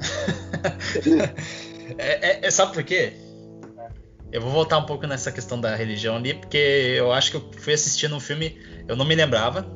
é, 1.99 2.29
é, 2.29 2.47
é, 2.47 2.51
sabe 2.51 2.73
por 2.73 2.83
quê? 2.83 3.13
Eu 4.33 4.41
vou 4.41 4.51
voltar 4.51 4.79
um 4.79 4.87
pouco 4.87 5.07
nessa 5.07 5.33
questão 5.33 5.61
da 5.61 5.75
religião 5.75 6.17
ali, 6.17 6.35
porque 6.35 6.57
eu 6.57 7.13
acho 7.13 7.31
que 7.33 7.37
eu 7.37 7.51
fui 7.59 7.73
assistindo 7.73 8.15
um 8.15 8.21
filme, 8.21 8.61
eu 8.87 8.95
não 8.95 9.05
me 9.05 9.15
lembrava. 9.15 9.67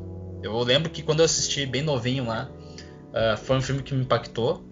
Eu 0.42 0.56
lembro 0.62 0.90
que 0.90 1.02
quando 1.02 1.20
eu 1.20 1.24
assisti 1.24 1.66
bem 1.66 1.82
novinho 1.82 2.26
lá, 2.26 2.50
uh, 3.10 3.36
foi 3.36 3.56
um 3.56 3.62
filme 3.62 3.82
que 3.82 3.94
me 3.94 4.02
impactou. 4.02 4.64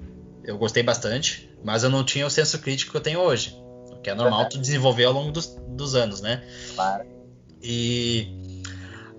Eu 0.45 0.57
gostei 0.57 0.83
bastante, 0.83 1.51
mas 1.65 1.83
eu 1.83 1.91
não 1.91 2.05
tinha 2.05 2.27
o 2.27 2.31
senso 2.31 2.59
crítico 2.61 2.93
que 2.93 2.97
eu 2.97 3.01
tenho 3.01 3.21
hoje. 3.21 3.57
O 3.91 4.01
que 4.01 4.11
é 4.11 4.15
normal 4.15 4.49
tu 4.49 4.59
desenvolver 4.59 5.05
ao 5.05 5.13
longo 5.13 5.33
dos, 5.33 5.57
dos 5.69 5.95
anos, 5.95 6.21
né? 6.21 6.45
Claro. 6.75 7.05
E 7.61 8.63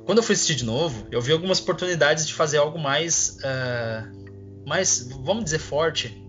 quando 0.06 0.20
eu 0.20 0.24
fui 0.24 0.34
assistir 0.34 0.56
de 0.56 0.66
novo, 0.66 1.08
eu 1.12 1.22
vi 1.22 1.32
algumas 1.32 1.60
oportunidades 1.60 2.28
de 2.28 2.34
fazer 2.34 2.58
algo 2.58 2.78
mais, 2.78 3.38
uh, 3.40 4.66
mais 4.68 5.10
vamos 5.24 5.46
dizer, 5.46 5.60
forte 5.60 6.22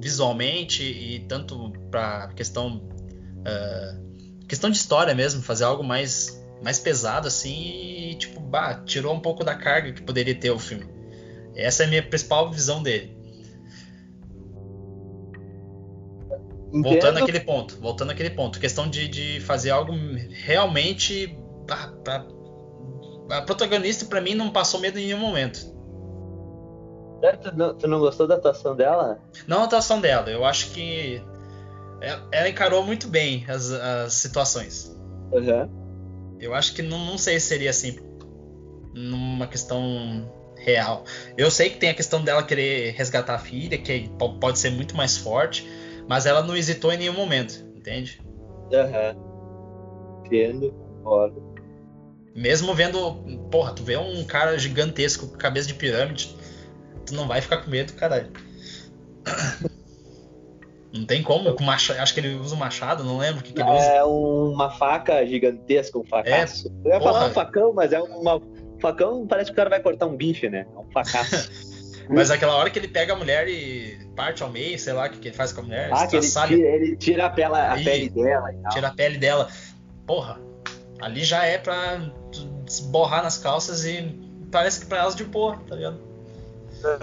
visualmente 0.00 0.82
e 0.82 1.20
tanto 1.20 1.72
para 1.90 2.28
questão 2.28 2.88
uh, 3.48 4.46
questão 4.46 4.70
de 4.70 4.76
história 4.76 5.14
mesmo, 5.14 5.42
fazer 5.42 5.64
algo 5.64 5.82
mais 5.82 6.38
mais 6.62 6.78
pesado 6.78 7.28
assim 7.28 8.10
e 8.10 8.14
tipo, 8.16 8.40
bah, 8.40 8.82
tirou 8.84 9.14
um 9.14 9.20
pouco 9.20 9.44
da 9.44 9.54
carga 9.54 9.92
que 9.92 10.02
poderia 10.02 10.34
ter 10.34 10.50
o 10.50 10.58
filme. 10.58 10.86
Essa 11.54 11.84
é 11.84 11.86
a 11.86 11.88
minha 11.88 12.02
principal 12.02 12.50
visão 12.50 12.82
dele. 12.82 13.16
Entendo. 16.68 16.82
Voltando 16.82 17.18
àquele 17.18 17.40
ponto, 17.40 17.80
voltando 17.80 18.10
àquele 18.10 18.30
ponto, 18.30 18.60
questão 18.60 18.88
de, 18.88 19.08
de 19.08 19.40
fazer 19.40 19.70
algo 19.70 19.92
realmente 20.30 21.38
a 23.30 23.42
protagonista 23.42 24.06
para 24.06 24.20
mim 24.20 24.34
não 24.34 24.50
passou 24.50 24.80
medo 24.80 24.98
em 24.98 25.06
nenhum 25.06 25.18
momento. 25.18 25.76
Tu 27.42 27.56
não, 27.56 27.74
tu 27.76 27.88
não 27.88 27.98
gostou 27.98 28.26
da 28.26 28.36
atuação 28.36 28.76
dela? 28.76 29.18
Não 29.46 29.62
a 29.62 29.64
atuação 29.64 30.00
dela, 30.00 30.30
eu 30.30 30.44
acho 30.44 30.70
que 30.70 31.22
ela 32.00 32.48
encarou 32.48 32.84
muito 32.84 33.08
bem 33.08 33.44
as, 33.48 33.70
as 33.70 34.14
situações. 34.14 34.96
Uhum. 35.32 36.36
Eu 36.40 36.54
acho 36.54 36.74
que 36.74 36.82
não, 36.82 36.98
não 37.04 37.18
sei 37.18 37.38
se 37.40 37.46
seria 37.46 37.70
assim 37.70 37.98
numa 38.94 39.46
questão 39.46 40.32
real. 40.56 41.04
Eu 41.36 41.50
sei 41.50 41.70
que 41.70 41.78
tem 41.78 41.90
a 41.90 41.94
questão 41.94 42.22
dela 42.22 42.42
querer 42.42 42.92
resgatar 42.92 43.34
a 43.34 43.38
filha, 43.38 43.78
que 43.78 44.10
pode 44.40 44.58
ser 44.58 44.70
muito 44.70 44.96
mais 44.96 45.16
forte, 45.16 45.66
mas 46.08 46.26
ela 46.26 46.42
não 46.42 46.56
hesitou 46.56 46.92
em 46.92 46.98
nenhum 46.98 47.14
momento, 47.14 47.64
entende? 47.76 48.20
Aham. 48.72 49.16
Uhum. 49.16 50.22
Entendo, 50.26 50.72
concordo. 50.72 51.54
Mesmo 52.34 52.74
vendo, 52.74 53.14
porra, 53.50 53.72
tu 53.72 53.82
vê 53.82 53.96
um 53.96 54.22
cara 54.24 54.58
gigantesco 54.58 55.26
com 55.26 55.36
cabeça 55.36 55.66
de 55.66 55.74
pirâmide, 55.74 56.36
tu 57.06 57.14
não 57.14 57.26
vai 57.26 57.40
ficar 57.40 57.58
com 57.58 57.70
medo, 57.70 57.94
caralho. 57.94 58.30
Não 60.92 61.04
tem 61.04 61.22
como, 61.22 61.52
com 61.54 61.64
machado, 61.64 62.00
acho 62.00 62.14
que 62.14 62.20
ele 62.20 62.34
usa 62.36 62.54
um 62.54 62.58
machado, 62.58 63.04
não 63.04 63.18
lembro 63.18 63.40
o 63.40 63.42
que, 63.42 63.52
que 63.52 63.60
ele 63.60 63.70
usa. 63.70 63.84
É 63.84 64.04
uma 64.04 64.70
faca 64.70 65.24
gigantesca, 65.26 65.98
um 65.98 66.04
facaço. 66.04 66.68
É, 66.68 66.88
Eu 66.88 66.92
ia 66.94 66.98
porra. 66.98 67.12
falar 67.12 67.26
um 67.26 67.32
facão, 67.32 67.72
mas 67.74 67.92
é 67.92 68.00
uma 68.00 68.40
facão, 68.80 69.26
parece 69.26 69.50
que 69.50 69.52
o 69.52 69.56
cara 69.56 69.68
vai 69.68 69.80
cortar 69.80 70.06
um 70.06 70.16
bife, 70.16 70.48
né? 70.48 70.66
É 70.74 70.78
um 70.78 70.90
facaço. 70.90 71.50
mas 72.08 72.30
aquela 72.30 72.54
hora 72.54 72.70
que 72.70 72.78
ele 72.78 72.88
pega 72.88 73.12
a 73.12 73.16
mulher 73.16 73.48
e 73.48 73.98
parte 74.16 74.42
ao 74.42 74.50
meio, 74.50 74.78
sei 74.78 74.94
lá 74.94 75.06
o 75.06 75.10
que, 75.10 75.18
que 75.18 75.28
ele 75.28 75.36
faz 75.36 75.52
com 75.52 75.60
a 75.60 75.64
mulher. 75.64 75.90
Ah, 75.92 76.06
que 76.06 76.16
ele 76.16 76.26
tira, 76.26 76.52
ele 76.52 76.96
tira, 76.96 77.26
a, 77.26 77.30
pele, 77.30 77.54
a 77.54 77.74
pele 77.74 78.08
dela 78.08 78.52
e 78.52 78.56
tal. 78.56 78.72
Tira 78.72 78.88
a 78.88 78.94
pele 78.94 79.18
dela. 79.18 79.48
Porra, 80.06 80.40
ali 81.00 81.22
já 81.22 81.44
é 81.44 81.58
pra 81.58 82.00
borrar 82.84 83.22
nas 83.22 83.36
calças 83.36 83.84
e 83.84 84.18
parece 84.50 84.80
que 84.80 84.86
pra 84.86 84.98
elas 84.98 85.14
de 85.14 85.24
boa, 85.24 85.58
tá 85.68 85.76
ligado? 85.76 86.07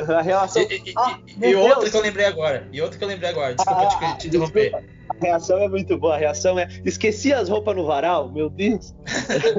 A 0.08 0.22
relação. 0.22 0.62
E, 0.62 0.90
e, 0.90 0.94
ah, 0.98 1.20
e, 1.42 1.56
outra 1.56 1.90
que 1.90 1.98
eu 1.98 2.02
lembrei 2.02 2.26
agora. 2.26 2.68
E 2.72 2.82
outra 2.82 2.98
que 2.98 3.04
eu 3.04 3.08
lembrei 3.08 3.30
agora. 3.30 3.56
Desculpa 3.56 3.82
ah, 3.82 4.16
te, 4.16 4.20
te 4.20 4.28
interromper. 4.28 4.72
Desculpa. 4.72 4.96
A 5.10 5.26
reação 5.26 5.60
é 5.60 5.68
muito 5.68 5.98
boa. 5.98 6.16
A 6.16 6.18
reação 6.18 6.58
é. 6.60 6.68
Esqueci 6.84 7.34
as 7.34 7.50
roupas 7.50 7.76
no 7.76 7.86
varal, 7.86 8.32
meu 8.32 8.50
Deus. 8.50 8.94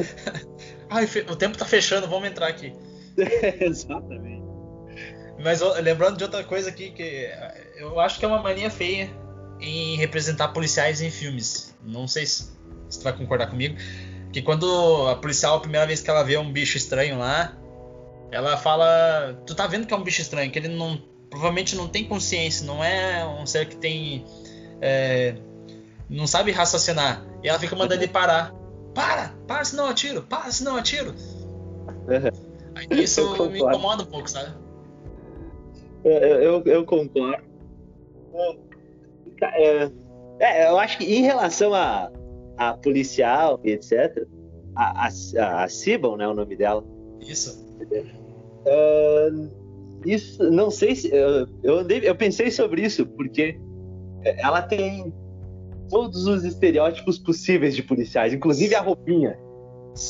Ai, 0.91 1.09
o 1.29 1.37
tempo 1.37 1.57
tá 1.59 1.65
fechando, 1.65 2.09
vamos 2.09 2.29
entrar 2.29 2.49
aqui. 2.49 2.73
Exatamente. 3.61 4.45
Mas 5.43 5.61
lembrando 5.83 6.17
de 6.17 6.25
outra 6.25 6.43
coisa 6.45 6.71
aqui, 6.71 6.91
que 6.91 7.31
eu 7.77 8.01
acho 8.01 8.19
que 8.19 8.25
é 8.25 8.29
uma 8.29 8.43
mania 8.43 8.71
feia 8.71 9.11
em 9.61 9.97
representar 9.97 10.49
policiais 10.49 11.01
em 11.01 11.11
filmes. 11.11 11.77
Não 11.83 12.09
sei 12.09 12.27
se, 12.27 12.51
tu 12.91 13.03
vai 13.03 13.13
concordar 13.13 13.49
comigo. 13.49 13.77
Que 14.33 14.43
quando 14.43 15.09
a 15.09 15.17
policial, 15.17 15.57
a 15.57 15.61
primeira 15.61 15.87
vez 15.87 16.01
que 16.01 16.11
ela 16.11 16.23
vê 16.23 16.37
um 16.37 16.51
bicho 16.51 16.77
estranho 16.77 17.19
lá, 17.19 17.57
ela 18.31 18.57
fala. 18.57 19.41
Tu 19.47 19.55
tá 19.55 19.67
vendo 19.67 19.87
que 19.87 19.95
é 19.95 19.97
um 19.97 20.03
bicho 20.03 20.21
estranho, 20.21 20.51
que 20.51 20.59
ele 20.59 20.69
não. 20.69 21.01
Provavelmente 21.29 21.75
não 21.77 21.89
tem 21.89 22.05
consciência, 22.05 22.67
não 22.67 22.83
é 22.83 23.27
um 23.27 23.47
ser 23.47 23.67
que 23.67 23.77
tem. 23.77 24.25
É, 24.81 25.35
não 26.09 26.27
sabe 26.27 26.53
raciocinar. 26.53 27.27
E 27.43 27.49
ela 27.49 27.59
fica 27.59 27.75
mandando 27.75 28.03
ele 28.03 28.13
parar. 28.13 28.55
Para! 28.95 29.35
Para, 29.47 29.65
senão 29.65 29.85
eu 29.85 29.91
atiro! 29.91 30.23
Para, 30.23 30.51
senão 30.51 30.73
eu 30.73 30.79
atiro! 30.79 31.15
Aí 32.75 33.03
isso 33.03 33.51
me 33.51 33.59
incomoda 33.59 34.03
um 34.03 34.07
pouco, 34.07 34.31
sabe? 34.31 34.55
Eu, 36.05 36.13
eu, 36.13 36.63
eu 36.65 36.85
concordo. 36.85 37.45
É, 39.43 39.91
é, 40.39 40.69
eu 40.69 40.79
acho 40.79 40.99
que 40.99 41.05
em 41.05 41.23
relação 41.23 41.75
a, 41.75 42.11
a 42.57 42.75
policial 42.75 43.61
e 43.65 43.73
etc., 43.73 44.27
a, 44.75 45.09
a, 45.09 45.65
a 45.65 45.69
Sibon, 45.69 46.17
né, 46.17 46.29
o 46.29 46.35
nome 46.35 46.57
dela. 46.57 46.85
Isso. 47.21 47.66
Uh, 48.67 49.49
isso, 50.05 50.51
não 50.51 50.71
sei 50.71 50.95
se. 50.95 51.09
Uh, 51.09 51.49
eu, 51.63 51.79
andei, 51.79 52.01
eu 52.03 52.15
pensei 52.15 52.51
sobre 52.51 52.83
isso, 52.83 53.07
porque 53.07 53.59
ela 54.25 54.63
tem 54.63 55.13
todos 55.89 56.27
os 56.27 56.45
estereótipos 56.45 57.19
possíveis 57.19 57.75
de 57.75 57.83
policiais, 57.83 58.33
inclusive 58.33 58.75
a 58.75 58.81
roupinha. 58.81 59.39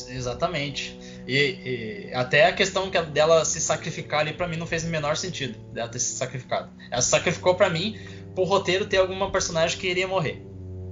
Exatamente. 0.09 0.99
E, 1.27 2.09
e, 2.09 2.13
até 2.13 2.45
a 2.45 2.53
questão 2.53 2.89
que 2.89 3.01
dela 3.01 3.43
se 3.45 3.59
sacrificar 3.61 4.21
ali 4.21 4.33
para 4.33 4.47
mim 4.47 4.57
não 4.57 4.65
fez 4.65 4.83
o 4.83 4.87
menor 4.87 5.15
sentido 5.15 5.57
dela 5.71 5.89
ter 5.89 5.99
se 5.99 6.15
sacrificado. 6.15 6.69
Ela 6.91 7.01
se 7.01 7.09
sacrificou 7.09 7.55
para 7.55 7.69
mim 7.69 7.97
por 8.35 8.47
roteiro 8.47 8.85
ter 8.85 8.97
alguma 8.97 9.31
personagem 9.31 9.77
que 9.79 9.87
iria 9.87 10.07
morrer. 10.07 10.45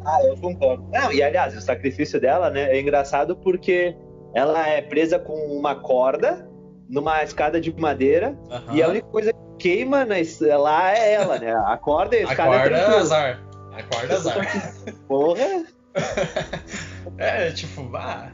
Ah, 0.05 0.23
eu 0.23 0.38
concordo. 0.38 0.88
Não, 0.91 1.11
e 1.11 1.21
aliás, 1.21 1.55
o 1.57 1.61
sacrifício 1.61 2.19
dela, 2.19 2.49
né, 2.49 2.71
é 2.71 2.80
engraçado 2.80 3.36
porque 3.36 3.95
ela 4.34 4.67
é 4.67 4.82
presa 4.82 5.17
com 5.17 5.34
uma 5.34 5.76
corda 5.76 6.47
numa 6.89 7.23
escada 7.23 7.59
de 7.59 7.73
madeira 7.73 8.38
uhum. 8.49 8.75
e 8.75 8.83
a 8.83 8.88
única 8.88 9.07
coisa 9.07 9.33
que 9.33 9.39
queima 9.57 10.05
na, 10.05 10.15
lá 10.57 10.91
é 10.93 11.13
ela, 11.13 11.39
né? 11.39 11.53
A 11.65 11.77
corda 11.77 12.15
e 12.15 12.19
a 12.19 12.23
escada. 12.23 12.55
A 12.55 12.59
corda 12.59 12.77
é 12.77 12.97
azar. 12.97 13.43
A 13.73 13.83
corda 13.83 14.13
é 14.13 14.17
azar. 14.17 14.73
Porra! 15.07 15.65
é, 17.17 17.51
tipo, 17.51 17.89
ah, 17.95 18.31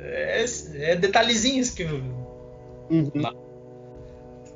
é, 0.00 0.44
é 0.74 0.96
detalhezinhos 0.96 1.70
que. 1.70 1.84
Uhum. 1.84 3.10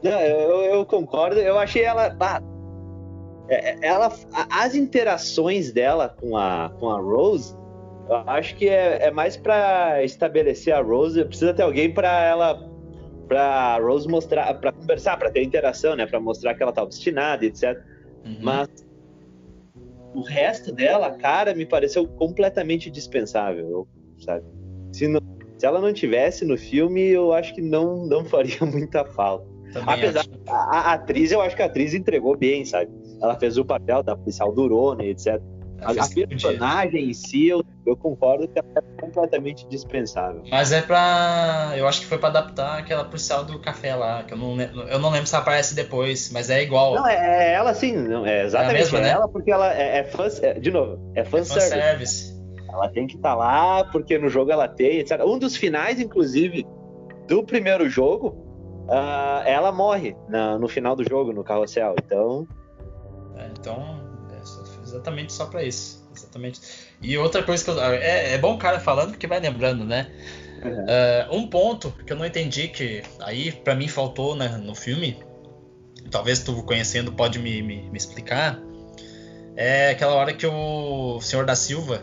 Não, 0.02 0.20
eu, 0.20 0.62
eu, 0.74 0.86
concordo. 0.86 1.40
Eu 1.40 1.58
achei 1.58 1.82
ela. 1.82 2.10
Bah, 2.10 2.42
é, 3.48 3.76
ela 3.86 4.12
as 4.50 4.74
interações 4.74 5.70
dela 5.72 6.14
com 6.20 6.36
a, 6.36 6.70
com 6.78 6.90
a 6.90 6.98
Rose, 6.98 7.54
eu 8.08 8.16
acho 8.26 8.56
que 8.56 8.68
é, 8.68 9.06
é 9.06 9.10
mais 9.10 9.36
para 9.36 10.02
estabelecer 10.02 10.74
a 10.74 10.80
Rose. 10.80 11.24
Precisa 11.24 11.52
ter 11.52 11.62
alguém 11.62 11.92
para 11.92 12.22
ela 12.22 12.73
pra 13.24 13.78
Rose 13.78 14.08
mostrar, 14.08 14.52
pra 14.54 14.72
conversar, 14.72 15.16
pra 15.16 15.30
ter 15.30 15.42
interação, 15.42 15.96
né? 15.96 16.06
Pra 16.06 16.20
mostrar 16.20 16.54
que 16.54 16.62
ela 16.62 16.72
tá 16.72 16.82
obstinada, 16.82 17.44
etc. 17.44 17.80
Uhum. 18.24 18.38
Mas 18.40 18.68
o 20.14 20.22
resto 20.22 20.72
dela, 20.72 21.10
cara, 21.10 21.54
me 21.54 21.66
pareceu 21.66 22.06
completamente 22.06 22.90
dispensável, 22.90 23.86
sabe? 24.18 24.44
Se, 24.92 25.08
não, 25.08 25.20
se 25.58 25.66
ela 25.66 25.80
não 25.80 25.92
tivesse 25.92 26.44
no 26.44 26.56
filme, 26.56 27.02
eu 27.08 27.32
acho 27.32 27.54
que 27.54 27.60
não, 27.60 28.06
não 28.06 28.24
faria 28.26 28.64
muita 28.64 29.04
falta. 29.04 29.52
Também 29.72 29.94
Apesar 29.94 30.20
acho. 30.20 30.30
a, 30.48 30.78
a 30.78 30.92
atriz, 30.92 31.32
eu 31.32 31.40
acho 31.40 31.56
que 31.56 31.62
a 31.62 31.66
atriz 31.66 31.94
entregou 31.94 32.36
bem, 32.36 32.64
sabe? 32.64 32.90
Ela 33.20 33.36
fez 33.38 33.58
o 33.58 33.64
papel 33.64 34.02
da 34.04 34.16
policial 34.16 34.52
Durone, 34.52 35.08
etc. 35.08 35.42
A, 35.80 35.90
a 35.90 36.26
personagem 36.28 37.10
em 37.10 37.12
si, 37.12 37.48
eu, 37.48 37.64
eu 37.86 37.96
concordo 37.96 38.48
que 38.48 38.58
ela 38.58 38.68
é 38.76 39.00
completamente 39.00 39.66
dispensável. 39.68 40.42
Mas 40.50 40.72
é 40.72 40.80
pra. 40.80 41.74
Eu 41.76 41.86
acho 41.86 42.00
que 42.00 42.06
foi 42.06 42.18
pra 42.18 42.28
adaptar 42.28 42.78
aquela 42.78 43.04
policial 43.04 43.44
do 43.44 43.58
café 43.58 43.94
lá, 43.94 44.22
que 44.22 44.32
eu 44.32 44.38
não, 44.38 44.60
eu 44.60 44.98
não 44.98 45.10
lembro 45.10 45.26
se 45.26 45.34
ela 45.34 45.42
aparece 45.42 45.74
depois, 45.74 46.30
mas 46.32 46.50
é 46.50 46.62
igual. 46.62 46.94
Não, 46.94 47.06
é, 47.06 47.50
é 47.50 47.52
ela 47.54 47.74
sim, 47.74 47.96
não, 47.96 48.26
é 48.26 48.44
exatamente 48.44 48.76
é 48.76 48.78
mesma, 48.78 49.00
né? 49.00 49.08
ela, 49.10 49.28
porque 49.28 49.50
ela 49.50 49.74
é, 49.74 49.98
é 49.98 50.04
fã. 50.04 50.26
É, 50.42 50.54
de 50.54 50.70
novo, 50.70 50.98
é 51.14 51.24
fanservice. 51.24 51.74
É 51.74 51.82
service. 51.82 52.34
Ela 52.70 52.88
tem 52.88 53.06
que 53.06 53.16
estar 53.16 53.30
tá 53.30 53.34
lá, 53.34 53.84
porque 53.84 54.18
no 54.18 54.28
jogo 54.28 54.50
ela 54.50 54.66
tem, 54.66 54.98
etc. 54.98 55.20
Um 55.24 55.38
dos 55.38 55.56
finais, 55.56 56.00
inclusive, 56.00 56.66
do 57.28 57.44
primeiro 57.44 57.88
jogo, 57.88 58.28
uh, 58.88 59.46
ela 59.46 59.70
morre 59.70 60.16
na, 60.28 60.58
no 60.58 60.66
final 60.66 60.96
do 60.96 61.08
jogo, 61.08 61.32
no 61.32 61.44
carrossel. 61.44 61.94
Então. 62.04 62.48
É, 63.36 63.48
então, 63.58 64.03
exatamente 64.94 65.32
só 65.32 65.46
para 65.46 65.62
isso. 65.62 66.04
Exatamente. 66.16 66.60
E 67.02 67.18
outra 67.18 67.42
coisa 67.42 67.64
que 67.64 67.70
eu, 67.70 67.80
é, 67.80 68.34
é 68.34 68.38
bom 68.38 68.54
o 68.54 68.58
cara 68.58 68.78
falando 68.78 69.10
porque 69.10 69.26
vai 69.26 69.40
lembrando, 69.40 69.84
né? 69.84 70.06
Uhum. 70.64 70.84
Uh, 70.84 71.36
um 71.36 71.46
ponto 71.46 71.90
que 72.06 72.12
eu 72.12 72.16
não 72.16 72.24
entendi 72.24 72.68
que 72.68 73.02
aí 73.20 73.52
para 73.52 73.74
mim 73.74 73.88
faltou 73.88 74.34
né, 74.34 74.48
no 74.48 74.74
filme, 74.74 75.18
talvez 76.10 76.42
tu 76.42 76.62
conhecendo 76.62 77.12
pode 77.12 77.38
me, 77.38 77.60
me, 77.60 77.82
me, 77.90 77.96
explicar, 77.98 78.58
é 79.56 79.90
aquela 79.90 80.14
hora 80.14 80.32
que 80.32 80.46
o 80.46 81.20
senhor 81.20 81.44
da 81.44 81.54
Silva, 81.54 82.00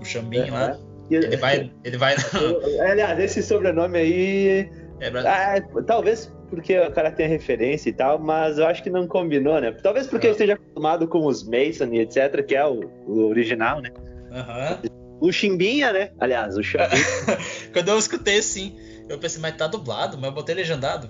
o 0.00 0.04
Xambim 0.04 0.40
uhum. 0.40 0.54
lá, 0.54 0.78
ele 1.10 1.36
vai, 1.36 1.70
ele 1.84 1.96
vai. 1.96 2.16
Aliás, 2.90 3.20
esse 3.20 3.42
sobrenome 3.42 3.98
aí, 3.98 4.70
é, 4.98 5.08
ah, 5.08 5.62
talvez 5.86 6.32
porque 6.46 6.78
o 6.78 6.90
cara 6.92 7.10
tem 7.10 7.26
a 7.26 7.28
referência 7.28 7.90
e 7.90 7.92
tal, 7.92 8.18
mas 8.18 8.58
eu 8.58 8.66
acho 8.66 8.82
que 8.82 8.90
não 8.90 9.06
combinou, 9.06 9.60
né? 9.60 9.72
Talvez 9.72 10.06
porque 10.06 10.26
é. 10.26 10.30
ele 10.30 10.34
esteja 10.34 10.54
acostumado 10.54 11.06
com 11.08 11.26
os 11.26 11.42
Mason 11.44 11.92
e 11.92 12.00
etc, 12.00 12.44
que 12.44 12.54
é 12.54 12.66
o, 12.66 12.80
o 13.06 13.28
original, 13.28 13.80
né? 13.80 13.90
Uhum. 14.30 14.90
O 15.20 15.32
Chimbinha, 15.32 15.92
né? 15.92 16.10
Aliás, 16.18 16.56
o 16.56 16.62
Chimbinha. 16.62 16.88
Quando 17.72 17.88
eu 17.88 17.98
escutei 17.98 18.38
assim, 18.38 18.76
eu 19.08 19.18
pensei, 19.18 19.40
mas 19.40 19.56
tá 19.56 19.66
dublado, 19.66 20.16
mas 20.16 20.26
eu 20.26 20.32
botei 20.32 20.54
legendado. 20.54 21.08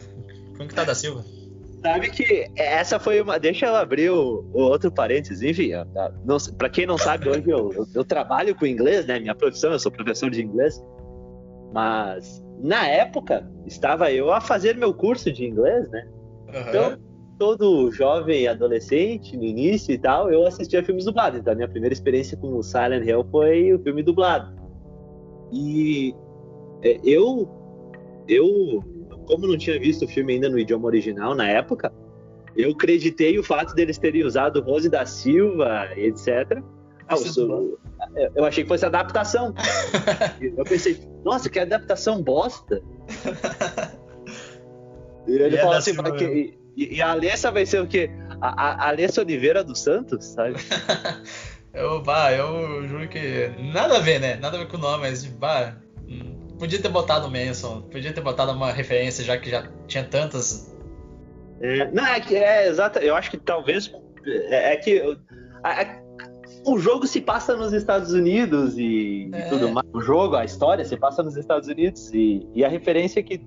Como 0.57 0.69
que 0.69 0.75
tá 0.75 0.85
da 0.85 0.95
Silva? 0.95 1.25
Sabe 1.83 2.11
que 2.11 2.51
essa 2.57 2.99
foi 2.99 3.21
uma. 3.21 3.39
Deixa 3.39 3.67
eu 3.67 3.77
abrir 3.77 4.11
o, 4.11 4.45
o 4.53 4.61
outro 4.61 4.91
parênteses. 4.91 5.43
Enfim, 5.43 5.71
não, 6.25 6.37
pra 6.57 6.69
quem 6.69 6.87
não 6.87 6.99
sabe, 6.99 7.29
hoje 7.29 7.45
eu, 7.47 7.73
eu, 7.73 7.87
eu 7.95 8.05
trabalho 8.05 8.55
com 8.55 8.67
inglês, 8.67 9.07
né? 9.07 9.21
Minha 9.21 9.35
profissão, 9.35 9.73
eu 9.73 9.79
sou 9.79 9.93
professor 9.93 10.31
de 10.31 10.43
inglês. 10.43 10.83
Mas 11.73 12.43
na 12.61 12.87
época, 12.87 13.49
estava 13.67 14.11
eu 14.13 14.33
a 14.33 14.41
fazer 14.41 14.77
meu 14.77 14.93
curso 14.95 15.33
de 15.33 15.45
inglês, 15.45 15.89
né? 15.91 16.09
Uhum. 16.49 16.69
Então, 16.69 16.99
todo 17.39 17.91
jovem 17.93 18.49
adolescente, 18.49 19.37
no 19.37 19.45
início 19.45 19.93
e 19.93 19.99
tal, 19.99 20.31
eu 20.31 20.47
assistia 20.47 20.83
filmes 20.83 21.05
dublados. 21.05 21.39
Então, 21.39 21.53
a 21.53 21.57
minha 21.57 21.69
primeira 21.69 21.93
experiência 21.93 22.37
com 22.37 22.57
o 22.57 22.63
Silent 22.63 23.07
Hill 23.07 23.25
foi 23.31 23.73
o 23.73 23.79
filme 23.79 24.03
dublado. 24.03 24.55
E 25.53 26.15
é, 26.83 26.99
eu, 27.05 27.49
eu, 28.27 28.83
como 29.27 29.47
não 29.47 29.59
tinha 29.59 29.79
visto 29.79 30.05
o 30.05 30.09
filme 30.09 30.35
ainda 30.35 30.49
no 30.49 30.59
idioma 30.59 30.87
original 30.87 31.35
na 31.35 31.49
época, 31.49 31.93
eu 32.57 32.71
acreditei 32.71 33.39
o 33.39 33.43
fato 33.43 33.75
deles 33.75 33.99
terem 33.99 34.25
usado 34.25 34.63
Rose 34.63 34.89
da 34.89 35.05
Silva, 35.05 35.89
etc. 35.97 36.63
Ah, 37.09 37.15
eu, 38.17 38.33
eu 38.35 38.45
achei 38.45 38.65
que 38.65 38.69
fosse 38.69 38.85
adaptação. 38.85 39.55
eu 40.41 40.65
pensei, 40.65 41.01
nossa, 41.25 41.49
que 41.49 41.59
adaptação 41.59 42.23
bosta. 42.23 42.83
e 45.27 45.33
ele 45.33 45.55
e 45.55 45.59
é 45.59 45.61
falou 45.61 45.77
assim, 45.77 45.95
que, 45.95 46.59
e, 46.77 46.97
e, 46.97 47.03
a 47.03 47.13
Alessa 47.13 47.51
vai 47.51 47.65
ser 47.65 47.81
o 47.81 47.87
quê? 47.87 48.11
A, 48.41 48.87
a 48.87 48.89
Alessa 48.89 49.23
Oliveira 49.23 49.65
dos 49.65 49.81
Santos, 49.81 50.25
sabe? 50.27 50.57
eu, 51.73 52.03
bah, 52.03 52.33
eu 52.33 52.87
juro 52.87 53.09
que. 53.09 53.51
Nada 53.73 53.97
a 53.97 54.01
ver, 54.01 54.21
né? 54.21 54.37
Nada 54.37 54.57
a 54.57 54.61
ver 54.61 54.69
com 54.69 54.77
o 54.77 54.81
nome, 54.81 55.03
mas, 55.03 55.25
bah, 55.25 55.77
podia 56.59 56.81
ter 56.81 56.89
botado 56.89 57.29
o 57.29 57.31
Manson, 57.31 57.83
podia 57.83 58.13
ter 58.13 58.21
botado 58.21 58.53
uma 58.53 58.73
referência, 58.73 59.25
já 59.25 59.39
que 59.39 59.49
já 59.49 59.71
tinha 59.87 60.05
tantas. 60.05 60.75
É, 61.61 61.91
não, 61.93 62.07
é 62.07 62.21
que 62.21 62.37
é 62.37 62.69
exato. 62.69 62.99
Eu 62.99 63.15
acho 63.15 63.31
que 63.31 63.39
talvez. 63.39 63.91
É, 64.27 64.75
é 64.75 64.77
que. 64.77 65.19
A, 65.63 66.06
o 66.67 66.79
jogo 66.79 67.07
se 67.07 67.21
passa 67.21 67.57
nos 67.57 67.73
Estados 67.73 68.13
Unidos 68.13 68.77
e, 68.77 69.31
é. 69.33 69.47
e, 69.47 69.49
tudo 69.49 69.71
mais. 69.71 69.87
O 69.93 70.01
jogo, 70.01 70.35
a 70.35 70.45
história 70.45 70.85
se 70.85 70.97
passa 70.97 71.23
nos 71.23 71.37
Estados 71.37 71.69
Unidos 71.69 72.13
e, 72.13 72.47
e, 72.55 72.65
a 72.65 72.69
referência 72.69 73.23
que, 73.23 73.41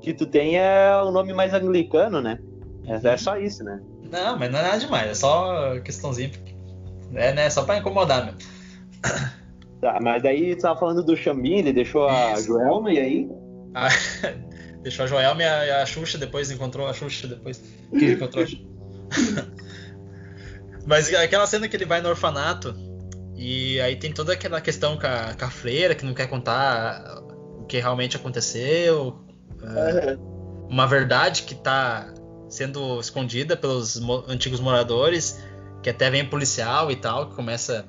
que 0.00 0.14
tu 0.14 0.26
tem 0.26 0.58
é 0.58 0.96
o 1.02 1.10
nome 1.10 1.34
mais 1.34 1.52
anglicano, 1.52 2.22
né? 2.22 2.38
É, 2.86 3.06
é 3.06 3.16
só 3.18 3.36
isso, 3.36 3.62
né? 3.62 3.80
Não, 4.10 4.38
mas 4.38 4.50
não 4.50 4.58
é 4.58 4.62
nada 4.62 4.78
demais, 4.78 5.10
é 5.10 5.14
só 5.14 5.78
questãozinha. 5.80 6.30
É, 7.14 7.32
né? 7.34 7.50
Só 7.50 7.64
pra 7.64 7.78
incomodar 7.78 8.24
mesmo. 8.24 8.38
Tá, 9.80 9.98
mas 10.00 10.22
daí 10.22 10.56
tu 10.56 10.62
tava 10.62 10.80
falando 10.80 11.04
do 11.04 11.14
Xambim, 11.14 11.58
ele 11.58 11.72
deixou 11.72 12.08
a 12.08 12.32
isso. 12.32 12.46
Joelma 12.46 12.90
e 12.90 12.98
aí? 12.98 13.30
Ah, 13.74 13.88
deixou 14.82 15.04
a 15.04 15.08
Joelma 15.08 15.42
e 15.42 15.46
a, 15.46 15.82
a 15.82 15.86
Xuxa 15.86 16.16
depois, 16.16 16.50
encontrou 16.50 16.86
a 16.86 16.94
Xuxa 16.94 17.28
depois. 17.28 17.62
Que 17.90 18.12
encontrou 18.12 18.44
a 18.44 18.46
Xuxa. 18.46 18.64
Mas 20.86 21.12
aquela 21.14 21.46
cena 21.46 21.68
que 21.68 21.76
ele 21.76 21.84
vai 21.86 22.00
no 22.00 22.08
orfanato 22.08 22.74
e 23.36 23.80
aí 23.80 23.96
tem 23.96 24.12
toda 24.12 24.32
aquela 24.32 24.60
questão 24.60 24.96
com 24.96 25.06
a, 25.06 25.34
com 25.34 25.44
a 25.44 25.50
freira 25.50 25.94
que 25.94 26.04
não 26.04 26.14
quer 26.14 26.28
contar 26.28 27.22
o 27.58 27.64
que 27.64 27.78
realmente 27.78 28.16
aconteceu. 28.16 29.18
Uhum. 29.62 30.66
Uma 30.68 30.86
verdade 30.86 31.42
que 31.42 31.54
está 31.54 32.12
sendo 32.48 33.00
escondida 33.00 33.56
pelos 33.56 33.98
mo 33.98 34.24
antigos 34.28 34.60
moradores, 34.60 35.42
que 35.82 35.90
até 35.90 36.10
vem 36.10 36.28
policial 36.28 36.90
e 36.90 36.96
tal, 36.96 37.30
que 37.30 37.36
começa 37.36 37.86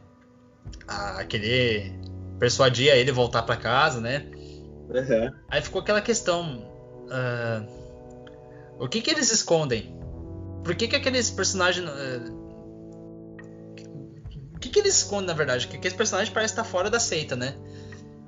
a 0.88 1.24
querer 1.26 1.94
persuadir 2.40 2.92
a 2.92 2.96
ele 2.96 3.12
voltar 3.12 3.44
para 3.44 3.56
casa, 3.56 4.02
né? 4.02 4.26
Uhum. 4.90 5.32
Aí 5.50 5.62
ficou 5.62 5.82
aquela 5.82 6.02
questão: 6.02 6.68
uh, 7.06 7.66
o 8.80 8.88
que 8.88 9.02
que 9.02 9.12
eles 9.12 9.32
escondem? 9.32 9.98
Por 10.64 10.76
que 10.76 10.88
que 10.88 10.96
aqueles 10.96 11.30
personagens 11.30 11.88
uh, 11.88 12.35
que, 14.66 14.70
que 14.70 14.80
eles 14.80 14.98
escondem, 14.98 15.28
na 15.28 15.34
verdade? 15.34 15.68
Que, 15.68 15.78
que 15.78 15.88
esse 15.88 15.96
personagem 15.96 16.34
parece 16.34 16.54
estar 16.54 16.64
fora 16.64 16.90
da 16.90 17.00
seita, 17.00 17.36
né? 17.36 17.56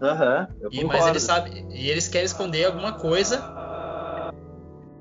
Aham, 0.02 0.48
uhum, 0.62 0.88
Mas 0.88 1.08
eles 1.08 1.24
sabem. 1.24 1.68
E 1.72 1.90
eles 1.90 2.08
querem 2.08 2.26
esconder 2.26 2.66
alguma 2.66 2.94
coisa 2.94 3.44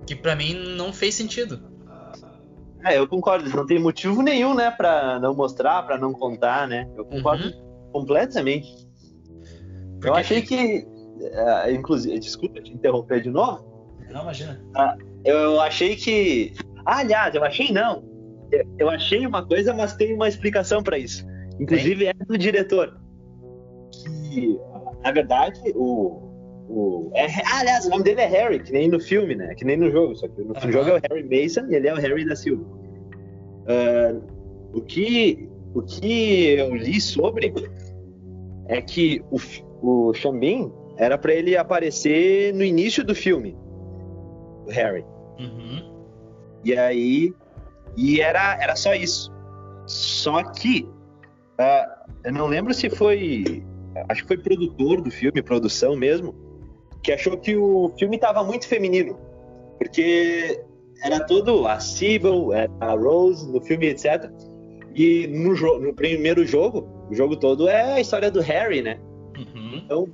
que 0.07 0.14
para 0.14 0.34
mim 0.34 0.55
não 0.55 0.93
fez 0.93 1.14
sentido. 1.14 1.61
É, 2.84 2.99
eu 2.99 3.07
concordo. 3.07 3.49
Não 3.51 3.66
tem 3.66 3.78
motivo 3.78 4.22
nenhum, 4.22 4.55
né, 4.55 4.70
para 4.70 5.18
não 5.18 5.34
mostrar, 5.34 5.82
para 5.82 5.99
não 5.99 6.12
contar, 6.12 6.66
né? 6.66 6.89
Eu 6.97 7.05
concordo 7.05 7.45
uhum. 7.45 7.91
completamente. 7.93 8.87
Porque 9.95 10.09
eu 10.09 10.14
achei 10.14 10.43
que, 10.43 10.87
uh, 10.87 11.70
inclusive, 11.70 12.18
desculpa 12.18 12.61
te 12.61 12.72
interromper 12.72 13.20
de 13.20 13.30
novo. 13.30 13.97
Não, 14.11 14.22
imagina. 14.22 14.62
Uh, 14.70 15.05
eu 15.24 15.61
achei 15.61 15.97
que, 15.97 16.55
ah, 16.84 16.99
aliás, 16.99 17.34
eu 17.34 17.45
achei 17.45 17.72
não 17.72 18.05
eu 18.78 18.88
achei 18.90 19.26
uma 19.26 19.47
coisa, 19.47 19.72
mas 19.72 19.97
tem 19.97 20.14
uma 20.14 20.28
explicação 20.28 20.82
para 20.82 20.99
isso. 20.99 21.26
Inclusive 21.59 22.07
é 22.07 22.12
do 22.12 22.36
diretor. 22.36 22.99
Que, 23.92 24.59
na 25.03 25.12
verdade, 25.12 25.61
o. 25.74 26.22
o 26.68 27.11
é, 27.14 27.26
ah, 27.26 27.61
aliás, 27.61 27.86
o 27.86 27.90
nome 27.90 28.05
dele 28.05 28.20
é 28.20 28.26
Harry, 28.26 28.61
que 28.61 28.72
nem 28.72 28.88
no 28.88 29.01
filme, 29.01 29.34
né? 29.34 29.55
Que 29.55 29.64
nem 29.64 29.76
no 29.76 29.90
jogo. 29.90 30.14
Só 30.16 30.28
que 30.28 30.42
no 30.42 30.55
uhum. 30.55 30.72
jogo 30.72 30.90
é 30.90 30.94
o 30.94 31.01
Harry 31.11 31.42
Mason 31.42 31.66
e 31.70 31.74
ele 31.74 31.88
é 31.88 31.94
o 31.94 31.97
Harry 31.97 32.24
da 32.26 32.36
Silva. 32.36 32.64
Uh, 32.64 34.22
o, 34.74 34.80
que, 34.80 35.49
o 35.74 35.82
que 35.82 36.51
eu 36.51 36.74
li 36.74 37.01
sobre 37.01 37.53
é 38.68 38.80
que 38.80 39.22
o, 39.30 39.38
o 39.82 40.14
Xambin 40.14 40.70
era 40.97 41.18
para 41.18 41.34
ele 41.34 41.57
aparecer 41.57 42.55
no 42.55 42.62
início 42.62 43.05
do 43.05 43.14
filme, 43.14 43.57
o 44.66 44.70
Harry. 44.70 45.05
Uhum. 45.38 45.97
E 46.64 46.76
aí 46.76 47.34
e 47.97 48.20
era, 48.20 48.59
era 48.61 48.76
só 48.76 48.94
isso. 48.94 49.32
Só 49.86 50.42
que 50.42 50.88
uh, 51.61 52.11
eu 52.24 52.32
não 52.32 52.47
lembro 52.47 52.74
se 52.74 52.90
foi. 52.90 53.64
Acho 54.09 54.22
que 54.22 54.28
foi 54.28 54.38
produtor 54.38 55.01
do 55.01 55.11
filme, 55.11 55.40
produção 55.40 55.97
mesmo, 55.97 56.34
que 57.03 57.12
achou 57.12 57.38
que 57.38 57.57
o 57.57 57.92
filme 57.99 58.16
estava 58.16 58.44
muito 58.44 58.68
feminino. 58.68 59.18
Porque 59.78 60.62
era 61.03 61.20
todo 61.24 61.66
a 61.66 61.78
Sybil, 61.78 62.51
a 62.80 62.90
Rose 62.92 63.51
no 63.51 63.61
filme, 63.61 63.86
etc. 63.86 64.30
E 64.94 65.26
no, 65.28 65.55
no 65.78 65.94
primeiro 65.94 66.44
jogo, 66.44 67.07
o 67.11 67.14
jogo 67.14 67.36
todo 67.36 67.68
é 67.68 67.94
a 67.94 68.01
história 68.01 68.30
do 68.30 68.40
Harry, 68.40 68.82
né? 68.82 68.99
Uhum. 69.36 69.82
Então 69.84 70.09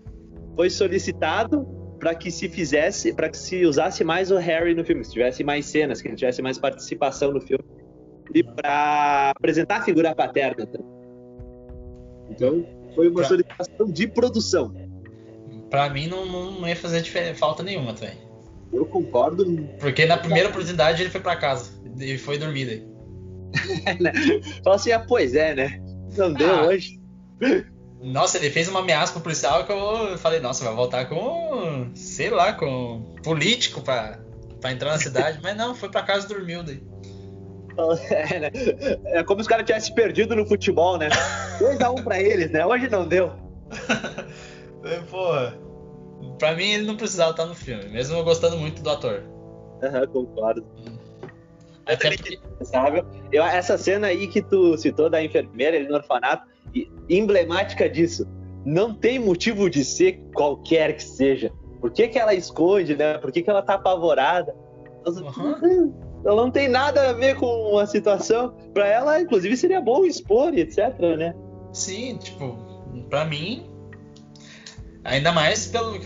foi 0.54 0.68
solicitado 0.68 1.66
para 1.98 2.14
que 2.14 2.30
se 2.30 2.48
fizesse, 2.48 3.12
para 3.14 3.28
que 3.28 3.38
se 3.38 3.64
usasse 3.64 4.04
mais 4.04 4.30
o 4.30 4.36
Harry 4.36 4.74
no 4.74 4.84
filme, 4.84 5.02
que 5.02 5.10
tivesse 5.10 5.44
mais 5.44 5.66
cenas, 5.66 6.02
que 6.02 6.08
ele 6.08 6.16
tivesse 6.16 6.42
mais 6.42 6.58
participação 6.58 7.32
no 7.32 7.40
filme 7.40 7.64
e 8.34 8.42
para 8.42 9.30
apresentar 9.36 9.76
a 9.76 9.82
figura 9.82 10.14
paterna. 10.14 10.68
Então, 12.30 12.66
foi 12.94 13.08
uma 13.08 13.20
pra... 13.20 13.28
solicitação 13.28 13.90
de 13.90 14.06
produção. 14.06 14.74
Para 15.70 15.88
mim 15.90 16.06
não, 16.06 16.26
não, 16.26 16.68
ia 16.68 16.76
fazer 16.76 17.02
falta 17.34 17.62
nenhuma 17.62 17.94
também. 17.94 18.16
Eu 18.72 18.86
concordo. 18.86 19.44
Porque 19.80 20.06
na 20.06 20.16
primeira 20.16 20.48
oportunidade 20.48 21.02
ele 21.02 21.10
foi 21.10 21.20
para 21.20 21.36
casa 21.36 21.70
e 21.98 22.16
foi 22.18 22.38
dormir 22.38 22.66
daí. 22.66 22.92
Fala 24.64 24.76
assim, 24.76 24.92
ah, 24.92 25.04
pois 25.06 25.34
é, 25.34 25.54
né? 25.54 25.82
Não 26.16 26.32
deu 26.32 26.54
ah. 26.54 26.66
hoje. 26.66 27.00
Nossa, 28.02 28.38
ele 28.38 28.50
fez 28.50 28.68
uma 28.68 28.80
ameaça 28.80 29.12
pro 29.12 29.22
policial 29.22 29.64
que 29.64 29.72
eu 29.72 30.18
falei, 30.18 30.40
nossa, 30.40 30.64
vai 30.64 30.74
voltar 30.74 31.06
com, 31.06 31.90
sei 31.94 32.30
lá, 32.30 32.52
com 32.52 33.14
político 33.22 33.80
pra, 33.80 34.18
pra 34.60 34.72
entrar 34.72 34.90
na 34.90 34.98
cidade. 34.98 35.38
Mas 35.42 35.56
não, 35.56 35.74
foi 35.74 35.88
pra 35.88 36.02
casa 36.02 36.26
e 36.26 36.28
dormiu 36.28 36.62
daí. 36.62 36.82
É, 38.10 38.38
né? 38.40 38.50
é 39.06 39.22
como 39.24 39.40
se 39.40 39.42
os 39.42 39.48
caras 39.48 39.64
tivessem 39.64 39.94
perdido 39.94 40.36
no 40.36 40.46
futebol, 40.46 40.98
né? 40.98 41.08
2x1 41.58 42.00
um 42.00 42.04
pra 42.04 42.20
eles, 42.20 42.50
né? 42.50 42.64
Hoje 42.64 42.88
não 42.88 43.06
deu. 43.06 43.32
É, 44.84 44.98
porra, 45.02 45.56
pra 46.40 46.56
mim 46.56 46.64
ele 46.64 46.84
não 46.84 46.96
precisava 46.96 47.30
estar 47.30 47.46
no 47.46 47.54
filme, 47.54 47.88
mesmo 47.88 48.16
eu 48.16 48.24
gostando 48.24 48.56
muito 48.58 48.82
do 48.82 48.90
ator. 48.90 49.22
Aham, 49.80 50.06
concordo. 50.08 50.66
Até 51.86 52.16
porque... 52.16 52.40
Sabe? 52.62 53.04
Eu, 53.30 53.44
essa 53.44 53.78
cena 53.78 54.08
aí 54.08 54.26
que 54.26 54.42
tu 54.42 54.76
citou 54.76 55.08
da 55.08 55.22
enfermeira 55.22 55.80
no 55.88 55.94
orfanato, 55.94 56.48
emblemática 57.08 57.88
disso. 57.88 58.26
Não 58.64 58.94
tem 58.94 59.18
motivo 59.18 59.68
de 59.68 59.84
ser 59.84 60.20
qualquer 60.34 60.96
que 60.96 61.02
seja. 61.02 61.52
Por 61.80 61.92
que, 61.92 62.08
que 62.08 62.18
ela 62.18 62.34
esconde, 62.34 62.96
né? 62.96 63.18
Por 63.18 63.32
que, 63.32 63.42
que 63.42 63.50
ela 63.50 63.62
tá 63.62 63.74
apavorada? 63.74 64.54
Uhum. 65.04 65.92
Ela 66.24 66.42
não 66.42 66.50
tem 66.50 66.68
nada 66.68 67.10
a 67.10 67.12
ver 67.12 67.36
com 67.36 67.78
a 67.78 67.86
situação. 67.86 68.54
Para 68.72 68.86
ela, 68.86 69.20
inclusive, 69.20 69.56
seria 69.56 69.80
bom 69.80 70.04
expor, 70.04 70.54
etc, 70.54 70.98
né? 71.18 71.34
Sim, 71.72 72.16
tipo, 72.18 72.56
para 73.08 73.24
mim, 73.24 73.66
ainda 75.02 75.32
mais 75.32 75.66
pelo 75.66 75.98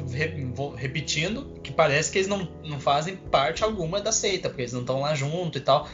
repetindo, 0.74 1.60
que 1.62 1.72
parece 1.72 2.10
que 2.10 2.18
eles 2.18 2.28
não, 2.28 2.48
não 2.64 2.80
fazem 2.80 3.16
parte 3.16 3.62
alguma 3.62 4.00
da 4.00 4.12
seita, 4.12 4.48
porque 4.48 4.62
eles 4.62 4.72
não 4.72 4.80
estão 4.80 5.00
lá 5.00 5.14
junto 5.14 5.58
e 5.58 5.60
tal. 5.60 5.88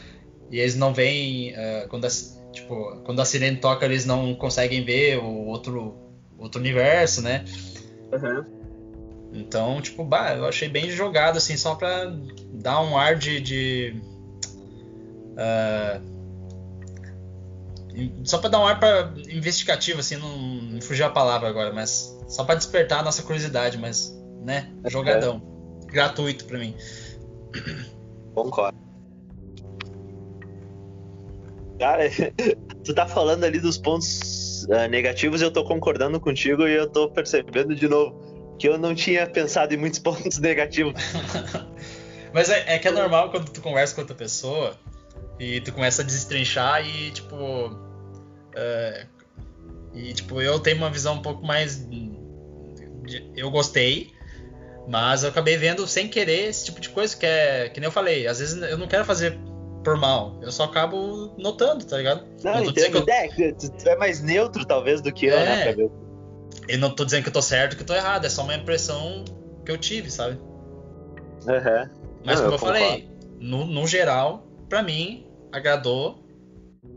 E 0.50 0.60
eles 0.60 0.76
não 0.76 0.92
veem 0.92 1.52
uh, 1.52 1.88
quando 1.88 2.04
a, 2.04 2.08
tipo, 2.52 3.00
quando 3.04 3.20
a 3.20 3.24
sirene 3.24 3.56
toca, 3.56 3.86
eles 3.86 4.04
não 4.04 4.34
conseguem 4.34 4.84
ver 4.84 5.18
o 5.18 5.46
outro 5.46 5.96
outro 6.42 6.60
universo, 6.60 7.22
né? 7.22 7.44
Uhum. 8.12 8.44
Então, 9.32 9.80
tipo, 9.80 10.04
bah, 10.04 10.34
eu 10.34 10.44
achei 10.44 10.68
bem 10.68 10.90
jogado, 10.90 11.38
assim, 11.38 11.56
só 11.56 11.74
pra 11.74 12.12
dar 12.52 12.82
um 12.82 12.96
ar 12.96 13.16
de. 13.16 13.40
de 13.40 14.11
uh, 15.42 16.12
só 18.24 18.38
pra 18.38 18.48
dar 18.48 18.60
um 18.60 18.66
ar 18.66 18.78
pra 18.80 19.12
investigativo, 19.28 20.00
assim, 20.00 20.16
não, 20.16 20.36
não 20.36 20.80
fugiu 20.80 21.06
a 21.06 21.10
palavra 21.10 21.48
agora, 21.48 21.72
mas 21.72 22.18
só 22.28 22.44
pra 22.44 22.54
despertar 22.54 23.00
a 23.00 23.02
nossa 23.02 23.22
curiosidade, 23.22 23.76
mas, 23.76 24.18
né? 24.42 24.70
Jogadão. 24.86 25.42
Gratuito 25.86 26.46
pra 26.46 26.58
mim. 26.58 26.74
Concordo. 28.34 28.78
Cara, 31.78 32.04
tu 32.84 32.94
tá 32.94 33.06
falando 33.06 33.44
ali 33.44 33.58
dos 33.58 33.76
pontos 33.76 34.64
uh, 34.64 34.88
negativos 34.88 35.42
eu 35.42 35.50
tô 35.50 35.64
concordando 35.64 36.20
contigo 36.20 36.66
e 36.66 36.74
eu 36.74 36.88
tô 36.88 37.10
percebendo 37.10 37.74
de 37.74 37.88
novo 37.88 38.54
que 38.58 38.68
eu 38.68 38.78
não 38.78 38.94
tinha 38.94 39.26
pensado 39.26 39.74
em 39.74 39.76
muitos 39.76 39.98
pontos 40.00 40.38
negativos. 40.38 40.94
Mas 42.32 42.48
é, 42.48 42.74
é, 42.74 42.78
que 42.78 42.88
é 42.88 42.90
normal 42.90 43.30
quando 43.30 43.50
tu 43.50 43.60
conversa 43.60 43.94
com 43.94 44.00
outra 44.00 44.16
pessoa 44.16 44.74
e 45.42 45.60
tu 45.60 45.72
começa 45.72 46.02
a 46.02 46.04
destrinchar 46.04 46.86
e 46.86 47.10
tipo. 47.10 47.36
Uh, 47.36 49.06
e 49.92 50.12
tipo, 50.12 50.40
eu 50.40 50.60
tenho 50.60 50.76
uma 50.76 50.88
visão 50.88 51.14
um 51.14 51.22
pouco 51.22 51.44
mais. 51.44 51.84
De, 51.88 52.12
eu 53.34 53.50
gostei, 53.50 54.12
mas 54.86 55.24
eu 55.24 55.30
acabei 55.30 55.56
vendo 55.56 55.84
sem 55.88 56.06
querer 56.06 56.48
esse 56.48 56.66
tipo 56.66 56.80
de 56.80 56.88
coisa 56.88 57.16
que 57.16 57.26
é. 57.26 57.68
Que 57.70 57.80
nem 57.80 57.88
eu 57.88 57.92
falei, 57.92 58.28
às 58.28 58.38
vezes 58.38 58.62
eu 58.62 58.78
não 58.78 58.86
quero 58.86 59.04
fazer 59.04 59.36
por 59.82 59.96
mal. 59.96 60.38
Eu 60.40 60.52
só 60.52 60.62
acabo 60.62 61.34
notando, 61.36 61.84
tá 61.84 61.96
ligado? 61.96 62.24
Não, 62.44 62.54
não 62.54 62.64
entendo. 62.66 62.98
Eu... 62.98 63.04
É, 63.08 63.52
tu 63.52 63.88
é 63.88 63.96
mais 63.96 64.22
neutro, 64.22 64.64
talvez, 64.64 65.00
do 65.00 65.12
que 65.12 65.26
eu, 65.26 65.34
né? 65.36 65.70
É. 65.70 65.76
Eu 66.68 66.78
não 66.78 66.94
tô 66.94 67.04
dizendo 67.04 67.24
que 67.24 67.30
eu 67.30 67.32
tô 67.32 67.42
certo 67.42 67.74
que 67.74 67.82
eu 67.82 67.86
tô 67.86 67.94
errado, 67.94 68.24
é 68.24 68.28
só 68.28 68.44
uma 68.44 68.54
impressão 68.54 69.24
que 69.66 69.72
eu 69.72 69.76
tive, 69.76 70.08
sabe? 70.08 70.38
Uhum. 70.38 71.90
Mas 72.24 72.40
não, 72.40 72.44
como 72.44 72.50
eu, 72.50 72.52
eu 72.52 72.58
falei, 72.58 73.10
no, 73.40 73.64
no 73.64 73.86
geral, 73.88 74.46
pra 74.68 74.82
mim, 74.82 75.26
agradou. 75.52 76.26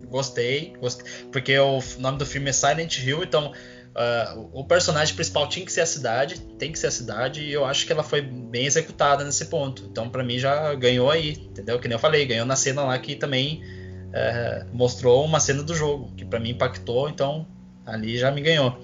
Gostei, 0.08 0.74
gostei. 0.80 1.06
Porque 1.32 1.58
o 1.60 1.80
nome 2.00 2.18
do 2.18 2.26
filme 2.26 2.50
é 2.50 2.54
Silent 2.54 2.98
Hill, 3.00 3.24
então 3.24 3.52
Uh, 3.96 4.50
o 4.52 4.66
personagem 4.66 5.16
principal 5.16 5.48
tinha 5.48 5.66
que 5.66 5.72
ser 5.72 5.80
a 5.80 5.86
cidade, 5.86 6.38
tem 6.60 6.70
que 6.70 6.78
ser 6.78 6.88
a 6.88 6.92
cidade, 6.92 7.42
e 7.42 7.54
eu 7.54 7.64
acho 7.64 7.86
que 7.86 7.94
ela 7.94 8.04
foi 8.04 8.20
bem 8.20 8.66
executada 8.66 9.24
nesse 9.24 9.46
ponto. 9.46 9.86
Então, 9.90 10.10
para 10.10 10.22
mim, 10.22 10.38
já 10.38 10.74
ganhou 10.76 11.10
aí, 11.10 11.32
entendeu? 11.32 11.80
Que 11.80 11.88
nem 11.88 11.96
eu 11.96 12.00
falei, 12.00 12.26
ganhou 12.26 12.46
na 12.46 12.58
cena 12.58 12.84
lá 12.84 13.00
que 13.00 13.16
também 13.16 13.64
uh, 14.10 14.76
mostrou 14.76 15.24
uma 15.24 15.40
cena 15.40 15.64
do 15.64 15.74
jogo, 15.74 16.12
que 16.14 16.26
para 16.26 16.42
mim 16.42 16.50
impactou, 16.50 17.08
então 17.08 17.48
ali 17.86 18.18
já 18.18 18.30
me 18.30 18.42
ganhou. 18.42 18.78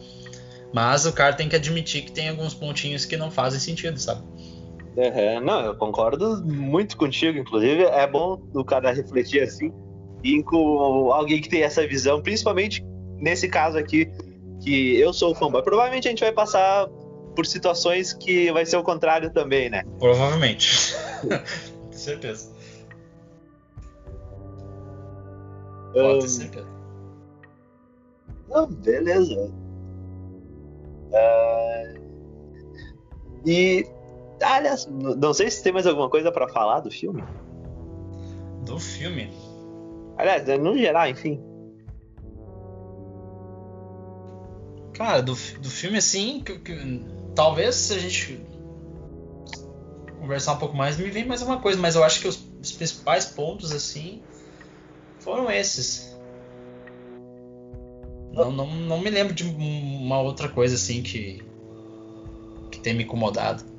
Mas 0.74 1.06
o 1.06 1.12
cara 1.12 1.34
tem 1.34 1.50
que 1.50 1.58
admitir 1.58 2.04
que 2.04 2.12
tem 2.14 2.30
alguns 2.30 2.54
pontinhos 2.54 3.04
que 3.04 3.18
não 3.18 3.30
fazem 3.30 3.60
sentido, 3.60 4.00
sabe? 4.00 4.24
É, 4.98 5.40
não, 5.40 5.62
eu 5.62 5.76
concordo 5.76 6.44
muito 6.46 6.98
contigo, 6.98 7.38
inclusive 7.38 7.84
é 7.84 8.06
bom 8.06 8.42
o 8.54 8.64
cara 8.64 8.92
refletir 8.92 9.42
assim, 9.42 9.72
e 10.24 10.44
com 10.44 11.12
alguém 11.14 11.42
que 11.42 11.48
tem 11.50 11.64
essa 11.64 11.86
visão, 11.88 12.22
principalmente 12.22 12.84
nesse 13.18 13.48
caso 13.48 13.78
aqui 13.78 14.12
que 14.62 15.00
eu 15.00 15.14
sou 15.14 15.32
o 15.32 15.36
fanboy. 15.36 15.64
Provavelmente 15.64 16.08
a 16.08 16.12
gente 16.12 16.20
vai 16.20 16.32
passar 16.32 16.88
por 17.36 17.46
situações 17.46 18.14
que 18.14 18.52
vai 18.52 18.66
ser 18.66 18.78
o 18.78 18.84
contrário 18.84 19.32
também, 19.32 19.70
né? 19.70 19.84
Provavelmente. 20.00 20.94
Com 21.24 21.94
certeza. 21.94 22.52
Pode 25.94 26.26
um... 26.26 26.28
certeza. 26.28 26.68
Não, 28.50 28.68
beleza. 28.68 29.52
Uh... 31.12 32.02
E, 33.46 33.88
aliás, 34.42 34.88
não 34.88 35.34
sei 35.34 35.50
se 35.50 35.64
tem 35.64 35.74
mais 35.74 35.88
alguma 35.88 36.10
coisa 36.10 36.32
para 36.32 36.48
falar 36.48 36.80
do 36.80 36.92
filme. 36.92 37.24
Do 38.66 38.80
filme? 38.80 39.32
Aliás, 40.18 40.48
no 40.60 40.78
geral, 40.78 41.08
enfim. 41.08 41.42
Cara, 44.94 45.22
do, 45.22 45.34
do 45.34 45.70
filme 45.70 45.98
assim, 45.98 46.42
que, 46.42 46.60
que, 46.60 47.06
talvez 47.34 47.76
se 47.76 47.94
a 47.94 47.98
gente 47.98 48.40
conversar 50.20 50.54
um 50.54 50.58
pouco 50.58 50.76
mais, 50.76 50.98
me 50.98 51.10
vem 51.10 51.26
mais 51.26 51.42
uma 51.42 51.60
coisa, 51.60 51.80
mas 51.80 51.96
eu 51.96 52.04
acho 52.04 52.22
que 52.22 52.28
os, 52.28 52.40
os 52.62 52.72
principais 52.72 53.26
pontos 53.26 53.72
assim 53.72 54.22
foram 55.20 55.50
esses. 55.50 56.16
Não, 58.32 58.52
não, 58.52 58.68
não 58.68 59.02
me 59.02 59.10
lembro 59.10 59.34
de 59.34 59.44
uma 59.44 60.22
outra 60.22 60.48
coisa 60.48 60.76
assim 60.76 61.02
que, 61.02 61.44
que 62.70 62.80
tenha 62.80 62.96
me 62.96 63.04
incomodado. 63.04 63.71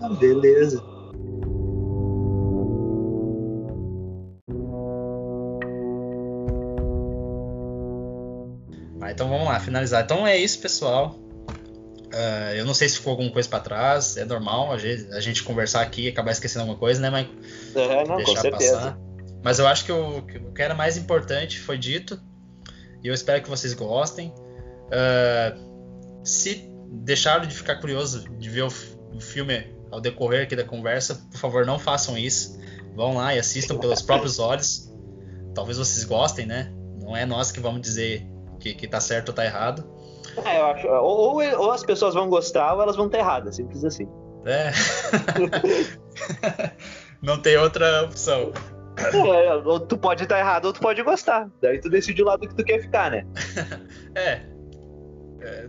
Ah, 0.00 0.08
beleza. 0.08 0.82
então 9.16 9.30
vamos 9.30 9.46
lá, 9.46 9.58
finalizar. 9.58 10.04
Então 10.04 10.26
é 10.26 10.36
isso, 10.36 10.60
pessoal. 10.60 11.18
Uh, 12.06 12.54
eu 12.54 12.66
não 12.66 12.74
sei 12.74 12.88
se 12.88 12.98
ficou 12.98 13.12
alguma 13.12 13.30
coisa 13.30 13.48
para 13.48 13.60
trás, 13.60 14.16
é 14.16 14.24
normal 14.24 14.72
a 14.72 14.78
gente, 14.78 15.12
a 15.12 15.20
gente, 15.20 15.42
conversar 15.42 15.80
aqui 15.80 16.02
e 16.02 16.08
acabar 16.08 16.30
esquecendo 16.30 16.60
alguma 16.60 16.78
coisa, 16.78 17.00
né, 17.00 17.10
Mike? 17.10 17.34
É, 17.74 18.06
não, 18.06 18.16
Deixar 18.16 18.34
com 18.34 18.40
certeza. 18.42 18.76
passar. 18.76 18.98
Mas 19.42 19.58
eu 19.58 19.66
acho 19.66 19.84
que 19.86 19.92
o, 19.92 20.18
o, 20.18 20.52
que 20.52 20.62
era 20.62 20.74
mais 20.74 20.96
importante 20.96 21.58
foi 21.58 21.78
dito 21.78 22.20
e 23.02 23.08
eu 23.08 23.14
espero 23.14 23.42
que 23.42 23.48
vocês 23.48 23.72
gostem. 23.72 24.32
Uh, 24.86 26.22
se 26.24 26.70
deixaram 26.90 27.46
de 27.46 27.54
ficar 27.54 27.76
curioso 27.76 28.28
de 28.38 28.50
ver 28.50 28.62
o, 28.62 28.72
o 29.14 29.20
filme 29.20 29.75
ao 29.96 30.00
decorrer 30.00 30.42
aqui 30.42 30.54
da 30.54 30.62
conversa, 30.62 31.26
por 31.30 31.38
favor, 31.38 31.64
não 31.64 31.78
façam 31.78 32.18
isso. 32.18 32.58
Vão 32.94 33.16
lá 33.16 33.34
e 33.34 33.38
assistam 33.38 33.78
pelos 33.78 34.02
próprios 34.02 34.38
olhos. 34.38 34.92
Talvez 35.54 35.78
vocês 35.78 36.04
gostem, 36.04 36.44
né? 36.44 36.70
Não 37.00 37.16
é 37.16 37.24
nós 37.24 37.50
que 37.50 37.60
vamos 37.60 37.80
dizer 37.80 38.26
que, 38.60 38.74
que 38.74 38.86
tá 38.86 39.00
certo 39.00 39.30
ou 39.30 39.34
tá 39.34 39.42
errado. 39.42 39.90
É, 40.44 40.60
eu 40.60 40.66
acho. 40.66 40.86
Ou, 40.86 41.42
ou 41.58 41.72
as 41.72 41.82
pessoas 41.82 42.12
vão 42.12 42.28
gostar 42.28 42.74
ou 42.74 42.82
elas 42.82 42.94
vão 42.94 43.06
estar 43.06 43.18
erradas, 43.18 43.56
simples 43.56 43.82
assim. 43.86 44.06
É. 44.44 44.70
Não 47.22 47.40
tem 47.40 47.56
outra 47.56 48.04
opção. 48.04 48.52
É, 48.98 49.54
ou 49.54 49.80
tu 49.80 49.96
pode 49.96 50.24
estar 50.24 50.38
errado 50.38 50.66
ou 50.66 50.74
tu 50.74 50.80
pode 50.80 51.02
gostar. 51.02 51.48
Daí 51.62 51.80
tu 51.80 51.88
decide 51.88 52.22
o 52.22 52.26
lado 52.26 52.46
que 52.46 52.54
tu 52.54 52.62
quer 52.62 52.82
ficar, 52.82 53.10
né? 53.10 53.26
é. 54.14 54.42
é. 55.40 55.68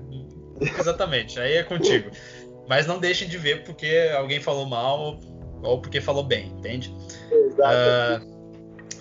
Exatamente, 0.60 1.40
aí 1.40 1.54
é 1.54 1.64
contigo. 1.64 2.12
Mas 2.68 2.86
não 2.86 3.00
deixem 3.00 3.28
de 3.28 3.38
ver 3.38 3.64
porque 3.64 4.12
alguém 4.16 4.40
falou 4.40 4.66
mal 4.66 5.20
ou 5.64 5.82
porque 5.82 6.02
falou 6.02 6.24
bem, 6.24 6.48
entende? 6.48 6.94
Exato. 7.32 8.24
Uh, 8.24 8.38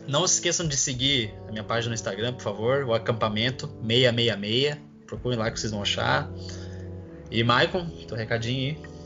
não 0.09 0.27
se 0.27 0.35
esqueçam 0.35 0.67
de 0.67 0.77
seguir 0.77 1.35
a 1.49 1.53
minha 1.53 1.65
página 1.65 1.91
no 1.91 1.95
Instagram, 1.95 2.33
por 2.33 2.43
favor, 2.43 2.85
o 2.85 2.95
acampamento 2.95 3.67
666. 3.87 4.79
Procurem 5.07 5.39
lá 5.39 5.51
que 5.51 5.59
vocês 5.59 5.73
vão 5.73 5.83
achar. 5.83 6.31
E 7.31 7.43
Maicon, 7.43 7.87
teu 8.07 8.17
recadinho 8.17 8.77
aí. 8.77 8.97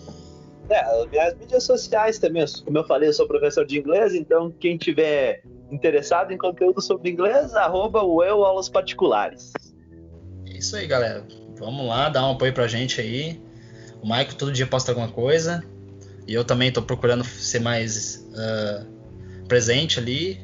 É, 0.71 1.07
minhas 1.07 1.37
mídias 1.37 1.65
sociais 1.65 2.19
também, 2.19 2.45
como 2.65 2.79
eu 2.79 2.85
falei, 2.85 3.09
eu 3.09 3.13
sou 3.13 3.27
professor 3.27 3.67
de 3.67 3.79
inglês, 3.79 4.15
então 4.15 4.53
quem 4.53 4.77
tiver 4.77 5.43
interessado 5.71 6.33
em 6.33 6.39
conteúdo 6.39 6.81
sobre 6.81 7.11
inglês, 7.11 7.55
arroba 7.55 8.03
o 8.03 8.23
eu 8.23 8.45
aulas 8.45 8.69
particulares. 8.69 9.53
É 10.47 10.59
isso 10.59 10.77
aí, 10.77 10.87
galera. 10.87 11.27
Vamos 11.59 11.87
lá, 11.87 12.09
dá 12.09 12.27
um 12.27 12.33
apoio 12.33 12.53
pra 12.53 12.69
gente 12.69 13.01
aí. 13.01 13.43
O 14.03 14.07
Maicon 14.07 14.35
todo 14.37 14.53
dia 14.53 14.67
posta 14.67 14.93
alguma 14.93 15.09
coisa. 15.09 15.65
E 16.27 16.35
eu 16.35 16.45
também 16.45 16.73
tô 16.73 16.83
procurando 16.83 17.25
ser 17.25 17.61
mais 17.61 18.27
uh, 18.33 18.87
presente 19.47 19.99
ali. 19.99 20.41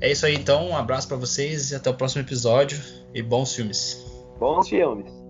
É 0.00 0.10
isso 0.10 0.26
aí 0.26 0.34
então, 0.34 0.70
um 0.70 0.76
abraço 0.76 1.06
para 1.06 1.16
vocês 1.16 1.70
e 1.70 1.76
até 1.76 1.88
o 1.88 1.94
próximo 1.94 2.22
episódio 2.22 2.80
e 3.14 3.22
bons 3.22 3.54
filmes. 3.54 4.04
Bons 4.40 4.68
filmes. 4.68 5.21